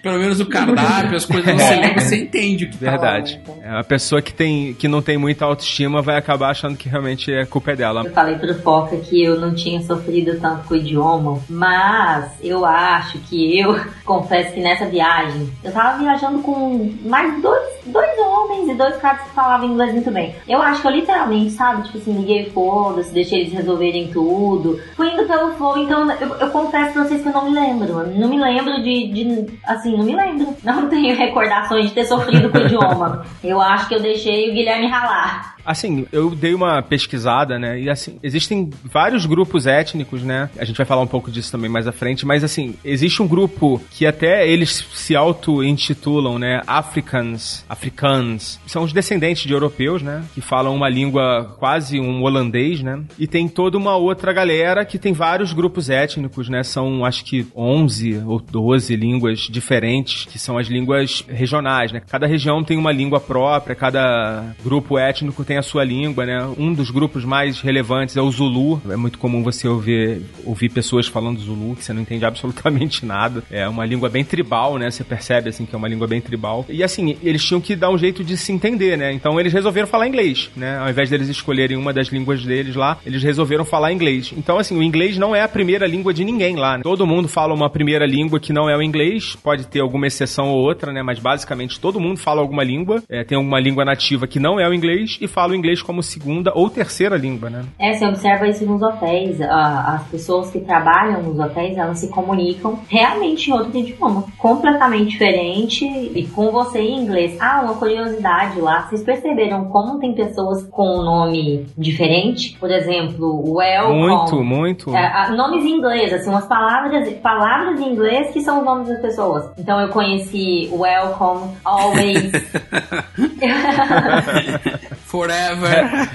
Pelo 0.03 0.19
menos 0.19 0.41
o 0.41 0.47
cardápio, 0.47 1.17
as 1.17 1.25
coisas 1.25 1.55
você 1.55 1.75
lê, 1.77 1.95
você 1.95 2.17
entende 2.17 2.65
o 2.65 2.71
que 2.71 2.77
Verdade. 2.77 3.41
tá 3.45 3.53
lá. 3.53 3.59
né? 3.59 3.69
É, 3.69 3.73
uma 3.75 3.85
pessoa 3.85 4.21
que, 4.23 4.33
tem, 4.33 4.75
que 4.75 4.89
não 4.89 5.01
tem 5.03 5.17
muita 5.19 5.45
autoestima 5.45 6.03
vai 6.03 6.17
acabar 6.17 6.51
achando 6.51 6.77
que 6.77 6.89
realmente 6.89 7.33
a 7.33 7.47
culpa 7.47 7.73
é 7.73 7.77
dela. 7.77 8.03
Eu 8.05 8.13
falei 8.13 8.37
pro 8.37 8.55
Foca 8.63 8.97
que 8.97 9.23
eu 9.23 9.41
não 9.41 9.55
tinha 9.55 9.81
sofrido 9.83 10.39
tanto 10.41 10.67
com 10.69 10.75
o 10.75 10.77
idioma, 10.77 11.39
mas 11.49 12.33
eu 12.43 12.65
acho 12.65 13.19
que 13.21 13.59
eu 13.59 13.79
confesso 14.05 14.53
que 14.53 14.61
nessa 14.61 14.87
viagem 14.87 15.49
eu 15.63 15.73
tava 15.73 15.99
viajando 15.99 16.41
com 16.41 16.93
mais 17.05 17.41
dois, 17.43 17.63
dois 17.87 18.19
homens 18.19 18.69
e 18.69 18.75
dois 18.75 18.97
caras 18.97 19.23
que 19.23 19.31
falavam 19.35 19.69
inglês 19.69 19.93
muito 19.93 20.11
bem. 20.11 20.35
Eu 20.49 20.61
acho 20.61 20.81
que 20.83 20.87
eu 20.87 20.93
literalmente, 20.93 21.51
sabe, 21.53 21.85
tipo 21.85 21.99
assim, 21.99 22.13
liguei 22.19 22.51
foda-se, 22.51 23.13
deixei 23.13 23.41
eles 23.41 23.53
resolverem 23.53 24.09
tudo. 24.09 24.81
Fui 24.97 25.09
indo 25.11 25.25
pelo 25.25 25.53
flow, 25.55 25.79
então 25.79 26.11
eu, 26.13 26.29
eu 26.37 26.51
confesso 26.51 26.93
pra 26.93 27.05
vocês 27.05 27.23
que 27.23 27.29
eu 27.29 27.33
não 27.33 27.51
me 27.51 27.59
lembro. 27.59 28.07
Não 28.19 28.29
me 28.29 28.39
lembro 28.39 28.83
de, 28.83 29.09
de. 29.09 29.42
Assim, 29.65 29.97
não 29.97 30.05
me 30.05 30.15
lembro. 30.15 30.57
Não 30.63 30.89
tenho 30.89 31.17
recordações 31.17 31.87
de 31.89 31.95
ter 31.95 32.05
sofrido 32.05 32.51
com 32.51 32.59
o 32.59 32.63
idioma. 32.63 33.25
Eu 33.43 33.61
acho 33.61 33.89
que 33.89 33.95
eu 33.95 34.01
deixei 34.01 34.51
o 34.51 34.55
Guilherme 34.55 34.87
ralar. 34.87 35.52
Assim, 35.65 36.07
eu 36.13 36.31
dei 36.31 36.55
uma 36.55 36.83
pesquisada, 36.83 37.59
né? 37.59 37.81
E 37.81 37.89
assim, 37.89 38.19
existem 38.23 38.71
vários 38.85 39.27
grupos 39.27 39.67
étnicos, 39.67 40.23
né? 40.23 40.51
A 40.59 40.65
gente 40.65 40.77
vai 40.77 40.87
falar 40.87 41.03
um 41.03 41.07
pouco 41.07 41.31
disso 41.31 41.53
também 41.53 41.71
mais 41.71 41.87
à 41.87 41.93
frente, 41.93 42.27
mas 42.27 42.43
assim, 42.43 42.75
existe 42.85 43.23
um 43.23 43.29
grupo 43.29 43.81
que 43.91 44.07
até 44.07 44.47
eles 44.49 44.87
se 44.95 45.15
auto-intitulam, 45.15 46.39
né? 46.39 46.63
Africans, 46.67 47.65
Africans. 47.69 48.61
São 48.67 48.83
os 48.83 48.93
descendentes 48.93 49.45
de 49.45 49.53
europeus, 49.53 50.03
né? 50.03 50.25
Que 50.35 50.41
falam 50.41 50.75
uma 50.75 50.89
língua 50.89 51.57
quase 51.59 52.01
um 52.01 52.23
holandês, 52.23 52.83
né? 52.83 53.01
E 53.19 53.27
tem 53.27 53.49
toda 53.49 53.79
uma 53.79 53.97
outra 53.97 54.33
galera 54.33 54.85
que 54.85 54.99
tem 54.99 55.13
vários 55.13 55.53
grupos 55.53 55.91
étnicos, 55.91 56.49
né? 56.49 56.63
São 56.63 57.05
acho 57.05 57.25
que 57.25 57.47
11 57.55 58.23
ou 58.27 58.41
12 58.41 58.97
línguas 58.97 59.41
diferentes, 59.41 60.25
que 60.25 60.39
são 60.39 60.59
as 60.59 60.67
línguas 60.67 61.25
regionais, 61.29 61.93
né? 61.93 62.03
Cada 62.09 62.27
região 62.27 62.65
tem 62.65 62.77
uma 62.77 62.93
língua 62.93 63.21
própria, 63.21 63.75
cada 63.75 64.55
grupo 64.63 64.99
étnico 64.99 65.45
tem 65.45 65.52
a 65.59 65.63
sua 65.63 65.85
língua, 65.85 66.27
né? 66.27 66.45
Um 66.59 66.73
dos 66.73 66.91
grupos 66.91 67.25
mais 67.25 67.61
relevantes 67.61 68.17
é 68.17 68.21
o 68.21 68.31
Zulu. 68.31 68.81
É 68.91 68.97
muito 68.97 69.19
comum 69.19 69.43
você 69.43 69.69
ouvir, 69.69 70.23
ouvir 70.45 70.69
pessoas 70.69 71.07
falando 71.07 71.41
Zulu, 71.41 71.77
que 71.77 71.85
você 71.85 71.93
não 71.93 72.03
entende 72.03 72.25
absolutamente 72.25 73.05
nada. 73.07 73.43
É 73.51 73.69
uma 73.69 73.85
língua 73.85 74.09
bem 74.09 74.25
tribal, 74.25 74.79
né? 74.79 74.91
Você 74.91 75.05
percebe, 75.05 75.49
assim, 75.49 75.65
que 75.67 75.75
é 75.75 75.79
uma 75.79 75.89
língua 75.89 76.07
bem 76.07 76.21
tribal. 76.21 76.65
E, 76.69 76.83
assim, 76.83 77.17
eles 77.23 77.45
tinham 77.45 77.61
que 77.61 77.75
dar 77.77 77.91
um 77.91 77.99
jeito 77.99 78.23
de 78.25 78.37
se 78.37 78.53
entender, 78.53 78.97
né? 78.97 79.13
Então, 79.13 79.39
eles 79.39 79.53
resolveram 79.53 79.87
falar 79.87 80.07
inglês, 80.07 80.51
né? 80.57 80.79
Ao 80.79 80.89
invés 80.89 81.11
deles 81.11 81.29
escolherem 81.29 81.77
uma 81.77 81.93
das 81.93 82.09
línguas 82.09 82.45
deles 82.45 82.75
lá, 82.75 82.99
eles 83.05 83.23
resolveram 83.23 83.65
falar 83.65 83.93
inglês. 83.93 84.33
Então, 84.37 84.59
assim, 84.59 84.77
o 84.77 84.83
inglês 84.83 85.17
não 85.19 85.35
é 85.35 85.43
a 85.43 85.49
primeira 85.49 85.87
língua 85.87 86.13
de 86.15 86.25
ninguém 86.25 86.57
lá. 86.57 86.77
né? 86.79 86.83
Todo 86.83 87.07
mundo 87.07 87.29
fala 87.29 87.55
uma 87.55 87.69
primeira 87.71 88.07
língua 88.07 88.41
que 88.41 88.53
não 88.53 88.69
é 88.69 88.77
o 88.77 88.83
inglês. 88.83 89.37
Pode 89.43 89.67
ter 89.67 89.81
alguma 89.81 90.07
exceção 90.07 90.51
ou 90.51 90.59
outra, 90.63 90.93
né? 90.93 91.03
Mas, 91.03 91.19
basicamente, 91.19 91.81
todo 91.81 92.01
mundo 92.01 92.19
fala 92.19 92.41
alguma 92.41 92.63
língua. 92.63 93.03
É, 93.09 93.25
tem 93.25 93.37
alguma 93.37 93.61
língua 93.61 93.85
nativa 93.85 94.27
que 94.27 94.39
não 94.39 94.59
é 94.59 94.69
o 94.69 94.75
inglês 94.75 95.19
e 95.21 95.27
fala 95.27 95.42
fala 95.43 95.53
o 95.53 95.57
inglês 95.57 95.83
como 95.83 96.03
segunda 96.03 96.53
ou 96.55 96.71
terceira 96.71 97.17
língua, 97.17 97.51
né? 97.51 97.65
É, 97.79 97.93
você 97.93 98.07
observa 98.07 98.47
isso 98.47 98.65
nos 98.65 98.81
hotéis. 98.81 99.41
As 99.41 100.07
pessoas 100.07 100.51
que 100.51 100.61
trabalham 100.61 101.23
nos 101.23 101.39
hotéis, 101.39 101.77
elas 101.77 101.99
se 101.99 102.09
comunicam 102.09 102.79
realmente 102.89 103.51
em 103.51 103.53
outro 103.53 103.77
idioma, 103.77 104.25
completamente 104.39 105.11
diferente 105.11 105.85
e 105.85 106.27
com 106.29 106.51
você 106.53 106.81
em 106.81 107.03
inglês. 107.03 107.37
Ah, 107.41 107.63
uma 107.65 107.75
curiosidade 107.75 108.61
lá, 108.61 108.83
vocês 108.83 109.03
perceberam 109.03 109.65
como 109.65 109.99
tem 109.99 110.15
pessoas 110.15 110.63
com 110.65 111.03
nome 111.03 111.67
diferente? 111.77 112.57
Por 112.61 112.71
exemplo, 112.71 113.55
welcome. 113.55 113.99
Muito, 113.99 114.45
muito. 114.45 114.97
É, 114.97 115.31
nomes 115.31 115.65
em 115.65 115.77
inglês, 115.77 116.13
assim, 116.13 116.31
umas 116.31 116.47
palavras, 116.47 117.13
palavras 117.15 117.81
em 117.81 117.93
inglês 117.93 118.33
que 118.33 118.41
são 118.41 118.61
os 118.61 118.65
nomes 118.65 118.87
das 118.87 119.01
pessoas. 119.01 119.51
Então 119.59 119.81
eu 119.81 119.89
conheci 119.89 120.71
welcome, 120.73 121.51
always, 121.65 122.31
Forever. 125.13 125.32
Forever. 125.33 126.09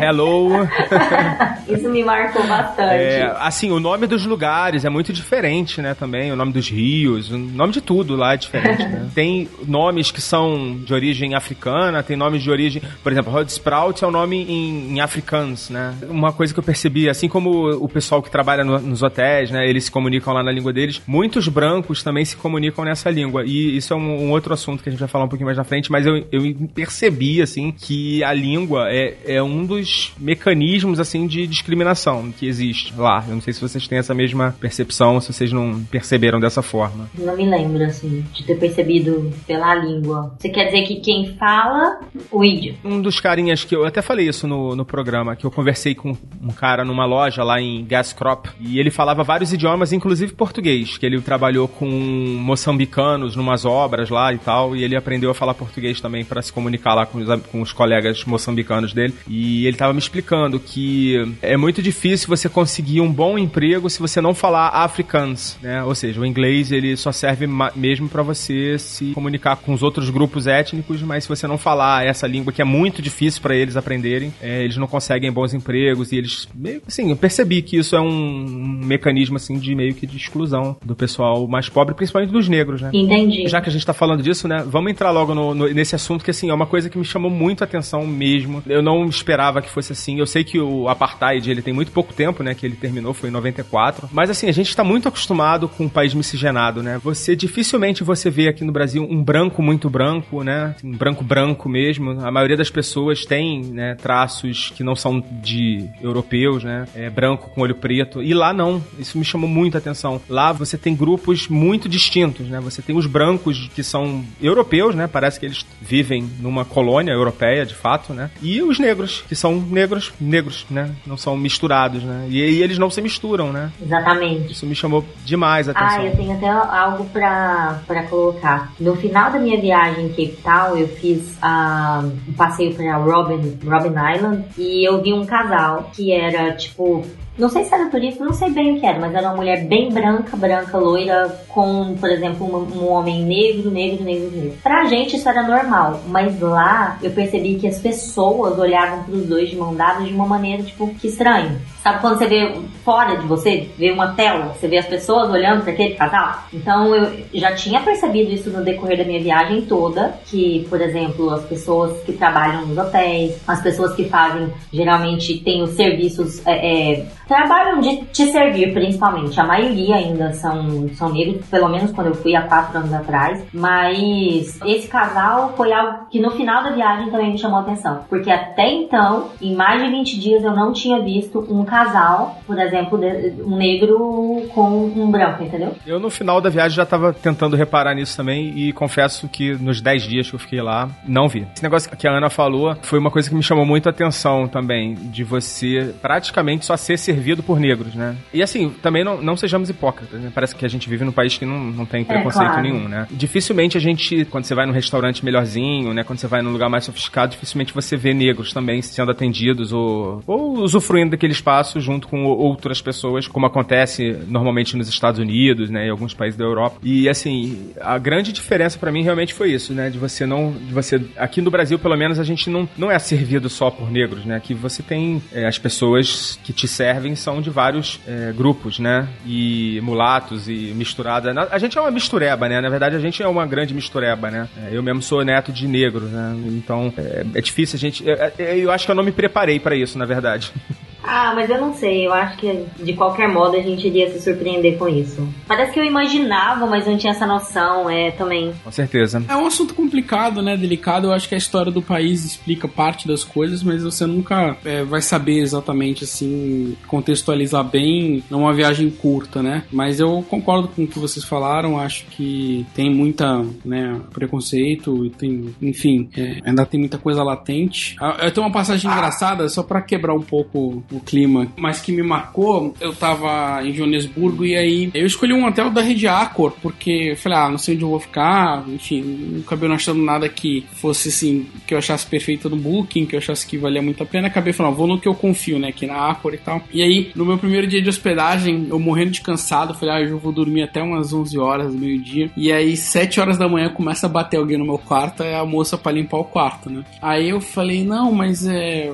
Hello. 0.00 0.68
Isso 1.68 1.88
me 1.88 2.02
marcou 2.04 2.46
bastante. 2.46 2.94
É, 2.94 3.34
assim, 3.40 3.70
o 3.70 3.80
nome 3.80 4.06
dos 4.06 4.26
lugares 4.26 4.84
é 4.84 4.90
muito 4.90 5.12
diferente, 5.12 5.80
né, 5.80 5.94
também. 5.94 6.30
O 6.32 6.36
nome 6.36 6.52
dos 6.52 6.68
rios, 6.68 7.30
o 7.30 7.38
nome 7.38 7.72
de 7.72 7.80
tudo 7.80 8.16
lá 8.16 8.34
é 8.34 8.36
diferente, 8.36 8.84
né? 8.86 9.08
Tem 9.14 9.48
nomes 9.66 10.10
que 10.10 10.20
são 10.20 10.76
de 10.84 10.92
origem 10.92 11.34
africana, 11.34 12.02
tem 12.02 12.16
nomes 12.16 12.42
de 12.42 12.50
origem... 12.50 12.82
Por 13.02 13.12
exemplo, 13.12 13.32
Rod 13.32 13.48
Sprout 13.48 14.02
é 14.02 14.06
o 14.06 14.10
nome 14.10 14.42
em, 14.42 14.94
em 14.96 15.00
africans, 15.00 15.70
né? 15.70 15.94
Uma 16.08 16.32
coisa 16.32 16.52
que 16.52 16.58
eu 16.60 16.64
percebi, 16.64 17.08
assim 17.08 17.28
como 17.28 17.70
o 17.70 17.88
pessoal 17.88 18.22
que 18.22 18.30
trabalha 18.30 18.64
no- 18.64 18.78
nos 18.80 19.02
hotéis, 19.02 19.50
né, 19.50 19.66
eles 19.68 19.84
se 19.84 19.90
comunicam 19.90 20.32
lá 20.32 20.42
na 20.42 20.50
língua 20.50 20.72
deles, 20.72 21.00
muitos 21.06 21.48
brancos 21.48 22.02
também 22.02 22.24
se 22.24 22.36
comunicam 22.36 22.84
nessa 22.84 23.10
língua. 23.10 23.44
E 23.44 23.76
isso 23.76 23.92
é 23.92 23.96
um, 23.96 24.26
um 24.26 24.30
outro 24.30 24.52
assunto 24.52 24.82
que 24.82 24.88
a 24.88 24.92
gente 24.92 25.00
vai 25.00 25.08
falar 25.08 25.24
um 25.24 25.28
pouquinho 25.28 25.46
mais 25.46 25.58
na 25.58 25.64
frente, 25.64 25.90
mas 25.90 26.06
eu, 26.06 26.16
eu 26.32 26.42
percebi, 26.74 27.40
assim, 27.42 27.51
que 27.70 28.22
a 28.24 28.32
língua 28.32 28.88
é, 28.90 29.16
é 29.26 29.42
um 29.42 29.64
dos 29.66 30.12
mecanismos, 30.18 30.98
assim, 30.98 31.26
de 31.26 31.46
discriminação 31.46 32.32
que 32.32 32.46
existe 32.46 32.94
lá. 32.96 33.24
Eu 33.28 33.34
não 33.34 33.40
sei 33.40 33.52
se 33.52 33.60
vocês 33.60 33.86
têm 33.86 33.98
essa 33.98 34.14
mesma 34.14 34.54
percepção, 34.60 35.20
se 35.20 35.32
vocês 35.32 35.52
não 35.52 35.82
perceberam 35.84 36.40
dessa 36.40 36.62
forma. 36.62 37.10
Não 37.18 37.36
me 37.36 37.48
lembro, 37.48 37.84
assim, 37.84 38.24
de 38.32 38.44
ter 38.44 38.56
percebido 38.56 39.32
pela 39.46 39.74
língua. 39.74 40.34
Você 40.38 40.48
quer 40.48 40.66
dizer 40.66 40.82
que 40.82 40.96
quem 40.96 41.34
fala 41.36 42.00
o 42.30 42.44
idioma? 42.44 42.78
Um 42.84 43.00
dos 43.00 43.20
carinhas 43.20 43.64
que 43.64 43.74
eu 43.74 43.84
até 43.84 44.00
falei 44.00 44.28
isso 44.28 44.46
no, 44.46 44.74
no 44.74 44.84
programa, 44.84 45.36
que 45.36 45.44
eu 45.44 45.50
conversei 45.50 45.94
com 45.94 46.16
um 46.40 46.52
cara 46.52 46.84
numa 46.84 47.04
loja 47.04 47.42
lá 47.42 47.60
em 47.60 47.84
Gascrop, 47.84 48.46
e 48.60 48.78
ele 48.78 48.90
falava 48.90 49.22
vários 49.22 49.52
idiomas, 49.52 49.92
inclusive 49.92 50.32
português, 50.32 50.96
que 50.98 51.06
ele 51.06 51.20
trabalhou 51.20 51.68
com 51.68 51.86
moçambicanos 51.86 53.36
numas 53.36 53.64
obras 53.64 54.10
lá 54.10 54.32
e 54.32 54.38
tal, 54.38 54.76
e 54.76 54.84
ele 54.84 54.96
aprendeu 54.96 55.30
a 55.30 55.34
falar 55.34 55.54
português 55.54 56.00
também 56.00 56.24
para 56.24 56.42
se 56.42 56.52
comunicar 56.52 56.94
lá 56.94 57.06
com 57.06 57.18
os, 57.18 57.28
com 57.48 57.60
os 57.60 57.72
colegas 57.72 58.24
moçambicanos 58.24 58.92
dele. 58.92 59.14
E 59.28 59.66
ele 59.66 59.76
tava 59.76 59.92
me 59.92 59.98
explicando 59.98 60.58
que 60.60 61.16
é 61.40 61.56
muito 61.56 61.82
difícil 61.82 62.28
você 62.28 62.48
conseguir 62.48 63.00
um 63.00 63.12
bom 63.12 63.38
emprego 63.38 63.88
se 63.90 63.98
você 64.00 64.20
não 64.20 64.34
falar 64.34 64.68
afrikaans, 64.68 65.58
né? 65.62 65.82
Ou 65.84 65.94
seja, 65.94 66.20
o 66.20 66.26
inglês 66.26 66.70
ele 66.72 66.96
só 66.96 67.12
serve 67.12 67.46
mesmo 67.74 68.08
para 68.08 68.22
você 68.22 68.78
se 68.78 69.12
comunicar 69.12 69.56
com 69.56 69.72
os 69.72 69.82
outros 69.82 70.10
grupos 70.10 70.46
étnicos, 70.46 71.02
mas 71.02 71.24
se 71.24 71.28
você 71.28 71.46
não 71.46 71.58
falar 71.58 72.04
essa 72.06 72.26
língua 72.26 72.52
que 72.52 72.62
é 72.62 72.64
muito 72.64 73.00
difícil 73.02 73.40
para 73.42 73.54
eles 73.56 73.76
aprenderem, 73.76 74.32
é, 74.40 74.62
eles 74.64 74.76
não 74.76 74.86
conseguem 74.86 75.30
bons 75.32 75.54
empregos 75.54 76.12
e 76.12 76.16
eles 76.16 76.48
assim, 76.86 77.10
eu 77.10 77.16
percebi 77.16 77.62
que 77.62 77.76
isso 77.76 77.96
é 77.96 78.00
um 78.00 78.80
mecanismo 78.84 79.36
assim 79.36 79.58
de 79.58 79.74
meio 79.74 79.94
que 79.94 80.06
de 80.06 80.16
exclusão 80.16 80.76
do 80.84 80.94
pessoal 80.94 81.46
mais 81.46 81.68
pobre, 81.68 81.94
principalmente 81.94 82.30
dos 82.30 82.48
negros, 82.48 82.80
né? 82.82 82.90
Entendi. 82.92 83.46
Já 83.48 83.60
que 83.60 83.68
a 83.68 83.72
gente 83.72 83.84
tá 83.86 83.92
falando 83.92 84.22
disso, 84.22 84.46
né? 84.48 84.64
Vamos 84.66 84.90
entrar 84.90 85.10
logo 85.10 85.34
no- 85.34 85.54
no- 85.54 85.68
nesse 85.68 85.94
assunto 85.94 86.24
que, 86.24 86.30
assim, 86.30 86.50
é 86.50 86.54
uma 86.54 86.66
coisa 86.66 86.88
que 86.88 86.98
me 86.98 87.04
chamou 87.04 87.30
muito 87.32 87.64
atenção 87.64 88.06
mesmo. 88.06 88.62
Eu 88.66 88.82
não 88.82 89.06
esperava 89.06 89.62
que 89.62 89.70
fosse 89.70 89.92
assim. 89.92 90.18
Eu 90.18 90.26
sei 90.26 90.44
que 90.44 90.60
o 90.60 90.88
Apartheid, 90.88 91.50
ele 91.50 91.62
tem 91.62 91.74
muito 91.74 91.92
pouco 91.92 92.12
tempo, 92.12 92.42
né? 92.42 92.54
Que 92.54 92.66
ele 92.66 92.76
terminou, 92.76 93.14
foi 93.14 93.28
em 93.28 93.32
94. 93.32 94.08
Mas, 94.12 94.30
assim, 94.30 94.48
a 94.48 94.52
gente 94.52 94.74
tá 94.74 94.84
muito 94.84 95.08
acostumado 95.08 95.68
com 95.68 95.84
um 95.84 95.88
país 95.88 96.14
miscigenado, 96.14 96.82
né? 96.82 97.00
Você, 97.02 97.34
dificilmente 97.34 98.04
você 98.04 98.30
vê 98.30 98.48
aqui 98.48 98.64
no 98.64 98.72
Brasil 98.72 99.06
um 99.08 99.22
branco 99.22 99.62
muito 99.62 99.88
branco, 99.88 100.42
né? 100.42 100.74
Um 100.84 100.96
branco 100.96 101.24
branco 101.24 101.68
mesmo. 101.68 102.10
A 102.20 102.30
maioria 102.30 102.56
das 102.56 102.70
pessoas 102.70 103.24
tem, 103.24 103.62
né? 103.62 103.94
Traços 103.94 104.72
que 104.76 104.82
não 104.84 104.94
são 104.94 105.22
de 105.42 105.88
europeus, 106.00 106.64
né? 106.64 106.86
É 106.94 107.10
branco 107.10 107.50
com 107.50 107.62
olho 107.62 107.74
preto. 107.74 108.22
E 108.22 108.34
lá 108.34 108.52
não. 108.52 108.82
Isso 108.98 109.18
me 109.18 109.24
chamou 109.24 109.48
muito 109.48 109.76
a 109.76 109.78
atenção. 109.78 110.20
Lá 110.28 110.52
você 110.52 110.76
tem 110.76 110.94
grupos 110.94 111.48
muito 111.48 111.88
distintos, 111.88 112.48
né? 112.48 112.60
Você 112.60 112.82
tem 112.82 112.96
os 112.96 113.06
brancos 113.06 113.68
que 113.74 113.82
são 113.82 114.24
europeus, 114.40 114.94
né? 114.94 115.06
Parece 115.06 115.38
que 115.38 115.46
eles 115.46 115.64
vivem 115.80 116.28
numa 116.40 116.64
colônia 116.64 117.12
europeia, 117.22 117.64
de 117.64 117.74
fato, 117.74 118.12
né? 118.12 118.30
E 118.40 118.62
os 118.62 118.78
negros, 118.78 119.24
que 119.28 119.34
são 119.34 119.54
negros, 119.54 120.12
negros, 120.20 120.66
né? 120.70 120.90
Não 121.06 121.16
são 121.16 121.36
misturados, 121.36 122.02
né? 122.02 122.26
E, 122.28 122.38
e 122.38 122.62
eles 122.62 122.78
não 122.78 122.90
se 122.90 123.00
misturam, 123.00 123.52
né? 123.52 123.70
Exatamente. 123.80 124.52
Isso 124.52 124.66
me 124.66 124.74
chamou 124.74 125.04
demais 125.24 125.68
a 125.68 125.72
atenção. 125.72 126.00
Ah, 126.00 126.04
eu 126.06 126.16
tenho 126.16 126.32
até 126.32 126.48
algo 126.48 127.04
pra, 127.06 127.80
pra 127.86 128.02
colocar. 128.04 128.72
No 128.78 128.96
final 128.96 129.30
da 129.30 129.38
minha 129.38 129.60
viagem 129.60 130.06
em 130.06 130.08
Cape 130.08 130.38
Town, 130.42 130.76
eu 130.76 130.88
fiz 130.88 131.36
ah, 131.40 132.02
um 132.28 132.32
passeio 132.32 132.74
pra 132.74 132.96
Robin, 132.96 133.58
Robin 133.64 133.94
Island 134.14 134.44
e 134.58 134.88
eu 134.88 135.02
vi 135.02 135.12
um 135.12 135.24
casal 135.24 135.90
que 135.94 136.12
era 136.12 136.52
tipo. 136.52 137.04
Não 137.38 137.48
sei 137.48 137.64
se 137.64 137.74
era 137.74 137.88
turista, 137.88 138.22
não 138.22 138.34
sei 138.34 138.50
bem 138.50 138.76
o 138.76 138.80
que 138.80 138.84
era, 138.84 139.00
mas 139.00 139.14
era 139.14 139.28
uma 139.28 139.36
mulher 139.36 139.64
bem 139.64 139.90
branca, 139.90 140.36
branca, 140.36 140.76
loira, 140.76 141.28
com, 141.48 141.94
por 141.98 142.10
exemplo, 142.10 142.46
um, 142.46 142.78
um 142.78 142.92
homem 142.92 143.24
negro, 143.24 143.70
negro, 143.70 144.04
negro, 144.04 144.30
negro. 144.30 144.58
Pra 144.62 144.84
gente 144.84 145.16
isso 145.16 145.28
era 145.28 145.42
normal, 145.42 146.02
mas 146.08 146.38
lá 146.40 146.98
eu 147.02 147.10
percebi 147.10 147.54
que 147.54 147.66
as 147.66 147.78
pessoas 147.78 148.58
olhavam 148.58 149.04
pros 149.04 149.24
dois 149.26 149.48
de 149.48 149.56
mão 149.56 149.74
dada 149.74 150.04
de 150.04 150.12
uma 150.12 150.26
maneira, 150.26 150.62
tipo, 150.62 150.88
que 150.94 151.08
estranho. 151.08 151.58
Sabe 151.82 152.00
quando 152.00 152.18
você 152.18 152.26
vê 152.26 152.54
fora 152.84 153.16
de 153.16 153.26
você, 153.26 153.68
vê 153.78 153.90
uma 153.90 154.12
tela, 154.12 154.54
você 154.54 154.68
vê 154.68 154.78
as 154.78 154.86
pessoas 154.86 155.30
olhando 155.30 155.62
para 155.62 155.72
aquele 155.72 155.94
casal? 155.94 156.44
Então 156.52 156.94
eu 156.94 157.24
já 157.32 157.54
tinha 157.54 157.80
percebido 157.80 158.30
isso 158.32 158.50
no 158.50 158.64
decorrer 158.64 158.98
da 158.98 159.04
minha 159.04 159.20
viagem 159.20 159.62
toda, 159.62 160.14
que, 160.26 160.66
por 160.68 160.80
exemplo, 160.80 161.30
as 161.30 161.44
pessoas 161.44 162.02
que 162.02 162.12
trabalham 162.12 162.66
nos 162.66 162.76
hotéis, 162.76 163.40
as 163.46 163.62
pessoas 163.62 163.94
que 163.94 164.08
fazem, 164.08 164.52
geralmente 164.72 165.38
tem 165.40 165.62
os 165.62 165.70
serviços, 165.70 166.44
é, 166.46 166.92
é, 166.92 167.06
trabalham 167.26 167.80
de 167.80 168.04
te 168.06 168.26
servir 168.26 168.72
principalmente. 168.72 169.40
A 169.40 169.44
maioria 169.44 169.96
ainda 169.96 170.32
são, 170.32 170.88
são 170.94 171.12
negros, 171.12 171.46
pelo 171.46 171.68
menos 171.68 171.92
quando 171.92 172.08
eu 172.08 172.14
fui 172.14 172.34
há 172.34 172.42
quatro 172.42 172.78
anos 172.78 172.92
atrás. 172.92 173.44
Mas 173.52 174.60
esse 174.64 174.88
casal 174.88 175.54
foi 175.56 175.72
algo 175.72 176.06
que 176.10 176.20
no 176.20 176.30
final 176.32 176.62
da 176.62 176.70
viagem 176.70 177.10
também 177.10 177.32
me 177.32 177.38
chamou 177.38 177.58
a 177.58 177.62
atenção. 177.62 178.04
Porque 178.08 178.30
até 178.30 178.70
então, 178.70 179.28
em 179.40 179.54
mais 179.54 179.82
de 179.82 179.88
20 179.88 180.20
dias, 180.20 180.44
eu 180.44 180.54
não 180.54 180.72
tinha 180.72 181.00
visto 181.00 181.46
um 181.48 181.64
casal, 181.64 182.40
por 182.46 182.58
exemplo, 182.58 182.71
de- 182.80 183.42
um 183.42 183.56
negro 183.56 184.42
com 184.54 184.86
um 184.96 185.10
branco, 185.10 185.42
entendeu? 185.44 185.74
Eu 185.86 185.98
no 186.00 186.10
final 186.10 186.40
da 186.40 186.48
viagem 186.50 186.76
já 186.76 186.86
tava 186.86 187.12
tentando 187.12 187.56
reparar 187.56 187.94
nisso 187.94 188.16
também 188.16 188.52
e 188.56 188.72
confesso 188.72 189.28
que 189.28 189.52
nos 189.54 189.80
10 189.80 190.02
dias 190.04 190.28
que 190.30 190.34
eu 190.34 190.38
fiquei 190.40 190.60
lá, 190.60 190.88
não 191.06 191.28
vi. 191.28 191.46
Esse 191.54 191.62
negócio 191.62 191.90
que 191.96 192.06
a 192.06 192.10
Ana 192.16 192.30
falou 192.30 192.76
foi 192.82 192.98
uma 192.98 193.10
coisa 193.10 193.28
que 193.28 193.34
me 193.34 193.42
chamou 193.42 193.64
muito 193.66 193.86
a 193.88 193.90
atenção 193.90 194.46
também, 194.48 194.94
de 194.94 195.22
você 195.24 195.94
praticamente 196.00 196.64
só 196.64 196.76
ser 196.76 196.98
servido 196.98 197.42
por 197.42 197.58
negros, 197.60 197.94
né? 197.94 198.16
E 198.32 198.42
assim, 198.42 198.70
também 198.82 199.04
não, 199.04 199.20
não 199.20 199.36
sejamos 199.36 199.68
hipócritas, 199.70 200.20
né? 200.20 200.30
Parece 200.34 200.54
que 200.54 200.64
a 200.64 200.68
gente 200.68 200.88
vive 200.88 201.04
num 201.04 201.12
país 201.12 201.36
que 201.36 201.44
não, 201.44 201.58
não 201.58 201.84
tem 201.86 202.04
preconceito 202.04 202.46
claro. 202.48 202.62
nenhum, 202.62 202.88
né? 202.88 203.06
Dificilmente 203.10 203.76
a 203.76 203.80
gente, 203.80 204.24
quando 204.26 204.44
você 204.44 204.54
vai 204.54 204.66
num 204.66 204.72
restaurante 204.72 205.24
melhorzinho, 205.24 205.92
né? 205.92 206.04
Quando 206.04 206.18
você 206.18 206.26
vai 206.26 206.42
num 206.42 206.50
lugar 206.52 206.68
mais 206.68 206.84
sofisticado, 206.84 207.32
dificilmente 207.32 207.72
você 207.74 207.96
vê 207.96 208.12
negros 208.14 208.52
também 208.52 208.80
sendo 208.82 209.10
atendidos 209.10 209.72
ou, 209.72 210.22
ou 210.26 210.58
usufruindo 210.58 211.10
daquele 211.12 211.32
espaço 211.32 211.80
junto 211.80 212.08
com 212.08 212.24
o- 212.26 212.50
outras 212.62 212.80
pessoas, 212.80 213.26
como 213.26 213.44
acontece 213.44 214.16
normalmente 214.28 214.76
nos 214.76 214.88
Estados 214.88 215.18
Unidos, 215.18 215.68
né? 215.68 215.86
Em 215.86 215.90
alguns 215.90 216.14
países 216.14 216.38
da 216.38 216.44
Europa. 216.44 216.76
E 216.82 217.08
assim, 217.08 217.70
a 217.80 217.98
grande 217.98 218.32
diferença 218.32 218.78
pra 218.78 218.92
mim 218.92 219.02
realmente 219.02 219.34
foi 219.34 219.50
isso, 219.52 219.72
né? 219.74 219.90
De 219.90 219.98
você 219.98 220.24
não. 220.24 220.52
De 220.52 220.72
você. 220.72 221.00
Aqui 221.16 221.40
no 221.40 221.50
Brasil, 221.50 221.78
pelo 221.78 221.96
menos, 221.96 222.20
a 222.20 222.24
gente 222.24 222.48
não, 222.48 222.68
não 222.78 222.90
é 222.90 222.98
servido 222.98 223.48
só 223.48 223.70
por 223.70 223.90
negros, 223.90 224.24
né? 224.24 224.36
Aqui 224.36 224.54
você 224.54 224.82
tem. 224.82 225.20
é, 225.32 225.46
as 225.46 225.58
pessoas 225.58 226.38
que 226.44 226.52
te 226.52 226.68
servem 226.68 227.16
são 227.16 227.40
de 227.42 227.50
vários 227.50 228.00
é, 228.06 228.32
grupos, 228.32 228.78
né? 228.78 229.08
E 229.26 229.80
mulatos 229.82 230.48
e 230.48 230.72
misturada. 230.76 231.32
A 231.50 231.58
gente 231.58 231.76
é 231.76 231.80
uma 231.80 231.90
mistureba, 231.90 232.48
né? 232.48 232.60
Na 232.60 232.68
verdade, 232.68 232.94
a 232.94 233.00
gente 233.00 233.22
é 233.22 233.26
uma 233.26 233.44
grande 233.44 233.74
mistureba, 233.74 234.30
né? 234.30 234.48
É, 234.56 234.68
Eu 234.76 234.82
mesmo 234.82 235.02
sou 235.02 235.24
neto 235.24 235.50
de 235.52 235.66
negro, 235.66 236.04
né? 236.06 236.36
Então 236.46 236.92
é, 236.96 237.24
é 237.34 237.40
difícil 237.40 237.76
a 237.76 237.80
gente. 237.80 238.08
é- 238.08 238.32
é- 238.38 238.58
Eu, 238.58 238.70
acho 238.70 238.84
que 238.84 238.90
eu 238.90 238.94
não 238.94 239.02
me 239.02 239.12
preparei 239.12 239.58
pra 239.58 239.74
isso, 239.74 239.98
na 239.98 240.04
verdade. 240.04 240.52
Ah, 241.02 241.32
mas 241.34 241.50
eu 241.50 241.60
não 241.60 241.74
sei. 241.74 242.06
Eu 242.06 242.12
acho 242.12 242.36
que 242.38 242.64
de 242.82 242.92
qualquer 242.94 243.28
modo 243.28 243.56
a 243.56 243.60
gente 243.62 243.86
iria 243.86 244.10
se 244.10 244.20
surpreender 244.20 244.78
com 244.78 244.88
isso. 244.88 245.26
Parece 245.46 245.72
que 245.72 245.80
eu 245.80 245.84
imaginava, 245.84 246.66
mas 246.66 246.86
não 246.86 246.96
tinha 246.96 247.12
essa 247.12 247.26
noção. 247.26 247.88
É 247.90 248.10
também. 248.12 248.52
Com 248.64 248.70
certeza. 248.70 249.22
É 249.28 249.36
um 249.36 249.46
assunto 249.46 249.74
complicado, 249.74 250.42
né? 250.42 250.56
Delicado. 250.56 251.08
Eu 251.08 251.12
acho 251.12 251.28
que 251.28 251.34
a 251.34 251.38
história 251.38 251.72
do 251.72 251.82
país 251.82 252.24
explica 252.24 252.68
parte 252.68 253.06
das 253.08 253.24
coisas, 253.24 253.62
mas 253.62 253.82
você 253.82 254.06
nunca 254.06 254.56
é, 254.64 254.82
vai 254.84 255.02
saber 255.02 255.38
exatamente 255.38 256.04
assim, 256.04 256.76
contextualizar 256.86 257.64
bem 257.64 258.22
numa 258.30 258.52
viagem 258.52 258.90
curta, 258.90 259.42
né? 259.42 259.64
Mas 259.72 260.00
eu 260.00 260.24
concordo 260.28 260.68
com 260.68 260.84
o 260.84 260.86
que 260.86 260.98
vocês 260.98 261.24
falaram. 261.24 261.78
Acho 261.78 262.04
que 262.06 262.64
tem 262.74 262.92
muita, 262.94 263.44
né, 263.64 264.00
preconceito, 264.12 265.10
tem, 265.10 265.54
enfim, 265.60 266.08
é, 266.16 266.38
ainda 266.44 266.64
tem 266.64 266.78
muita 266.80 266.98
coisa 266.98 267.22
latente. 267.22 267.96
Ah, 268.00 268.16
Eu 268.22 268.30
tenho 268.32 268.46
uma 268.46 268.52
passagem 268.52 268.90
engraçada, 268.90 269.48
só 269.48 269.62
pra 269.62 269.80
quebrar 269.82 270.14
um 270.14 270.22
pouco 270.22 270.82
o 270.96 271.00
clima, 271.00 271.48
mas 271.56 271.80
que 271.80 271.92
me 271.92 272.02
marcou. 272.02 272.74
Eu 272.80 272.94
tava 272.94 273.60
em 273.64 273.72
Joanesburgo 273.72 274.44
e 274.44 274.56
aí 274.56 274.90
eu 274.94 275.06
escolhi 275.06 275.32
um 275.32 275.46
hotel 275.46 275.70
da 275.70 275.80
rede 275.80 276.06
Accor, 276.06 276.52
porque 276.62 277.14
falei, 277.16 277.38
ah, 277.38 277.50
não 277.50 277.58
sei 277.58 277.74
onde 277.74 277.84
eu 277.84 277.90
vou 277.90 278.00
ficar, 278.00 278.64
enfim, 278.68 279.02
não 279.02 279.40
acabei 279.40 279.68
não 279.68 279.76
achando 279.76 280.02
nada 280.02 280.28
que 280.28 280.64
fosse 280.74 281.08
assim, 281.08 281.46
que 281.66 281.74
eu 281.74 281.78
achasse 281.78 282.06
perfeito 282.06 282.48
no 282.50 282.56
Booking, 282.56 283.06
que 283.06 283.14
eu 283.14 283.18
achasse 283.18 283.46
que 283.46 283.56
valia 283.56 283.82
muito 283.82 284.02
a 284.02 284.06
pena. 284.06 284.28
Acabei 284.28 284.52
falando, 284.52 284.76
vou 284.76 284.86
no 284.86 285.00
que 285.00 285.08
eu 285.08 285.14
confio, 285.14 285.58
né, 285.58 285.68
aqui 285.68 285.86
na 285.86 286.10
Accor 286.10 286.34
e 286.34 286.38
tal. 286.38 286.62
E 286.72 286.82
aí, 286.82 287.10
no 287.14 287.24
meu 287.24 287.38
primeiro 287.38 287.66
dia 287.66 287.82
de 287.82 287.88
hospedagem, 287.88 288.66
eu 288.68 288.78
morrendo 288.78 289.10
de 289.10 289.20
cansado, 289.20 289.74
falei, 289.74 289.94
ah, 289.94 290.00
eu 290.00 290.18
vou 290.18 290.32
dormir 290.32 290.62
até 290.62 290.82
umas 290.82 291.12
11 291.12 291.38
horas, 291.38 291.74
meio-dia. 291.74 292.30
E 292.36 292.52
aí, 292.52 292.76
7 292.76 293.20
horas 293.20 293.38
da 293.38 293.48
manhã, 293.48 293.68
começa 293.68 294.06
a 294.06 294.08
bater 294.08 294.36
alguém 294.36 294.58
no 294.58 294.64
meu 294.64 294.78
quarto, 294.78 295.22
é 295.22 295.36
a 295.36 295.44
moça 295.44 295.78
pra 295.78 295.92
limpar 295.92 296.18
o 296.18 296.24
quarto, 296.24 296.70
né? 296.70 296.84
Aí 297.00 297.28
eu 297.28 297.40
falei, 297.40 297.84
não, 297.84 298.12
mas 298.12 298.46
é. 298.46 298.90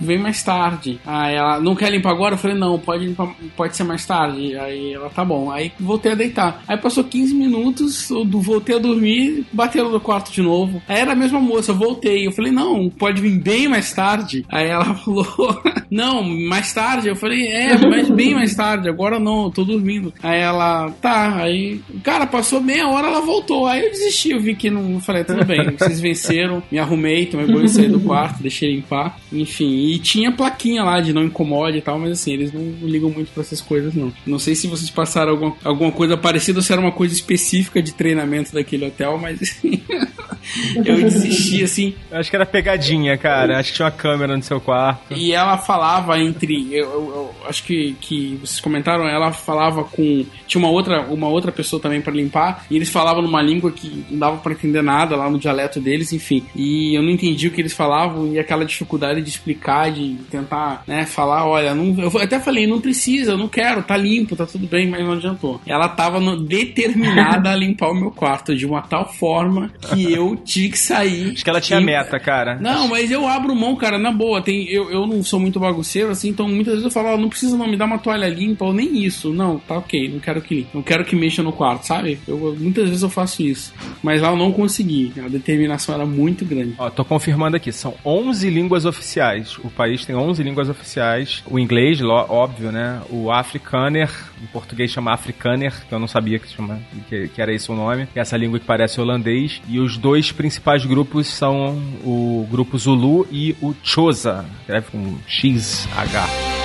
Vem 0.00 0.18
mais 0.18 0.42
tarde. 0.42 1.00
Aí 1.04 1.27
ela, 1.34 1.60
não 1.60 1.74
quer 1.74 1.90
limpar 1.90 2.10
agora? 2.12 2.34
Eu 2.34 2.38
falei, 2.38 2.56
não, 2.56 2.78
pode 2.78 3.06
limpar, 3.06 3.34
pode 3.56 3.76
ser 3.76 3.84
mais 3.84 4.04
tarde. 4.06 4.56
Aí 4.56 4.92
ela, 4.92 5.10
tá 5.10 5.24
bom. 5.24 5.50
Aí 5.50 5.72
voltei 5.78 6.12
a 6.12 6.14
deitar. 6.14 6.62
Aí 6.66 6.76
passou 6.76 7.04
15 7.04 7.34
minutos, 7.34 8.10
eu 8.10 8.24
voltei 8.26 8.76
a 8.76 8.78
dormir, 8.78 9.46
bateram 9.52 9.90
no 9.90 10.00
quarto 10.00 10.32
de 10.32 10.42
novo. 10.42 10.82
Aí 10.88 11.00
era 11.00 11.12
a 11.12 11.16
mesma 11.16 11.40
moça, 11.40 11.72
eu 11.72 11.76
voltei. 11.76 12.26
Eu 12.26 12.32
falei, 12.32 12.52
não, 12.52 12.88
pode 12.90 13.20
vir 13.20 13.38
bem 13.38 13.68
mais 13.68 13.92
tarde. 13.92 14.44
Aí 14.48 14.68
ela 14.68 14.94
falou, 14.96 15.62
não, 15.90 16.22
mais 16.22 16.72
tarde. 16.72 17.08
Eu 17.08 17.16
falei, 17.16 17.46
é, 17.46 17.76
mas 17.78 18.08
bem 18.10 18.34
mais 18.34 18.54
tarde. 18.54 18.88
Agora 18.88 19.18
não, 19.18 19.44
eu 19.44 19.50
tô 19.50 19.64
dormindo. 19.64 20.12
Aí 20.22 20.40
ela, 20.40 20.90
tá. 21.00 21.36
Aí, 21.36 21.80
cara, 22.02 22.26
passou 22.26 22.60
meia 22.60 22.88
hora, 22.88 23.08
ela 23.08 23.20
voltou. 23.20 23.66
Aí 23.66 23.84
eu 23.84 23.90
desisti, 23.90 24.30
eu 24.30 24.40
vi 24.40 24.54
que 24.54 24.70
não. 24.70 24.94
eu 24.94 25.00
Falei, 25.00 25.24
tudo 25.24 25.44
bem, 25.44 25.76
vocês 25.76 26.00
venceram. 26.00 26.62
Me 26.70 26.78
arrumei, 26.78 27.26
tomei 27.26 27.46
banho, 27.46 27.68
saí 27.68 27.88
do 27.88 28.00
quarto, 28.00 28.42
deixei 28.42 28.74
limpar. 28.74 29.18
Enfim, 29.32 29.88
e 29.88 29.98
tinha 29.98 30.32
plaquinha 30.32 30.82
lá 30.82 31.00
de 31.00 31.12
não 31.18 31.26
incomode 31.26 31.78
e 31.78 31.80
tal, 31.82 31.98
mas 31.98 32.12
assim, 32.12 32.32
eles 32.32 32.52
não 32.52 32.62
ligam 32.88 33.10
muito 33.10 33.30
pra 33.32 33.42
essas 33.42 33.60
coisas, 33.60 33.94
não. 33.94 34.12
Não 34.26 34.38
sei 34.38 34.54
se 34.54 34.66
vocês 34.66 34.90
passaram 34.90 35.32
alguma, 35.32 35.56
alguma 35.64 35.92
coisa 35.92 36.16
parecida 36.16 36.58
ou 36.58 36.62
se 36.62 36.72
era 36.72 36.80
uma 36.80 36.92
coisa 36.92 37.14
específica 37.14 37.82
de 37.82 37.92
treinamento 37.92 38.52
daquele 38.52 38.86
hotel, 38.86 39.18
mas 39.18 39.40
assim. 39.42 39.82
eu 40.76 40.96
desisti, 41.02 41.62
assim. 41.64 41.94
Acho 42.10 42.30
que 42.30 42.36
era 42.36 42.46
pegadinha, 42.46 43.16
cara. 43.16 43.58
Acho 43.58 43.70
que 43.70 43.76
tinha 43.76 43.86
uma 43.86 43.92
câmera 43.92 44.36
no 44.36 44.42
seu 44.42 44.60
quarto. 44.60 45.14
E 45.14 45.32
ela 45.32 45.58
falava 45.58 46.18
entre. 46.18 46.68
Eu, 46.74 46.84
eu- 46.90 47.08
eu 47.08 47.34
acho 47.48 47.64
que, 47.64 47.94
que 48.00 48.38
vocês 48.40 48.60
comentaram, 48.60 49.06
ela 49.08 49.32
falava 49.32 49.84
com. 49.84 50.24
Tinha 50.46 50.62
uma 50.62 50.70
outra, 50.70 51.02
uma 51.02 51.28
outra 51.28 51.50
pessoa 51.52 51.80
também 51.80 52.00
pra 52.00 52.12
limpar, 52.12 52.64
e 52.70 52.76
eles 52.76 52.88
falavam 52.88 53.22
numa 53.22 53.42
língua 53.42 53.70
que 53.72 54.04
não 54.10 54.18
dava 54.18 54.36
pra 54.38 54.52
entender 54.52 54.82
nada 54.82 55.16
lá 55.16 55.30
no 55.30 55.38
dialeto 55.38 55.80
deles, 55.80 56.12
enfim. 56.12 56.44
E 56.54 56.94
eu 56.96 57.02
não 57.02 57.10
entendi 57.10 57.48
o 57.48 57.50
que 57.50 57.60
eles 57.60 57.72
falavam 57.72 58.32
e 58.32 58.38
aquela 58.38 58.64
dificuldade 58.64 59.22
de 59.22 59.28
explicar, 59.28 59.90
de 59.90 60.16
tentar, 60.30 60.82
né, 60.86 61.04
falar, 61.08 61.46
olha, 61.46 61.74
não, 61.74 61.98
eu 62.00 62.18
até 62.18 62.38
falei, 62.38 62.66
não 62.66 62.80
precisa, 62.80 63.32
eu 63.32 63.38
não 63.38 63.48
quero, 63.48 63.82
tá 63.82 63.96
limpo, 63.96 64.36
tá 64.36 64.46
tudo 64.46 64.66
bem, 64.66 64.88
mas 64.88 65.04
não 65.04 65.12
adiantou. 65.12 65.60
Ela 65.66 65.88
tava 65.88 66.20
no- 66.20 66.36
determinada 66.82 67.50
a 67.50 67.56
limpar 67.56 67.90
o 67.90 67.94
meu 67.94 68.10
quarto 68.10 68.54
de 68.54 68.66
uma 68.66 68.82
tal 68.82 69.12
forma 69.12 69.70
que 69.92 70.12
eu 70.12 70.36
tinha 70.36 70.70
que 70.70 70.78
sair. 70.78 71.32
Acho 71.32 71.44
que 71.44 71.50
ela 71.50 71.60
tinha 71.60 71.80
E- 71.80 71.84
meta, 71.84 72.18
cara. 72.20 72.58
não, 72.60 72.88
mas 72.88 73.10
eu 73.10 73.26
abro 73.26 73.54
mão, 73.54 73.74
cara, 73.76 73.98
na 73.98 74.10
boa. 74.12 74.40
Tem, 74.42 74.68
eu, 74.68 74.90
eu 74.90 75.06
não 75.06 75.22
sou 75.22 75.40
muito 75.40 75.58
bagunceiro, 75.60 76.10
assim, 76.10 76.28
então 76.30 76.48
muitas 76.48 76.74
vezes 76.74 76.84
eu 76.84 76.90
falo, 76.90 77.08
ó, 77.14 77.16
não 77.18 77.28
precisa 77.28 77.56
não 77.56 77.68
me 77.68 77.76
dar 77.76 77.86
uma 77.86 77.98
toalha 77.98 78.28
limpa 78.28 78.64
ou 78.64 78.72
nem 78.72 79.04
isso. 79.04 79.32
Não, 79.32 79.58
tá 79.58 79.76
ok, 79.78 80.08
não 80.12 80.20
quero 80.20 80.40
que 80.40 80.66
não 80.72 80.82
quero 80.82 81.04
que 81.04 81.16
mexa 81.16 81.42
no 81.42 81.52
quarto, 81.52 81.84
sabe? 81.86 82.18
Eu, 82.26 82.56
muitas 82.58 82.86
vezes 82.88 83.02
eu 83.02 83.10
faço 83.10 83.42
isso. 83.42 83.72
Mas 84.02 84.20
lá 84.20 84.30
eu 84.30 84.36
não 84.36 84.52
consegui. 84.52 85.12
A 85.24 85.28
determinação 85.28 85.94
era 85.94 86.06
muito 86.06 86.44
grande. 86.44 86.74
Ó, 86.78 86.90
tô 86.90 87.04
confirmando 87.04 87.56
aqui, 87.56 87.72
são 87.72 87.94
11 88.04 88.48
línguas 88.50 88.84
oficiais. 88.84 89.56
O 89.58 89.70
país 89.70 90.04
tem 90.04 90.14
11 90.14 90.42
línguas 90.42 90.68
oficiais. 90.68 90.97
O 91.46 91.58
inglês, 91.58 92.00
óbvio, 92.02 92.72
né? 92.72 93.00
O 93.10 93.30
afrikaner, 93.30 94.10
em 94.42 94.46
português 94.46 94.90
chama 94.90 95.12
afrikaner, 95.12 95.72
que 95.86 95.94
eu 95.94 95.98
não 95.98 96.08
sabia 96.08 96.38
que, 96.38 96.48
chama, 96.48 96.80
que, 97.08 97.28
que 97.28 97.42
era 97.42 97.52
esse 97.52 97.70
o 97.70 97.74
nome, 97.74 98.06
que 98.06 98.18
é 98.18 98.22
essa 98.22 98.36
língua 98.36 98.58
que 98.58 98.66
parece 98.66 99.00
holandês. 99.00 99.60
E 99.68 99.78
os 99.78 99.96
dois 99.96 100.32
principais 100.32 100.84
grupos 100.84 101.26
são 101.26 101.76
o 102.04 102.46
grupo 102.50 102.78
Zulu 102.78 103.26
e 103.30 103.56
o 103.60 103.74
Xhosa, 103.82 104.44
escreve 104.60 104.90
com 104.90 105.18
XH. 105.26 106.57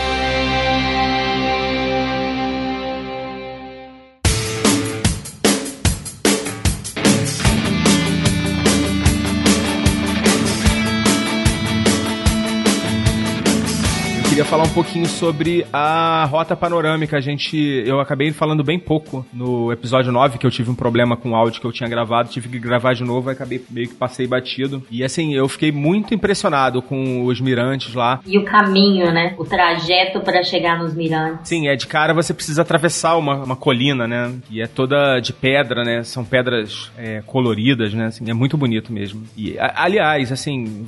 Queria 14.33 14.45
falar 14.45 14.63
um 14.63 14.69
pouquinho 14.73 15.05
sobre 15.05 15.63
a 15.71 16.25
rota 16.25 16.55
panorâmica. 16.55 17.15
A 17.17 17.21
gente, 17.21 17.55
eu 17.85 17.99
acabei 17.99 18.31
falando 18.31 18.63
bem 18.63 18.79
pouco 18.79 19.23
no 19.31 19.71
episódio 19.71 20.11
9, 20.11 20.39
que 20.39 20.47
eu 20.47 20.49
tive 20.49 20.71
um 20.71 20.75
problema 20.75 21.15
com 21.15 21.31
o 21.31 21.35
áudio 21.35 21.61
que 21.61 21.67
eu 21.67 21.71
tinha 21.71 21.87
gravado, 21.87 22.29
tive 22.29 22.49
que 22.49 22.57
gravar 22.57 22.93
de 22.93 23.03
novo, 23.03 23.29
acabei 23.29 23.63
meio 23.69 23.89
que 23.89 23.93
passei 23.93 24.25
batido. 24.25 24.83
E 24.89 25.03
assim, 25.03 25.35
eu 25.35 25.47
fiquei 25.47 25.71
muito 25.71 26.15
impressionado 26.15 26.81
com 26.81 27.25
os 27.25 27.39
mirantes 27.39 27.93
lá. 27.93 28.21
E 28.25 28.39
o 28.39 28.43
caminho, 28.43 29.11
né? 29.11 29.35
O 29.37 29.45
trajeto 29.45 30.19
para 30.21 30.41
chegar 30.43 30.79
nos 30.79 30.95
mirantes. 30.95 31.47
Sim, 31.47 31.67
é 31.67 31.75
de 31.75 31.85
cara 31.85 32.11
você 32.11 32.33
precisa 32.33 32.63
atravessar 32.63 33.15
uma, 33.17 33.35
uma 33.35 33.55
colina, 33.55 34.07
né? 34.07 34.33
E 34.49 34.63
é 34.63 34.65
toda 34.65 35.19
de 35.19 35.31
pedra, 35.31 35.83
né? 35.83 36.01
São 36.01 36.25
pedras 36.25 36.91
é, 36.97 37.21
coloridas, 37.23 37.93
né? 37.93 38.07
Assim, 38.07 38.27
é 38.27 38.33
muito 38.33 38.57
bonito 38.57 38.91
mesmo. 38.91 39.21
E, 39.37 39.59
a- 39.59 39.73
aliás, 39.83 40.31
assim, 40.31 40.87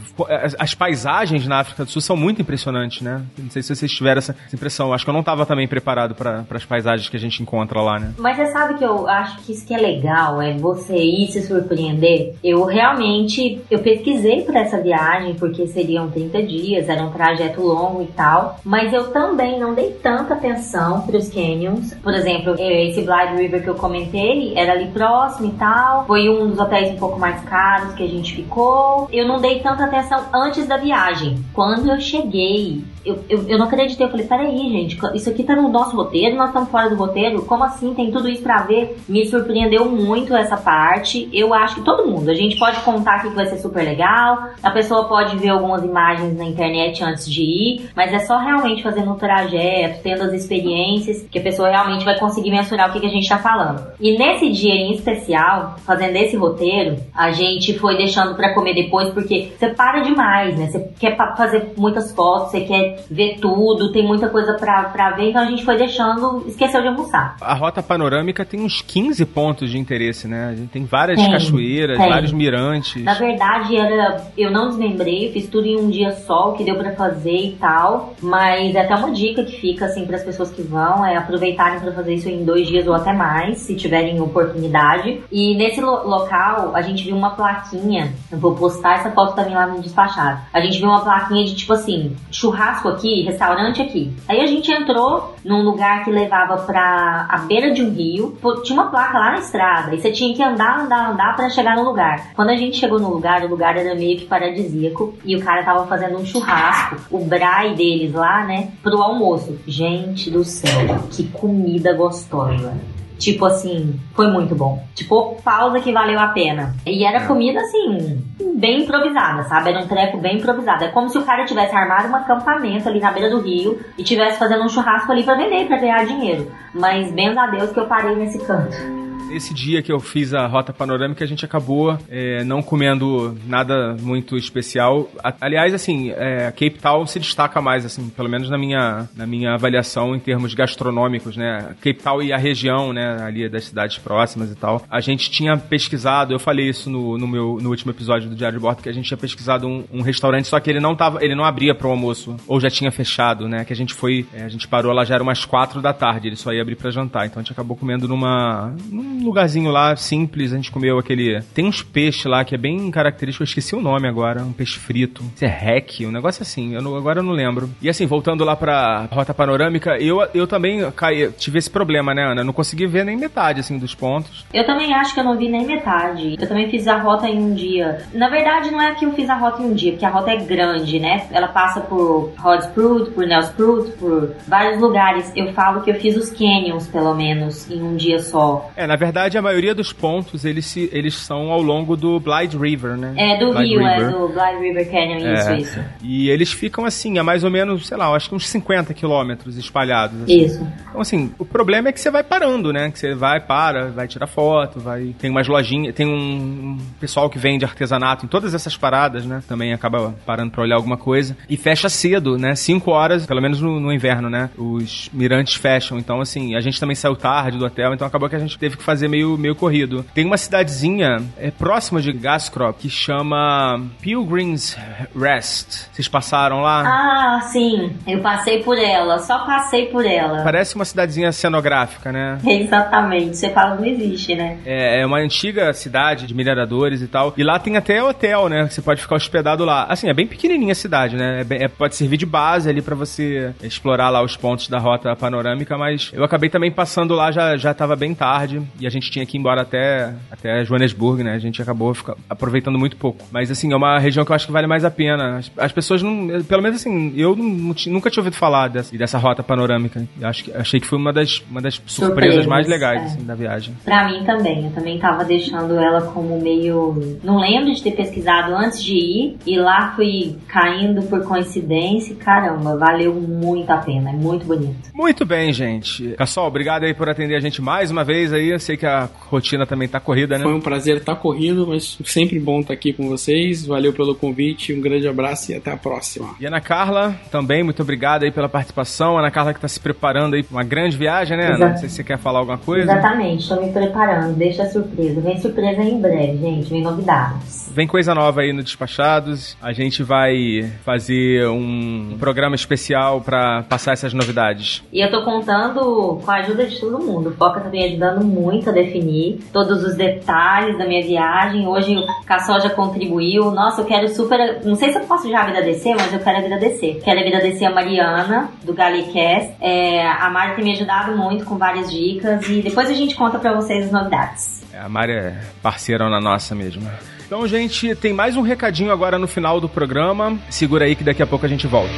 as 0.58 0.74
paisagens 0.74 1.46
na 1.46 1.60
África 1.60 1.86
do 1.86 1.92
Sul 1.92 2.02
são 2.02 2.18
muito 2.18 2.42
impressionantes, 2.42 3.02
né? 3.02 3.22
Não 3.38 3.50
sei 3.50 3.62
se 3.62 3.76
vocês 3.76 3.92
tiveram 3.92 4.20
essa, 4.20 4.36
impressão. 4.54 4.94
Acho 4.94 5.04
que 5.04 5.10
eu 5.10 5.14
não 5.14 5.22
estava 5.22 5.46
também 5.46 5.68
preparado 5.68 6.16
para 6.16 6.46
as 6.50 6.66
paisagens 6.66 7.10
que 7.10 7.18
a 7.18 7.20
gente 7.20 7.42
encontra 7.42 7.82
lá, 7.82 8.00
né? 8.00 8.14
Mas 8.18 8.38
você 8.38 8.48
sabe 8.48 8.76
que 8.76 8.84
eu 8.84 9.08
acho 9.08 9.38
que 9.42 9.52
isso 9.52 9.66
que 9.66 9.74
é 9.74 9.78
legal, 9.78 10.42
é 10.42 10.54
você 10.54 10.96
ir 10.96 11.28
se 11.28 11.42
surpreender. 11.46 12.36
Eu 12.44 12.66
realmente, 12.66 13.62
eu 13.70 13.80
pesquisei 13.80 14.44
para 14.44 14.62
essa 14.62 14.82
viagem, 14.82 15.36
porque 15.36 15.68
seriam 15.68 16.10
30 16.10 16.44
dias, 16.44 16.90
era 16.90 17.04
um 17.04 17.12
trajeto 17.12 17.62
longo 17.62 18.02
e 18.02 18.08
tal, 18.08 18.60
mas 18.64 18.94
eu 18.94 19.12
também 19.12 19.60
não 19.60 19.74
dei 19.74 19.92
tanta 19.92 20.34
atenção 20.34 21.02
para 21.02 21.18
os 21.18 21.30
canyons. 21.30 21.94
Por 21.96 22.14
exemplo, 22.14 22.56
eh, 22.58 22.90
esse 22.90 23.02
Blind 23.02 23.38
River 23.38 23.64
que 23.64 23.70
eu 23.70 23.76
comentei, 23.76 24.54
era 24.56 24.74
ali 24.74 24.88
próximo 24.88 25.50
e 25.50 25.54
tal, 25.54 26.06
foi 26.06 26.30
um 26.30 26.50
dos 26.50 26.60
hotéis 26.60 26.92
um 26.92 26.98
pouco 26.98 27.20
mais 27.20 27.42
caros 27.44 27.94
que 27.94 28.04
a 28.04 28.08
gente 28.08 28.36
ficou. 28.36 29.10
Eu 29.12 29.28
não 29.28 29.40
dei 29.40 29.60
tanta 29.60 29.86
atenção 29.86 30.26
antes 30.34 30.68
da 30.68 30.78
viagem. 30.78 31.44
Quando 31.54 31.90
eu 31.90 32.00
cheguei, 32.00 32.84
eu, 33.06 33.24
eu, 33.30 33.48
eu 33.48 33.58
não 33.58 33.68
acreditei. 33.68 34.06
Eu 34.06 34.12
falei, 34.12 34.26
peraí, 34.26 34.58
gente, 34.70 34.98
isso 35.14 35.30
aqui 35.30 35.44
tá 35.44 35.56
no 35.56 35.70
nosso 35.70 35.96
roteiro, 35.96 36.36
nós 36.36 36.48
estamos 36.48 36.70
fora 36.70 36.90
do 36.90 36.96
roteiro. 36.96 37.44
Como 37.44 37.64
assim? 37.64 37.94
Tem 37.94 38.12
tudo 38.12 38.28
isso 38.28 38.42
pra 38.42 38.64
ver. 38.64 38.98
Me 39.08 39.26
surpreendeu 39.26 39.86
muito 39.86 40.36
essa 40.36 40.58
parte. 40.58 41.30
Eu 41.32 41.54
acho 41.54 41.76
que 41.76 41.82
todo 41.82 42.08
mundo, 42.08 42.30
a 42.30 42.34
gente 42.34 42.58
pode 42.58 42.80
contar 42.82 43.16
aqui 43.16 43.30
que 43.30 43.36
vai 43.36 43.46
ser 43.46 43.58
super 43.58 43.84
legal. 43.84 44.50
A 44.64 44.72
pessoa 44.72 45.08
pode 45.08 45.38
ver 45.38 45.50
algumas 45.50 45.84
imagens 45.84 46.38
na 46.38 46.46
internet 46.46 47.04
antes 47.04 47.30
de 47.30 47.42
ir, 47.42 47.90
mas 47.96 48.12
é 48.12 48.20
só 48.20 48.38
realmente 48.38 48.82
fazendo 48.82 49.12
o 49.12 49.16
trajeto, 49.16 50.02
tendo 50.02 50.24
as 50.24 50.34
experiências, 50.34 51.24
que 51.30 51.40
a 51.40 51.44
pessoa 51.44 51.70
realmente 51.70 52.04
vai 52.04 52.18
conseguir 52.18 52.52
mensurar 52.52 52.90
o 52.90 52.94
que, 52.94 53.00
que 53.00 53.06
a 53.06 53.10
gente 53.10 53.28
tá 53.30 53.38
falando. 53.38 53.86
E 54.00 54.18
nesse 54.18 54.50
dia 54.52 54.74
em 54.74 54.94
especial, 54.94 55.76
fazendo 55.86 56.16
esse 56.16 56.36
roteiro, 56.36 56.98
a 57.14 57.32
gente 57.32 57.78
foi 57.78 57.98
deixando 57.98 58.36
pra 58.36 58.54
comer 58.54 58.74
depois, 58.74 59.10
porque 59.10 59.52
você 59.58 59.70
para 59.70 60.00
demais, 60.00 60.58
né? 60.58 60.68
Você 60.68 60.80
quer 61.00 61.16
fazer 61.16 61.74
muitas 61.78 62.12
fotos, 62.14 62.52
você 62.52 62.62
quer 62.62 62.95
ver 63.10 63.38
tudo, 63.40 63.92
tem 63.92 64.06
muita 64.06 64.30
coisa 64.30 64.54
pra, 64.54 64.86
pra 64.86 65.12
ver, 65.12 65.30
então 65.30 65.42
a 65.42 65.46
gente 65.46 65.64
foi 65.66 65.78
deixando, 65.78 66.44
esqueceu 66.48 66.82
de 66.82 66.88
almoçar. 66.88 67.36
A 67.42 67.54
rota 67.54 67.82
panorâmica 67.84 68.44
tem 68.46 68.62
uns 68.62 68.82
15 68.82 69.26
pontos 69.26 69.70
de 69.70 69.78
interesse, 69.78 70.28
né? 70.28 70.50
A 70.52 70.56
gente 70.56 70.70
tem 70.70 70.86
várias 70.86 71.20
Tem, 71.20 71.32
cachoeiras, 71.32 71.98
tem. 71.98 72.10
vários 72.10 72.32
mirantes. 72.32 73.04
Na 73.04 73.14
verdade, 73.14 73.76
era. 73.76 74.24
Eu 74.38 74.52
não 74.52 74.70
desmembrei, 74.70 75.32
fiz 75.32 75.48
tudo 75.48 75.66
em 75.68 75.78
um 75.80 75.90
dia 75.90 76.12
só, 76.12 76.50
o 76.52 76.54
que 76.54 76.64
deu 76.64 76.76
pra 76.76 76.92
fazer 76.94 77.36
e 77.36 77.52
tal. 77.60 78.14
Mas 78.22 78.76
é 78.76 78.82
até 78.82 78.96
uma 78.96 79.12
dica 79.12 79.44
que 79.44 79.60
fica, 79.60 79.86
assim, 79.86 80.06
para 80.06 80.16
as 80.18 80.24
pessoas 80.24 80.52
que 80.52 80.62
vão, 80.62 81.06
é 81.06 81.16
aproveitarem 81.18 81.80
pra 81.80 81.92
fazer 81.92 82.16
isso 82.16 82.30
em 82.30 82.44
dois 82.44 82.68
dias 82.68 82.88
ou 82.88 82.94
até 82.94 83.14
mais, 83.14 83.60
se 83.60 83.76
tiverem 83.76 84.20
oportunidade. 84.22 85.22
E 85.32 85.56
nesse 85.56 85.82
lo- 85.82 86.08
local, 86.08 86.72
a 86.76 86.82
gente 86.82 87.04
viu 87.04 87.16
uma 87.16 87.32
plaquinha. 87.32 88.14
Eu 88.32 88.38
vou 88.38 88.56
postar 88.56 88.96
essa 88.96 89.12
foto 89.12 89.36
também 89.36 89.54
lá 89.54 89.68
no 89.68 89.82
despachado. 89.82 90.40
A 90.54 90.60
gente 90.62 90.78
viu 90.80 90.88
uma 90.90 91.02
plaquinha 91.02 91.44
de 91.46 91.56
tipo 91.56 91.74
assim: 91.74 92.16
churrasco 92.32 92.85
aqui 92.90 93.06
aqui, 93.06 93.22
restaurante 93.22 93.82
aqui. 93.82 94.12
Aí 94.28 94.42
a 94.42 94.48
gente 94.48 94.72
entrou 94.72 95.36
num 95.44 95.62
lugar 95.62 96.04
que 96.04 96.12
levava 96.12 96.58
pra 96.58 97.28
a 97.30 97.38
beira 97.40 97.72
de 97.72 97.84
um 97.84 97.92
rio. 97.92 98.38
Tinha 98.64 98.82
uma 98.82 98.90
placa 98.90 99.18
lá 99.18 99.32
na 99.32 99.40
estrada. 99.40 99.94
E 99.94 100.02
você 100.02 100.12
tinha 100.12 100.34
que 100.34 100.44
andar, 100.44 100.82
andar, 100.82 101.12
andar 101.12 101.36
pra 101.36 101.50
chegar 101.50 101.76
no 101.76 101.84
lugar. 101.84 102.34
Quando 102.36 102.50
a 102.50 102.56
gente 102.56 102.78
chegou 102.78 103.00
no 103.00 103.10
lugar, 103.10 103.44
o 103.44 103.48
lugar 103.48 103.78
era 103.78 103.94
meio 103.96 104.18
que 104.18 104.26
paradisíaco. 104.26 105.14
E 105.24 105.36
o 105.36 105.44
cara 105.44 105.64
tava 105.64 105.86
fazendo 105.86 106.18
um 106.18 106.26
churrasco. 106.26 106.96
O 107.12 107.20
brai 107.24 107.76
deles 107.76 108.14
lá, 108.14 108.44
né? 108.44 108.72
Pro 108.82 109.02
almoço. 109.02 109.58
Gente 109.68 110.32
do 110.32 110.44
céu, 110.44 111.00
que 111.12 111.28
comida 111.28 111.94
gostosa. 111.94 112.74
Tipo 113.18 113.46
assim, 113.46 114.00
foi 114.14 114.28
muito 114.28 114.56
bom. 114.56 114.84
Tipo, 114.94 115.36
pausa 115.44 115.80
que 115.80 115.92
valeu 115.92 116.20
a 116.20 116.28
pena. 116.28 116.76
E 116.86 117.06
era 117.06 117.26
comida 117.26 117.60
assim, 117.60 118.24
bem 118.56 118.84
improvisada, 118.84 119.44
sabe? 119.44 119.70
Era 119.70 119.80
um 119.80 119.88
treco 119.88 120.18
bem 120.18 120.38
improvisado. 120.38 120.84
É 120.84 120.88
como 120.90 121.10
se 121.10 121.18
o 121.18 121.24
cara 121.24 121.46
tivesse 121.46 121.76
armado 121.76 122.10
um 122.10 122.16
acampamento 122.16 122.90
ali 122.90 123.00
na 123.00 123.12
beira 123.12 123.30
do 123.30 123.42
rio 123.42 123.80
e 123.98 124.04
tivesse 124.04 124.38
fazendo 124.38 124.64
um 124.64 124.70
churrasco 124.70 125.12
ali 125.12 125.24
pra 125.24 125.36
vender, 125.36 125.68
pra 125.68 125.78
ganhar 125.78 126.06
dinheiro. 126.06 126.52
Mas, 126.74 127.12
benza 127.12 127.42
a 127.42 127.48
Deus 127.48 127.72
que 127.72 127.80
eu 127.80 127.88
parei 127.88 128.16
nesse 128.16 128.40
canto. 128.40 129.05
Esse 129.32 129.54
dia 129.54 129.82
que 129.82 129.92
eu 129.92 130.00
fiz 130.00 130.34
a 130.34 130.46
rota 130.48 130.72
panorâmica, 130.72 131.24
a 131.24 131.28
gente 131.28 131.44
acabou 131.44 131.98
é, 132.10 132.44
não 132.44 132.62
comendo 132.62 133.38
nada 133.46 133.96
muito 134.00 134.38
especial. 134.38 135.10
Aliás, 135.42 135.74
assim, 135.74 136.12
é, 136.12 136.52
Cape 136.52 136.78
Town 136.82 137.06
se 137.06 137.20
destaca 137.20 137.62
mais, 137.62 137.86
assim, 137.86 138.10
pelo 138.10 138.30
menos 138.30 138.50
na 138.50 138.58
minha, 138.58 139.10
na 139.16 139.26
minha 139.26 139.54
avaliação 139.54 140.16
em 140.16 140.20
termos 140.20 140.54
gastronômicos, 140.54 141.36
né? 141.36 141.76
Cape 141.82 142.02
Town 142.02 142.22
e 142.22 142.32
a 142.32 142.38
região, 142.38 142.94
né, 142.94 143.22
ali 143.22 143.50
das 143.50 143.66
cidades 143.66 143.98
próximas 143.98 144.52
e 144.52 144.56
tal. 144.56 144.82
A 144.90 145.02
gente 145.02 145.30
tinha 145.30 145.58
pesquisado, 145.58 146.34
eu 146.34 146.40
falei 146.40 146.70
isso 146.70 146.90
no, 146.90 147.18
no 147.18 147.28
meu 147.28 147.58
no 147.62 147.70
último 147.70 147.92
episódio 147.92 148.30
do 148.30 148.36
Diário 148.36 148.58
de 148.58 148.62
Bordo, 148.62 148.82
que 148.82 148.90
a 148.90 148.94
gente 148.94 149.06
tinha 149.06 149.18
pesquisado 149.18 149.68
um, 149.68 149.84
um 149.92 150.02
restaurante, 150.02 150.48
só 150.48 150.60
que 150.60 150.70
ele 150.70 150.80
não 150.80 150.96
tava, 150.96 151.24
ele 151.24 151.36
não 151.36 151.44
abria 151.44 151.76
para 151.76 151.88
o 151.88 151.92
almoço, 151.92 152.36
ou 152.48 152.60
já 152.60 152.70
tinha 152.70 152.92
fechado, 152.92 153.50
né? 153.50 153.66
Que 153.66 153.74
a 153.74 153.76
gente 153.76 153.94
foi, 153.94 154.26
é, 154.34 154.44
a 154.44 154.50
gente 154.50 154.68
parou 154.68 154.94
lá 154.94 155.04
já 155.04 155.16
era 155.16 155.24
umas 155.24 155.46
quatro 155.46 155.82
da 155.82 155.94
tarde, 155.94 156.28
ele 156.28 156.36
só 156.36 156.54
ia 156.54 156.62
abrir 156.62 156.76
para 156.76 156.92
jantar, 156.92 157.26
então 157.26 157.40
a 157.40 157.44
gente 157.44 157.52
acabou 157.52 157.76
comendo 157.76 158.08
numa 158.08 158.74
num 158.92 159.25
lugarzinho 159.26 159.70
lá 159.72 159.96
simples, 159.96 160.54
a 160.54 160.56
gente 160.56 160.72
comeu 160.72 160.98
aquele, 160.98 161.42
tem 161.54 161.66
uns 161.66 161.82
peixes 161.84 162.26
lá 162.26 162.44
que 162.46 162.56
é 162.56 162.58
bem 162.58 162.90
característico, 162.92 163.44
eu 163.44 163.46
esqueci 163.46 163.76
o 163.76 163.82
nome 163.82 164.08
agora, 164.08 164.42
um 164.44 164.54
peixe 164.54 164.78
frito, 164.80 165.24
isso 165.36 165.44
é 165.46 165.48
rec, 165.48 166.02
um 166.02 166.12
negócio 166.12 166.42
assim, 166.42 166.74
eu 166.74 166.82
não- 166.82 166.96
agora 166.96 167.20
eu 167.20 167.24
não 167.24 167.32
lembro. 167.34 167.70
E 167.82 167.90
assim, 167.90 168.06
voltando 168.06 168.44
lá 168.44 168.56
pra 168.56 169.08
rota 169.12 169.34
panorâmica, 169.34 169.98
eu, 170.00 170.26
eu 170.34 170.48
também 170.48 170.90
caí, 170.92 171.32
tive 171.32 171.58
esse 171.60 171.70
problema, 171.70 172.14
né, 172.14 172.24
Ana? 172.24 172.42
Eu 172.42 172.46
não 172.46 172.54
consegui 172.54 172.86
ver 172.88 173.04
nem 173.06 173.18
metade, 173.18 173.60
assim, 173.60 173.78
dos 173.78 173.94
pontos. 173.96 174.46
Eu 174.54 174.66
também 174.66 174.94
acho 174.94 175.14
que 175.14 175.20
eu 175.20 175.24
não 175.24 175.38
vi 175.38 175.50
nem 175.50 175.66
metade. 175.66 176.36
Eu 176.40 176.48
também 176.48 176.70
fiz 176.70 176.88
a 176.88 176.98
rota 176.98 177.28
em 177.28 177.38
um 177.40 177.54
dia. 177.54 178.02
Na 178.14 178.30
verdade, 178.30 178.72
não 178.72 178.82
é 178.82 178.94
que 178.96 179.06
eu 179.06 179.14
fiz 179.14 179.30
a 179.30 179.36
rota 179.36 179.62
em 179.62 179.66
um 179.66 179.74
dia, 179.74 179.92
porque 179.92 180.06
a 180.06 180.10
rota 180.10 180.32
é 180.32 180.38
grande, 180.38 181.00
né? 181.00 181.28
Ela 181.32 181.48
passa 181.48 181.82
por 181.82 182.32
Hodsprut, 182.38 183.12
por 183.12 183.26
Nelsprut, 183.26 183.92
por 183.94 184.34
vários 184.48 184.80
lugares. 184.80 185.32
Eu 185.36 185.54
falo 185.54 185.82
que 185.82 185.90
eu 185.92 185.96
fiz 185.96 186.16
os 186.16 186.30
canyons, 186.32 186.88
pelo 186.88 187.14
menos, 187.14 187.70
em 187.70 187.82
um 187.82 187.96
dia 187.96 188.20
só. 188.20 188.70
É, 188.76 188.86
na 188.88 188.96
verdade, 188.96 189.05
a 189.38 189.42
maioria 189.42 189.74
dos 189.76 189.92
pontos, 189.94 190.46
eles, 190.46 190.66
se, 190.66 190.90
eles 190.92 191.16
são 191.16 191.52
ao 191.52 191.62
longo 191.62 191.96
do 191.96 192.20
Blythe 192.20 192.58
River, 192.58 192.98
né? 192.98 193.14
É 193.18 193.38
do 193.40 193.52
Blythe 193.54 193.70
Rio, 193.70 193.82
é 193.82 193.96
River. 193.98 194.12
do 194.12 194.28
Blythe 194.30 194.60
River 194.62 194.92
Canyon, 194.92 195.34
isso, 195.34 195.50
É. 195.50 195.58
isso. 195.58 195.80
E 196.04 196.30
eles 196.30 196.52
ficam 196.52 196.86
assim, 196.86 197.18
a 197.18 197.24
mais 197.24 197.44
ou 197.44 197.52
menos, 197.52 197.88
sei 197.88 197.98
lá, 197.98 198.08
acho 198.16 198.30
que 198.30 198.36
uns 198.36 198.48
50 198.48 198.94
quilômetros 198.94 199.58
espalhados. 199.58 200.22
assim. 200.24 200.46
Isso. 200.46 200.68
Então, 200.90 201.02
assim, 201.02 201.32
o 201.38 201.46
problema 201.46 201.90
é 201.90 201.92
que 201.92 202.00
você 202.00 202.10
vai 202.10 202.24
parando, 202.24 202.72
né? 202.72 202.90
Que 202.92 202.98
você 203.00 203.14
vai, 203.14 203.40
para, 203.40 203.90
vai 203.90 204.08
tirar 204.08 204.28
foto, 204.28 204.80
vai. 204.80 205.14
Tem 205.20 205.30
umas 205.30 205.48
lojinhas, 205.48 205.94
tem 205.94 206.08
um 206.08 206.78
pessoal 207.00 207.30
que 207.30 207.38
vende 207.38 207.66
artesanato 207.66 208.26
em 208.26 208.30
todas 208.30 208.54
essas 208.54 208.78
paradas, 208.78 209.26
né? 209.26 209.44
Também 209.48 209.74
acaba 209.74 210.16
parando 210.26 210.52
pra 210.52 210.62
olhar 210.64 210.76
alguma 210.76 210.98
coisa. 210.98 211.36
E 211.50 211.58
fecha 211.58 211.90
cedo, 211.90 212.38
né? 212.38 212.56
5 212.56 212.90
horas, 212.92 213.26
pelo 213.26 213.42
menos 213.42 213.60
no, 213.60 213.80
no 213.80 213.92
inverno, 213.92 214.30
né? 214.30 214.50
Os 214.58 215.10
mirantes 215.14 215.56
fecham. 215.56 215.98
Então, 216.00 216.22
assim, 216.22 216.56
a 216.56 216.62
gente 216.62 216.80
também 216.80 216.96
saiu 216.96 217.16
tarde 217.16 217.58
do 217.58 217.66
hotel, 217.66 217.94
então 217.94 218.08
acabou 218.08 218.30
que 218.30 218.36
a 218.36 218.40
gente 218.40 218.58
teve 218.58 218.78
que 218.78 218.84
fazer 218.84 218.95
meio, 219.08 219.38
meio 219.38 219.56
corrido. 219.56 220.06
Tem 220.14 220.26
uma 220.26 220.38
cidadezinha 220.38 221.22
é, 221.38 221.52
próxima 221.52 222.02
de 222.02 222.12
Gascrop 222.12 222.78
que 222.78 222.90
chama 222.90 223.82
Pilgrim's 224.02 224.78
Rest. 225.20 225.88
Vocês 225.92 226.08
passaram 226.08 226.62
lá? 226.62 226.84
Ah, 226.86 227.42
sim. 227.42 227.96
Eu 228.08 228.20
passei 228.20 228.64
por 228.64 228.78
ela, 228.78 229.20
só 229.20 229.40
passei 229.46 229.88
por 229.88 230.06
ela. 230.06 230.44
Parece 230.44 230.76
uma 230.76 230.86
cidadezinha 230.86 231.32
cenográfica, 231.32 232.12
né? 232.12 232.40
Exatamente. 232.46 233.38
Você 233.38 233.50
fala, 233.50 233.76
não 233.76 233.86
existe, 233.86 234.36
né? 234.36 234.58
É, 234.66 235.02
é 235.02 235.06
uma 235.06 235.18
antiga 235.18 235.74
cidade 235.74 236.28
de 236.28 236.34
mineradores 236.34 237.02
e 237.02 237.08
tal. 237.08 237.34
E 237.38 237.44
lá 237.44 237.60
tem 237.60 237.78
até 237.78 238.02
hotel, 238.04 238.50
né? 238.50 238.68
Você 238.70 238.82
pode 238.82 239.02
ficar 239.02 239.16
hospedado 239.16 239.64
lá. 239.66 239.86
Assim, 239.90 240.10
é 240.10 240.14
bem 240.14 240.28
pequenininha 240.28 240.72
a 240.72 240.76
cidade, 240.76 241.16
né? 241.16 241.42
É 241.42 241.44
bem- 241.44 241.64
é- 241.64 241.68
pode 241.68 241.96
servir 241.96 242.18
de 242.18 242.26
base 242.26 242.70
ali 242.70 242.82
pra 242.82 242.96
você 242.96 243.54
explorar 243.62 244.10
lá 244.10 244.22
os 244.24 244.36
pontos 244.38 244.68
da 244.68 244.80
rota 244.80 245.16
panorâmica, 245.16 245.78
mas 245.78 246.12
eu 246.14 246.24
acabei 246.24 246.50
também 246.50 246.72
passando 246.72 247.14
lá, 247.14 247.32
já, 247.32 247.58
já 247.58 247.74
tava 247.74 247.96
bem 247.96 248.14
tarde. 248.14 248.62
E 248.80 248.85
a 248.86 248.90
gente 248.90 249.10
tinha 249.12 249.26
que 249.26 249.38
ir 249.38 249.40
embora 249.40 249.62
até, 249.62 250.14
até 250.32 250.64
Joanesburgo, 250.66 251.24
né? 251.24 251.34
A 251.34 251.40
gente 251.40 251.62
acabou 251.62 251.94
fica- 251.94 252.16
aproveitando 252.30 252.78
muito 252.78 252.98
pouco. 252.98 253.24
Mas 253.32 253.50
assim, 253.52 253.72
é 253.72 253.76
uma 253.76 253.98
região 254.00 254.26
que 254.26 254.32
eu 254.32 254.36
acho 254.36 254.46
que 254.46 254.52
vale 254.52 254.68
mais 254.68 254.84
a 254.86 254.92
pena. 254.92 255.38
As, 255.38 255.52
as 255.58 255.72
pessoas 255.72 256.02
não. 256.02 256.28
Pelo 256.44 256.62
menos 256.62 256.80
assim, 256.82 257.14
eu 257.16 257.36
não- 257.36 257.46
nunca 257.88 258.10
tinha 258.10 258.22
ouvido 258.22 258.36
falar 258.36 258.68
dessa, 258.70 258.96
dessa 258.98 259.18
rota 259.18 259.44
panorâmica. 259.44 260.06
Eu 260.20 260.28
acho 260.28 260.44
que, 260.46 260.52
achei 260.54 260.80
que 260.80 260.88
foi 260.88 260.98
uma 260.98 261.12
das, 261.14 261.44
uma 261.50 261.62
das 261.62 261.76
surpresas, 261.76 262.06
Surpresas, 262.16 262.46
mais 262.46 262.68
legais 262.68 263.02
é. 263.02 263.06
assim, 263.06 263.24
da 263.26 263.36
viagem. 263.36 263.76
Pra 263.84 264.08
mim 264.10 264.24
também. 264.24 264.66
Eu 264.66 264.72
também 264.72 264.98
tava 265.00 265.24
deixando 265.26 265.74
ela 265.80 266.02
como 266.02 266.40
meio. 266.42 267.18
Não 267.24 267.40
lembro 267.40 267.74
de 267.74 267.82
ter 267.82 267.92
pesquisado 267.92 268.54
antes 268.56 268.84
de 268.84 268.94
ir. 268.96 269.38
E 269.46 269.58
lá 269.58 269.94
fui 269.96 270.36
caindo 270.48 271.02
por 271.04 271.24
coincidência. 271.24 272.16
Caramba, 272.16 272.78
valeu 272.78 273.14
muito 273.14 273.70
a 273.70 273.78
pena. 273.78 274.10
É 274.10 274.14
muito 274.14 274.46
bonito. 274.46 274.90
Muito 274.94 275.26
bem, 275.26 275.52
gente. 275.54 276.10
Cassol, 276.18 276.48
obrigado 276.48 276.84
aí 276.84 276.94
por 276.94 277.10
atender 277.10 277.36
a 277.36 277.40
gente 277.40 277.62
mais 277.62 277.92
uma 277.92 278.04
vez 278.04 278.32
aí. 278.34 278.50
Eu 278.50 278.60
sei 278.76 278.78
que 278.78 278.86
a 278.86 279.10
rotina 279.30 279.66
também 279.66 279.88
tá 279.88 280.00
corrida, 280.00 280.38
né? 280.38 280.44
Foi 280.44 280.54
um 280.54 280.62
prazer 280.62 280.98
estar 280.98 281.16
corrido, 281.16 281.66
mas 281.68 281.98
sempre 282.06 282.40
bom 282.40 282.60
estar 282.60 282.74
aqui 282.74 282.94
com 282.94 283.08
vocês. 283.08 283.66
Valeu 283.66 283.94
pelo 283.94 284.14
convite, 284.14 284.74
um 284.74 284.82
grande 284.82 285.08
abraço 285.08 285.52
e 285.52 285.56
até 285.56 285.72
a 285.72 285.78
próxima. 285.78 286.36
E 286.40 286.46
Ana 286.46 286.62
Carla, 286.62 287.16
também, 287.32 287.64
muito 287.64 287.82
obrigado 287.82 288.24
aí 288.24 288.32
pela 288.32 288.50
participação. 288.50 289.18
Ana 289.18 289.32
Carla 289.32 289.54
que 289.54 289.60
tá 289.60 289.68
se 289.68 289.80
preparando 289.80 290.36
aí 290.36 290.44
pra 290.44 290.58
uma 290.58 290.64
grande 290.64 290.98
viagem, 290.98 291.38
né? 291.38 291.48
Ana? 291.48 291.70
Não 291.70 291.78
sei 291.78 291.90
se 291.90 291.96
você 291.96 292.04
quer 292.04 292.18
falar 292.18 292.40
alguma 292.40 292.58
coisa. 292.58 292.92
Exatamente, 292.92 293.48
tô 293.48 293.62
me 293.62 293.72
preparando. 293.72 294.36
Deixa 294.36 294.64
a 294.64 294.70
surpresa. 294.70 295.22
Vem 295.22 295.40
surpresa 295.40 295.82
em 295.82 296.00
breve, 296.00 296.38
gente. 296.38 296.70
Vem 296.70 296.82
novidades. 296.82 297.72
Vem 297.74 297.88
coisa 297.88 298.14
nova 298.14 298.42
aí 298.42 298.54
no 298.54 298.64
Despachados. 298.64 299.58
A 299.62 299.74
gente 299.74 300.04
vai 300.04 300.72
fazer 300.84 301.48
um 301.48 302.16
programa 302.20 302.56
especial 302.56 303.22
pra 303.22 303.64
passar 303.64 303.94
essas 303.94 304.14
novidades. 304.14 304.84
E 304.92 305.02
eu 305.02 305.10
tô 305.12 305.24
contando 305.24 306.20
com 306.24 306.32
a 306.32 306.36
ajuda 306.36 306.66
de 306.66 306.80
todo 306.80 307.00
mundo. 307.00 307.30
O 307.30 307.34
Foca 307.34 307.60
tá 307.60 307.70
me 307.70 307.84
ajudando 307.84 308.24
muito 308.24 308.65
a 308.70 308.74
definir 308.74 309.40
todos 309.52 309.84
os 309.84 309.96
detalhes 309.96 310.78
da 310.78 310.86
minha 310.86 311.02
viagem. 311.04 311.68
Hoje 311.68 311.96
o 311.96 312.06
Cassol 312.26 312.60
já 312.62 312.70
contribuiu. 312.70 313.52
Nossa, 313.52 313.82
eu 313.82 313.86
quero 313.86 314.08
super. 314.10 314.62
Não 314.64 314.76
sei 314.76 314.92
se 314.92 314.98
eu 314.98 315.04
posso 315.04 315.30
já 315.30 315.42
agradecer, 315.42 315.94
mas 315.96 316.12
eu 316.14 316.20
quero 316.20 316.38
agradecer. 316.38 317.02
Quero 317.04 317.20
agradecer 317.20 317.66
a 317.66 317.72
Mariana, 317.72 318.50
do 318.64 318.74
Galecast. 318.74 319.54
É, 319.62 320.08
a 320.08 320.30
Mari 320.30 320.56
tem 320.56 320.66
me 320.66 320.72
ajudado 320.74 321.16
muito 321.18 321.46
com 321.46 321.58
várias 321.58 321.92
dicas. 321.92 322.48
E 322.48 322.62
depois 322.62 322.90
a 322.90 322.94
gente 322.94 323.16
conta 323.16 323.40
pra 323.40 323.54
vocês 323.54 323.86
as 323.86 323.92
novidades. 323.92 324.64
É, 324.74 324.80
A 324.80 324.90
Mari 324.90 325.14
é 325.14 325.36
parceira 325.62 326.10
na 326.10 326.20
nossa 326.20 326.54
mesmo. 326.56 326.82
Então, 327.26 327.48
gente, 327.48 327.96
tem 327.96 328.14
mais 328.14 328.38
um 328.38 328.42
recadinho 328.42 328.92
agora 328.92 329.18
no 329.18 329.28
final 329.28 329.60
do 329.60 329.68
programa. 329.68 330.38
Segura 330.50 330.86
aí 330.86 330.96
que 330.96 331.04
daqui 331.04 331.24
a 331.24 331.28
pouco 331.28 331.46
a 331.46 331.50
gente 331.50 331.66
volta. 331.66 331.92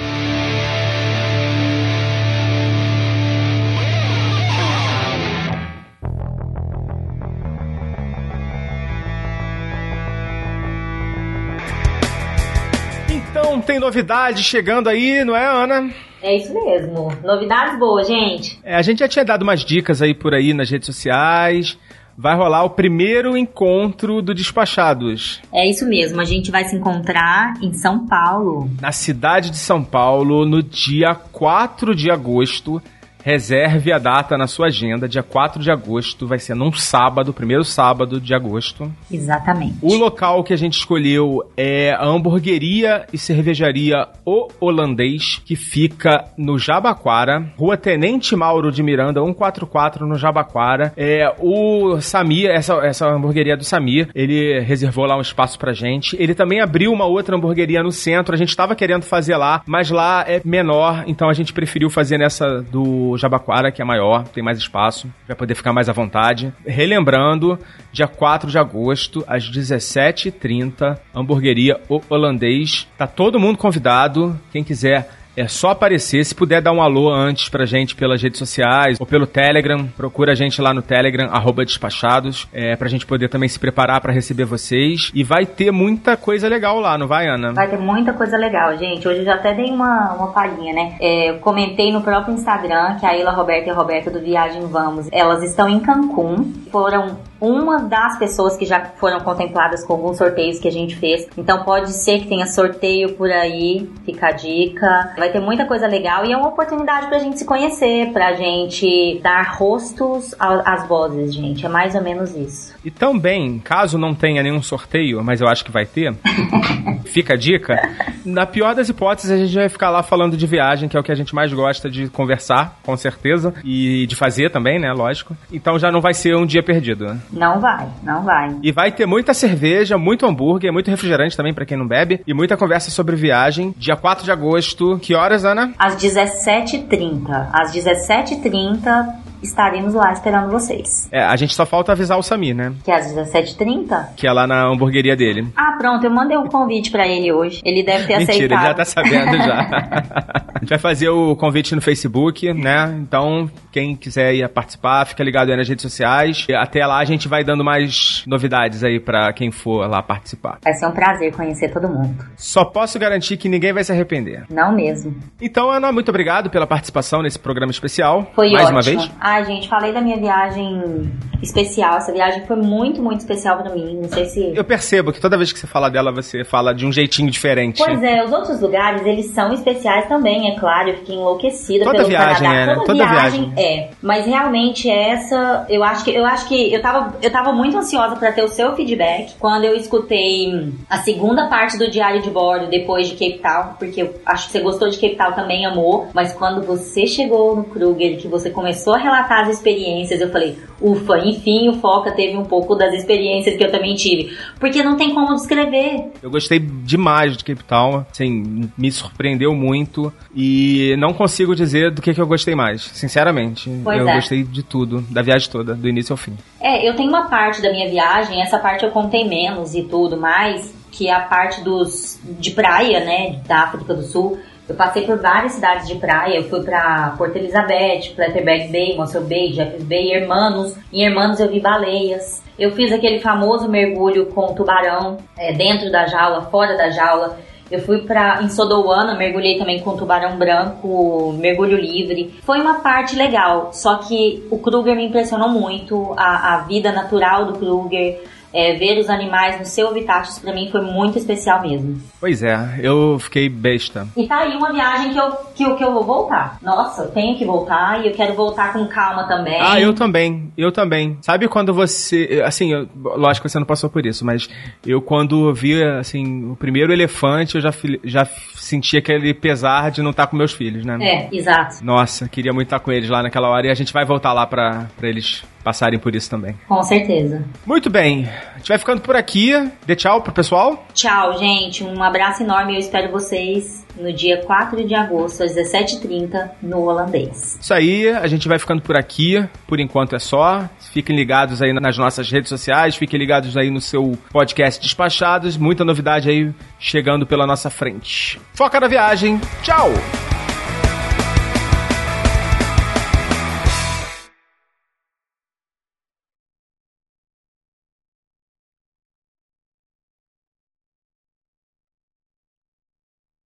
Então, 13.48 13.62
tem 13.62 13.80
novidade 13.80 14.44
chegando 14.44 14.90
aí, 14.90 15.24
não 15.24 15.34
é, 15.34 15.48
Ana? 15.48 15.90
É 16.22 16.36
isso 16.36 16.54
mesmo. 16.54 17.10
Novidades 17.24 17.80
boas, 17.80 18.06
gente. 18.06 18.60
É, 18.62 18.76
a 18.76 18.82
gente 18.82 19.00
já 19.00 19.08
tinha 19.08 19.24
dado 19.24 19.44
umas 19.44 19.64
dicas 19.64 20.02
aí 20.02 20.14
por 20.14 20.34
aí 20.34 20.54
nas 20.54 20.70
redes 20.70 20.86
sociais. 20.86 21.78
Vai 22.18 22.36
rolar 22.36 22.66
o 22.66 22.72
primeiro 22.72 23.38
encontro 23.38 24.22
do 24.22 24.34
Despachados. 24.34 25.40
É 25.54 25.70
isso 25.70 25.88
mesmo. 25.88 26.20
A 26.20 26.26
gente 26.26 26.52
vai 26.52 26.66
se 26.66 26.76
encontrar 26.76 27.54
em 27.62 27.72
São 27.72 28.06
Paulo. 28.06 28.70
na 28.82 28.92
cidade 28.92 29.50
de 29.50 29.58
São 29.58 29.82
Paulo 29.82 30.46
no 30.46 30.62
dia 30.62 31.16
4 31.16 31.96
de 31.96 32.12
agosto. 32.12 32.82
Reserve 33.28 33.92
a 33.92 34.00
data 34.00 34.38
na 34.38 34.48
sua 34.48 34.68
agenda, 34.68 35.06
dia 35.06 35.22
4 35.22 35.62
de 35.62 35.70
agosto, 35.70 36.26
vai 36.26 36.40
ser 36.40 36.56
num 36.56 36.72
sábado, 36.72 37.34
primeiro 37.34 37.66
sábado 37.66 38.22
de 38.22 38.34
agosto. 38.34 38.90
Exatamente. 39.12 39.76
O 39.82 39.96
local 39.96 40.46
que 40.46 40.54
a 40.54 40.56
gente 40.56 40.78
escolheu 40.78 41.44
é 41.58 41.92
a 41.92 42.06
hamburgueria 42.06 43.06
e 43.12 43.18
cervejaria 43.18 44.08
O 44.24 44.48
Holandês, 44.62 45.42
que 45.46 45.58
fica 45.58 46.24
no 46.38 46.58
Jabaquara, 46.58 47.52
Rua 47.58 47.76
Tenente 47.76 48.34
Mauro 48.34 48.72
de 48.72 48.82
Miranda, 48.82 49.20
144 49.20 50.08
no 50.08 50.16
Jabaquara. 50.16 50.94
É 50.96 51.36
o 51.38 52.00
Samir, 52.00 52.50
essa, 52.50 52.76
essa 52.76 53.10
hamburgueria 53.10 53.58
do 53.58 53.66
Samir, 53.66 54.08
ele 54.16 54.62
reservou 54.62 55.06
lá 55.06 55.18
um 55.18 55.22
espaço 55.22 55.60
pra 55.60 55.74
gente. 55.74 56.16
Ele 56.18 56.34
também 56.34 56.62
abriu 56.62 56.94
uma 56.94 57.06
outra 57.06 57.36
hamburgueria 57.36 57.84
no 57.84 57.92
centro, 57.92 58.34
a 58.34 58.38
gente 58.38 58.56
tava 58.56 58.74
querendo 58.74 59.04
fazer 59.04 59.36
lá, 59.36 59.62
mas 59.66 59.90
lá 59.90 60.24
é 60.26 60.40
menor, 60.46 61.04
então 61.08 61.28
a 61.28 61.34
gente 61.34 61.52
preferiu 61.52 61.90
fazer 61.90 62.18
nessa 62.18 62.62
do 62.72 63.17
Jabaquara, 63.18 63.72
que 63.72 63.82
é 63.82 63.86
maior, 63.86 64.28
tem 64.28 64.44
mais 64.44 64.58
espaço, 64.58 65.12
vai 65.28 65.36
poder 65.36 65.56
ficar 65.56 65.74
mais 65.74 65.90
à 65.90 65.94
vontade. 65.94 66.54
Relembrando, 66.66 67.60
dia 67.92 68.08
4 68.08 68.50
de 68.50 68.58
agosto, 68.58 69.24
às 69.28 69.50
17h30, 69.50 70.98
hamburgueria 71.14 71.80
O 71.90 72.02
Holandês. 72.10 72.88
Tá 72.98 73.08
todo 73.08 73.40
mundo 73.40 73.58
convidado, 73.58 74.40
quem 74.52 74.64
quiser 74.64 75.10
é 75.38 75.48
só 75.48 75.70
aparecer. 75.70 76.26
Se 76.26 76.34
puder 76.34 76.62
dar 76.62 76.72
um 76.72 76.82
alô 76.82 77.14
antes 77.14 77.48
pra 77.48 77.66
gente 77.66 77.96
pelas 77.96 78.22
redes 78.22 78.40
sociais 78.40 79.00
ou 79.00 79.06
pelo 79.06 79.28
Telegram, 79.28 79.88
procura 79.96 80.32
a 80.32 80.36
gente 80.36 80.60
lá 80.60 80.74
no 80.74 80.82
Telegram, 80.82 81.30
arroba 81.32 81.64
despachados, 81.64 82.48
é, 82.52 82.76
pra 82.76 82.90
gente 82.90 83.06
poder 83.06 83.30
também 83.30 83.48
se 83.48 83.60
preparar 83.60 84.02
para 84.02 84.12
receber 84.12 84.46
vocês. 84.46 85.12
E 85.14 85.24
vai 85.24 85.46
ter 85.46 85.72
muita 85.72 86.18
coisa 86.18 86.48
legal 86.48 86.80
lá, 86.80 86.98
não 86.98 87.08
vai, 87.08 87.28
Ana? 87.28 87.54
Vai 87.54 87.70
ter 87.70 87.78
muita 87.78 88.14
coisa 88.14 88.36
legal, 88.36 88.76
gente. 88.78 89.08
Hoje 89.08 89.20
eu 89.20 89.26
já 89.26 89.36
até 89.36 89.54
dei 89.54 89.70
uma, 89.70 90.14
uma 90.14 90.28
palhinha, 90.34 90.74
né? 90.74 90.98
É, 91.00 91.30
eu 91.30 91.38
comentei 91.40 91.92
no 91.92 92.02
próprio 92.02 92.34
Instagram 92.34 92.96
que 93.00 93.06
a 93.06 93.16
Ilha 93.16 93.30
Roberta 93.30 93.68
e 93.68 93.72
a 93.72 93.76
Roberta 93.76 94.10
do 94.10 94.20
Viagem 94.20 94.66
Vamos, 94.68 95.08
elas 95.12 95.44
estão 95.44 95.70
em 95.70 95.80
Cancún. 95.80 96.52
Foram 96.72 97.18
uma 97.40 97.80
das 97.80 98.18
pessoas 98.18 98.58
que 98.58 98.66
já 98.66 98.84
foram 98.98 99.20
contempladas 99.20 99.84
com 99.86 99.94
alguns 99.94 100.18
sorteios 100.18 100.60
que 100.60 100.68
a 100.68 100.72
gente 100.72 100.96
fez. 100.96 101.28
Então 101.38 101.64
pode 101.64 101.92
ser 101.92 102.20
que 102.20 102.28
tenha 102.28 102.46
sorteio 102.46 103.14
por 103.14 103.32
aí, 103.32 103.90
fica 104.06 104.28
a 104.28 104.32
dica. 104.32 105.14
Vai 105.18 105.32
ter 105.32 105.40
muita 105.40 105.66
coisa 105.66 105.88
legal 105.88 106.26
e 106.26 106.32
é 106.32 106.38
uma 106.38 106.50
oportunidade 106.50 107.08
pra 107.08 107.20
gente 107.20 107.40
se 107.40 107.46
conhecer, 107.46 108.12
pra 108.12 108.34
gente 108.34 109.20
dar 109.22 109.44
rostos 109.56 110.36
às 110.40 110.88
vozes, 110.88 111.34
gente. 111.34 111.66
É 111.66 111.70
mais 111.70 111.96
ou 111.96 112.02
menos 112.02 112.36
isso. 112.36 112.77
E 112.88 112.90
também, 112.90 113.60
caso 113.60 113.98
não 113.98 114.16
tenha 114.16 114.42
nenhum 114.42 114.62
sorteio, 114.62 115.22
mas 115.22 115.42
eu 115.42 115.48
acho 115.50 115.66
que 115.66 115.70
vai 115.70 115.86
ter, 115.86 116.16
fica 117.04 117.34
a 117.34 117.38
dica. 117.38 117.76
Na 118.24 118.46
pior 118.46 118.74
das 118.74 118.88
hipóteses, 118.88 119.30
a 119.30 119.36
gente 119.36 119.54
vai 119.54 119.68
ficar 119.68 119.90
lá 119.90 120.02
falando 120.02 120.38
de 120.38 120.48
viagem, 120.48 120.88
que 120.88 120.96
é 120.96 121.00
o 121.00 121.04
que 121.04 121.12
a 121.12 121.16
gente 121.16 121.36
mais 121.36 121.52
gosta 121.52 121.90
de 121.90 122.08
conversar, 122.08 122.80
com 122.84 122.96
certeza, 122.96 123.54
e 123.62 124.08
de 124.08 124.16
fazer 124.16 124.52
também, 124.52 124.80
né? 124.80 124.90
Lógico. 124.94 125.36
Então 125.52 125.78
já 125.78 125.92
não 125.92 126.00
vai 126.00 126.14
ser 126.14 126.38
um 126.38 126.46
dia 126.46 126.64
perdido, 126.64 127.08
né? 127.08 127.20
Não 127.30 127.60
vai, 127.60 127.90
não 128.02 128.24
vai. 128.24 128.56
E 128.64 128.72
vai 128.72 128.90
ter 128.90 129.06
muita 129.06 129.34
cerveja, 129.34 129.98
muito 129.98 130.26
hambúrguer, 130.26 130.72
muito 130.72 130.90
refrigerante 130.90 131.36
também 131.36 131.54
para 131.54 131.66
quem 131.66 131.78
não 131.78 131.86
bebe, 131.86 132.22
e 132.26 132.34
muita 132.34 132.56
conversa 132.56 132.90
sobre 132.90 133.18
viagem. 133.18 133.76
Dia 133.78 133.98
4 133.98 134.24
de 134.24 134.32
agosto, 134.32 134.98
que 135.00 135.14
horas, 135.14 135.44
Ana? 135.44 135.74
Às 135.78 135.98
17h30. 135.98 137.50
Às 137.52 137.76
17h30 137.76 139.27
estaremos 139.42 139.94
lá 139.94 140.12
esperando 140.12 140.50
vocês. 140.52 141.08
É, 141.12 141.24
a 141.24 141.36
gente 141.36 141.54
só 141.54 141.66
falta 141.66 141.92
avisar 141.92 142.18
o 142.18 142.24
Samir, 142.24 142.56
né? 142.56 142.74
Que 142.84 142.92
é 142.92 142.96
às 142.96 143.14
17h30? 143.14 144.16
Que 144.16 144.28
é 144.28 144.32
lá 144.32 144.48
na 144.48 144.68
hamburgueria 144.68 145.16
dele. 145.16 145.48
Ah, 145.56 145.76
pronto, 145.78 146.04
eu 146.04 146.12
mandei 146.12 146.38
um 146.38 146.48
convite 146.48 146.92
para 146.92 147.08
ele 147.08 147.32
hoje. 147.32 147.62
Ele 147.64 147.84
deve 147.84 148.08
ter 148.08 148.18
Mentira, 148.20 148.34
aceitado. 148.34 148.60
ele 148.60 148.68
já 148.68 148.74
tá 148.74 148.86
sabendo 148.86 149.38
já. 149.38 149.60
a 150.56 150.60
gente 150.60 150.70
vai 150.70 150.80
fazer 150.80 151.10
o 151.10 151.36
convite 151.36 151.76
no 151.76 151.82
Facebook, 151.82 152.54
né? 152.54 152.96
Então, 153.00 153.50
quem 153.72 153.96
quiser 153.96 154.34
ir 154.34 154.48
participar, 154.50 155.06
fica 155.06 155.24
ligado 155.24 155.50
aí 155.50 155.58
nas 155.58 155.68
redes 155.68 155.82
sociais. 155.82 156.46
Até 156.56 156.86
lá 156.86 157.00
a 157.00 157.06
gente 157.06 157.28
vai 157.28 157.44
dando 157.44 157.64
mais 157.64 158.24
novidades 158.28 158.84
aí 158.84 159.00
para 159.00 159.32
quem 159.34 159.52
for 159.52 159.88
lá 159.88 160.02
participar. 160.02 160.58
Vai 160.64 160.74
ser 160.74 160.88
um 160.88 160.92
prazer 160.92 161.34
conhecer 161.36 161.72
todo 161.72 161.88
mundo. 161.88 162.26
Só 162.36 162.66
posso 162.66 162.98
garantir 163.00 163.38
que 163.38 163.48
ninguém 163.50 163.74
vai 163.74 163.84
se 163.84 163.92
arrepender. 163.92 164.46
Não 164.50 164.74
mesmo. 164.74 165.16
Então, 165.42 165.70
Ana, 165.70 165.92
muito 165.92 166.10
obrigado 166.10 166.50
pela 166.50 166.66
participação 166.68 167.22
nesse 167.22 167.40
programa 167.40 167.72
especial. 167.72 168.32
Foi 168.34 168.50
mais 168.52 168.66
ótimo. 168.66 168.78
uma 168.78 168.82
vez. 168.82 169.12
Ai, 169.28 169.44
gente, 169.46 169.68
falei 169.68 169.92
da 169.92 170.00
minha 170.00 170.18
viagem 170.18 171.12
especial. 171.42 171.98
Essa 171.98 172.12
viagem 172.12 172.46
foi 172.46 172.56
muito, 172.56 173.02
muito 173.02 173.20
especial 173.20 173.58
para 173.58 173.74
mim. 173.74 174.00
Não 174.02 174.10
sei 174.10 174.26
se. 174.26 174.54
Eu 174.56 174.64
percebo 174.64 175.12
que 175.12 175.20
toda 175.20 175.38
vez 175.38 175.52
que 175.52 175.60
você 175.60 175.68
fala 175.68 175.90
dela, 175.90 176.12
você 176.12 176.44
fala 176.44 176.74
de 176.74 176.86
um 176.86 176.92
jeitinho 176.92 177.30
diferente. 177.30 177.84
Pois 177.84 178.02
é, 178.02 178.24
os 178.24 178.32
outros 178.32 178.60
lugares, 178.62 179.06
eles 179.06 179.28
são 179.28 179.54
especiais 179.54 180.08
também, 180.08 180.52
é 180.52 180.60
claro. 180.60 180.90
Eu 180.90 180.98
fiquei 180.98 181.16
enlouquecida 181.16 181.86
Toda 181.86 181.98
pelo 181.98 182.10
viagem 182.10 182.48
Canadá. 182.48 182.56
é, 182.62 182.66
né? 182.66 182.74
Toda, 182.74 182.86
Toda 182.86 183.06
viagem, 183.06 183.50
viagem. 183.52 183.64
é. 183.64 183.90
Mas 184.02 184.26
realmente 184.26 184.90
essa, 184.90 185.66
eu 185.70 185.84
acho 185.84 186.04
que 186.04 186.16
eu 186.16 186.26
acho 186.26 186.48
que 186.48 186.74
eu 186.74 186.82
tava, 186.82 187.16
eu 187.22 187.32
tava 187.32 187.52
muito 187.52 187.78
ansiosa 187.78 188.16
para 188.16 188.32
ter 188.32 188.44
o 188.44 188.48
seu 188.48 188.76
feedback 188.76 189.36
quando 189.40 189.66
eu 189.66 189.76
escutei 189.76 190.74
a 190.90 190.98
segunda 191.00 191.48
parte 191.48 191.78
do 191.78 191.90
diário 191.90 192.22
de 192.22 192.30
bordo 192.30 192.68
depois 192.68 193.10
de 193.10 193.14
Cape 193.14 193.40
Town, 193.42 193.74
porque 193.78 194.02
eu 194.02 194.16
acho 194.26 194.48
que 194.48 194.54
você 194.54 194.60
gostou 194.62 194.90
de 194.90 194.98
Cape 194.98 195.16
Town 195.16 195.34
também, 195.34 195.66
amou. 195.66 196.08
Mas 196.14 196.34
quando 196.34 196.66
você 196.66 197.06
chegou 197.06 197.56
no 197.56 197.64
Kruger, 197.64 198.18
que 198.18 198.28
você 198.28 198.50
começou 198.50 198.96
a 198.96 198.98
relatar 198.98 199.17
as 199.20 199.50
experiências, 199.50 200.20
eu 200.20 200.30
falei, 200.30 200.58
ufa, 200.82 201.18
enfim, 201.20 201.70
o 201.70 201.74
Foca 201.74 202.12
teve 202.12 202.38
um 202.38 202.44
pouco 202.44 202.76
das 202.76 202.94
experiências 202.94 203.56
que 203.56 203.64
eu 203.64 203.72
também 203.72 203.96
tive. 203.96 204.38
Porque 204.60 204.84
não 204.84 204.96
tem 204.96 205.14
como 205.14 205.36
descrever. 205.36 206.12
Eu 206.22 206.30
gostei 206.30 206.60
demais 206.60 207.36
de 207.38 207.44
Cape 207.44 207.64
Town, 207.64 208.06
assim, 208.12 208.70
me 208.78 208.92
surpreendeu 208.92 209.54
muito 209.54 210.12
e 210.36 210.96
não 210.98 211.14
consigo 211.14 211.56
dizer 211.56 211.92
do 211.92 212.02
que, 212.02 212.14
que 212.14 212.22
eu 212.22 212.28
gostei 212.28 212.56
mais, 212.56 212.82
sinceramente. 212.82 213.70
Pois 213.84 214.00
eu 214.00 214.10
é. 214.10 214.16
gostei 214.16 214.44
de 214.44 214.64
tudo, 214.64 215.02
da 215.10 215.22
viagem 215.22 215.50
toda, 215.50 215.74
do 215.74 215.88
início 215.88 216.14
ao 216.14 216.18
fim. 216.18 216.38
É, 216.60 216.88
eu 216.88 216.96
tenho 216.96 217.10
uma 217.10 217.30
parte 217.30 217.62
da 217.62 217.72
minha 217.72 217.90
viagem, 217.90 218.42
essa 218.42 218.60
parte 218.60 218.84
eu 218.84 218.92
contei 218.92 219.28
menos 219.28 219.76
e 219.76 219.84
tudo 219.84 220.18
mais, 220.18 220.74
que 220.92 221.08
é 221.08 221.14
a 221.14 221.22
parte 221.22 221.64
dos 221.64 222.20
de 222.40 222.52
praia, 222.52 223.04
né, 223.04 223.40
da 223.48 223.64
África 223.64 223.94
do 223.94 224.04
Sul. 224.04 224.40
Eu 224.68 224.76
passei 224.76 225.06
por 225.06 225.18
várias 225.18 225.54
cidades 225.54 225.88
de 225.88 225.96
praia, 225.96 226.36
eu 226.36 226.50
fui 226.50 226.62
pra 226.62 227.16
Porto 227.18 227.38
Elizabeth, 227.38 228.14
Flatterback 228.16 228.70
Bay, 228.70 228.98
Mossel 228.98 229.24
Bay, 229.24 229.54
Jeffers 229.54 229.84
Bay, 229.84 230.12
Hermanos. 230.12 230.76
Em 230.92 231.06
Hermanos 231.06 231.40
eu 231.40 231.50
vi 231.50 231.62
baleias. 231.62 232.44
Eu 232.60 232.72
fiz 232.72 232.92
aquele 232.92 233.20
famoso 233.20 233.70
mergulho 233.70 234.26
com 234.26 234.54
tubarão 234.54 235.18
é, 235.38 235.54
dentro 235.54 235.90
da 235.90 236.06
jaula, 236.08 236.42
fora 236.50 236.76
da 236.76 236.90
jaula. 236.90 237.38
Eu 237.72 237.80
fui 237.82 238.00
pra, 238.00 238.42
em 238.42 238.50
Sodowana, 238.50 239.16
mergulhei 239.16 239.58
também 239.58 239.80
com 239.80 239.96
tubarão 239.96 240.38
branco, 240.38 241.34
mergulho 241.38 241.78
livre. 241.78 242.34
Foi 242.44 242.60
uma 242.60 242.76
parte 242.76 243.16
legal, 243.16 243.72
só 243.74 243.98
que 243.98 244.46
o 244.50 244.58
Kruger 244.58 244.96
me 244.96 245.06
impressionou 245.06 245.50
muito, 245.50 246.14
a, 246.18 246.56
a 246.56 246.58
vida 246.62 246.92
natural 246.92 247.46
do 247.46 247.60
Kruger, 247.60 248.22
é, 248.58 248.74
ver 248.74 248.98
os 249.00 249.10
animais 249.10 249.60
no 249.60 249.66
seu 249.66 249.88
habitat, 249.90 250.28
isso 250.30 250.42
pra 250.42 250.52
mim 250.54 250.70
foi 250.72 250.82
muito 250.82 251.18
especial 251.18 251.62
mesmo. 251.62 252.02
Pois 252.20 252.42
é, 252.42 252.80
eu 252.82 253.20
fiquei 253.20 253.48
besta. 253.48 254.08
E 254.18 254.28
tá 254.28 254.40
aí 254.40 254.56
uma 254.56 254.74
viagem 254.74 255.14
que 255.14 255.20
eu, 255.20 255.32
que, 255.54 255.76
que 255.76 255.84
eu 255.84 255.94
vou 255.94 256.04
voltar. 256.04 256.58
Nossa, 256.62 257.04
eu 257.04 257.12
tenho 257.12 257.38
que 257.38 257.46
voltar 257.46 258.04
e 258.04 258.08
eu 258.08 258.14
quero 258.14 258.34
voltar 258.34 258.74
com 258.74 258.86
calma 258.88 259.28
também. 259.28 259.60
Ah, 259.62 259.80
eu 259.80 259.94
também, 259.94 260.52
eu 260.58 260.72
também. 260.72 261.18
Sabe 261.22 261.48
quando 261.48 261.74
você. 261.74 262.42
Assim, 262.44 262.74
eu- 262.74 262.88
lógico 262.96 263.44
que 263.46 263.52
você 263.52 263.60
não 263.60 263.66
passou 263.68 263.90
por 263.90 264.06
isso, 264.06 264.26
mas 264.26 264.50
eu 264.86 265.02
quando 265.02 265.54
vi, 265.54 265.84
assim, 265.84 266.50
o 266.52 266.56
primeiro 266.56 266.92
elefante, 266.92 267.56
eu 267.56 267.62
já, 267.62 267.72
já 268.04 268.26
senti 268.56 268.98
aquele 268.98 269.34
pesar 269.34 269.92
de 269.92 270.02
não 270.02 270.12
estar 270.12 270.26
com 270.28 270.36
meus 270.36 270.54
filhos, 270.54 270.84
né? 270.84 270.98
É, 271.02 271.30
exato. 271.32 271.84
Nossa, 271.84 272.28
queria 272.28 272.52
muito 272.54 272.68
estar 272.68 272.80
com 272.80 272.92
eles 272.92 273.10
lá 273.10 273.22
naquela 273.22 273.50
hora 273.50 273.68
e 273.68 273.70
a 273.70 273.76
gente 273.76 273.94
vai 273.94 274.04
voltar 274.04 274.34
lá 274.34 274.48
pra, 274.48 274.88
pra 274.98 275.08
eles 275.08 275.44
passarem 275.68 276.00
por 276.00 276.16
isso 276.16 276.30
também. 276.30 276.56
Com 276.66 276.82
certeza. 276.82 277.44
Muito 277.66 277.90
bem, 277.90 278.26
a 278.56 278.58
gente 278.58 278.70
vai 278.70 278.78
ficando 278.78 279.02
por 279.02 279.18
aqui. 279.18 279.52
Dê 279.86 279.98
tchau 279.98 280.22
pro 280.22 280.32
pessoal. 280.32 280.88
Tchau, 280.94 281.38
gente. 281.38 281.84
Um 281.84 282.02
abraço 282.02 282.42
enorme. 282.42 282.76
Eu 282.76 282.80
espero 282.80 283.12
vocês 283.12 283.86
no 284.00 284.14
dia 284.14 284.42
4 284.46 284.88
de 284.88 284.96
agosto, 284.96 285.44
às 285.44 285.54
17h30, 285.54 286.52
no 286.62 286.84
Holandês. 286.84 287.58
Isso 287.60 287.74
aí, 287.74 288.08
a 288.08 288.28
gente 288.28 288.48
vai 288.48 288.58
ficando 288.58 288.82
por 288.82 288.96
aqui. 288.96 289.46
Por 289.68 289.82
enquanto 289.82 290.16
é 290.16 290.20
só. 290.20 290.70
Fiquem 290.94 291.14
ligados 291.18 291.62
aí 291.62 291.74
nas 291.74 291.98
nossas 291.98 292.32
redes 292.32 292.48
sociais, 292.48 292.96
fiquem 292.96 293.20
ligados 293.20 293.58
aí 293.58 293.70
no 293.70 293.82
seu 293.82 294.18
podcast 294.32 294.82
Despachados. 294.82 295.58
Muita 295.58 295.84
novidade 295.84 296.30
aí 296.30 296.50
chegando 296.80 297.28
pela 297.28 297.46
nossa 297.46 297.70
frente. 297.70 298.40
Foca 298.54 298.80
na 298.80 298.88
viagem. 298.88 299.38
Tchau! 299.64 299.92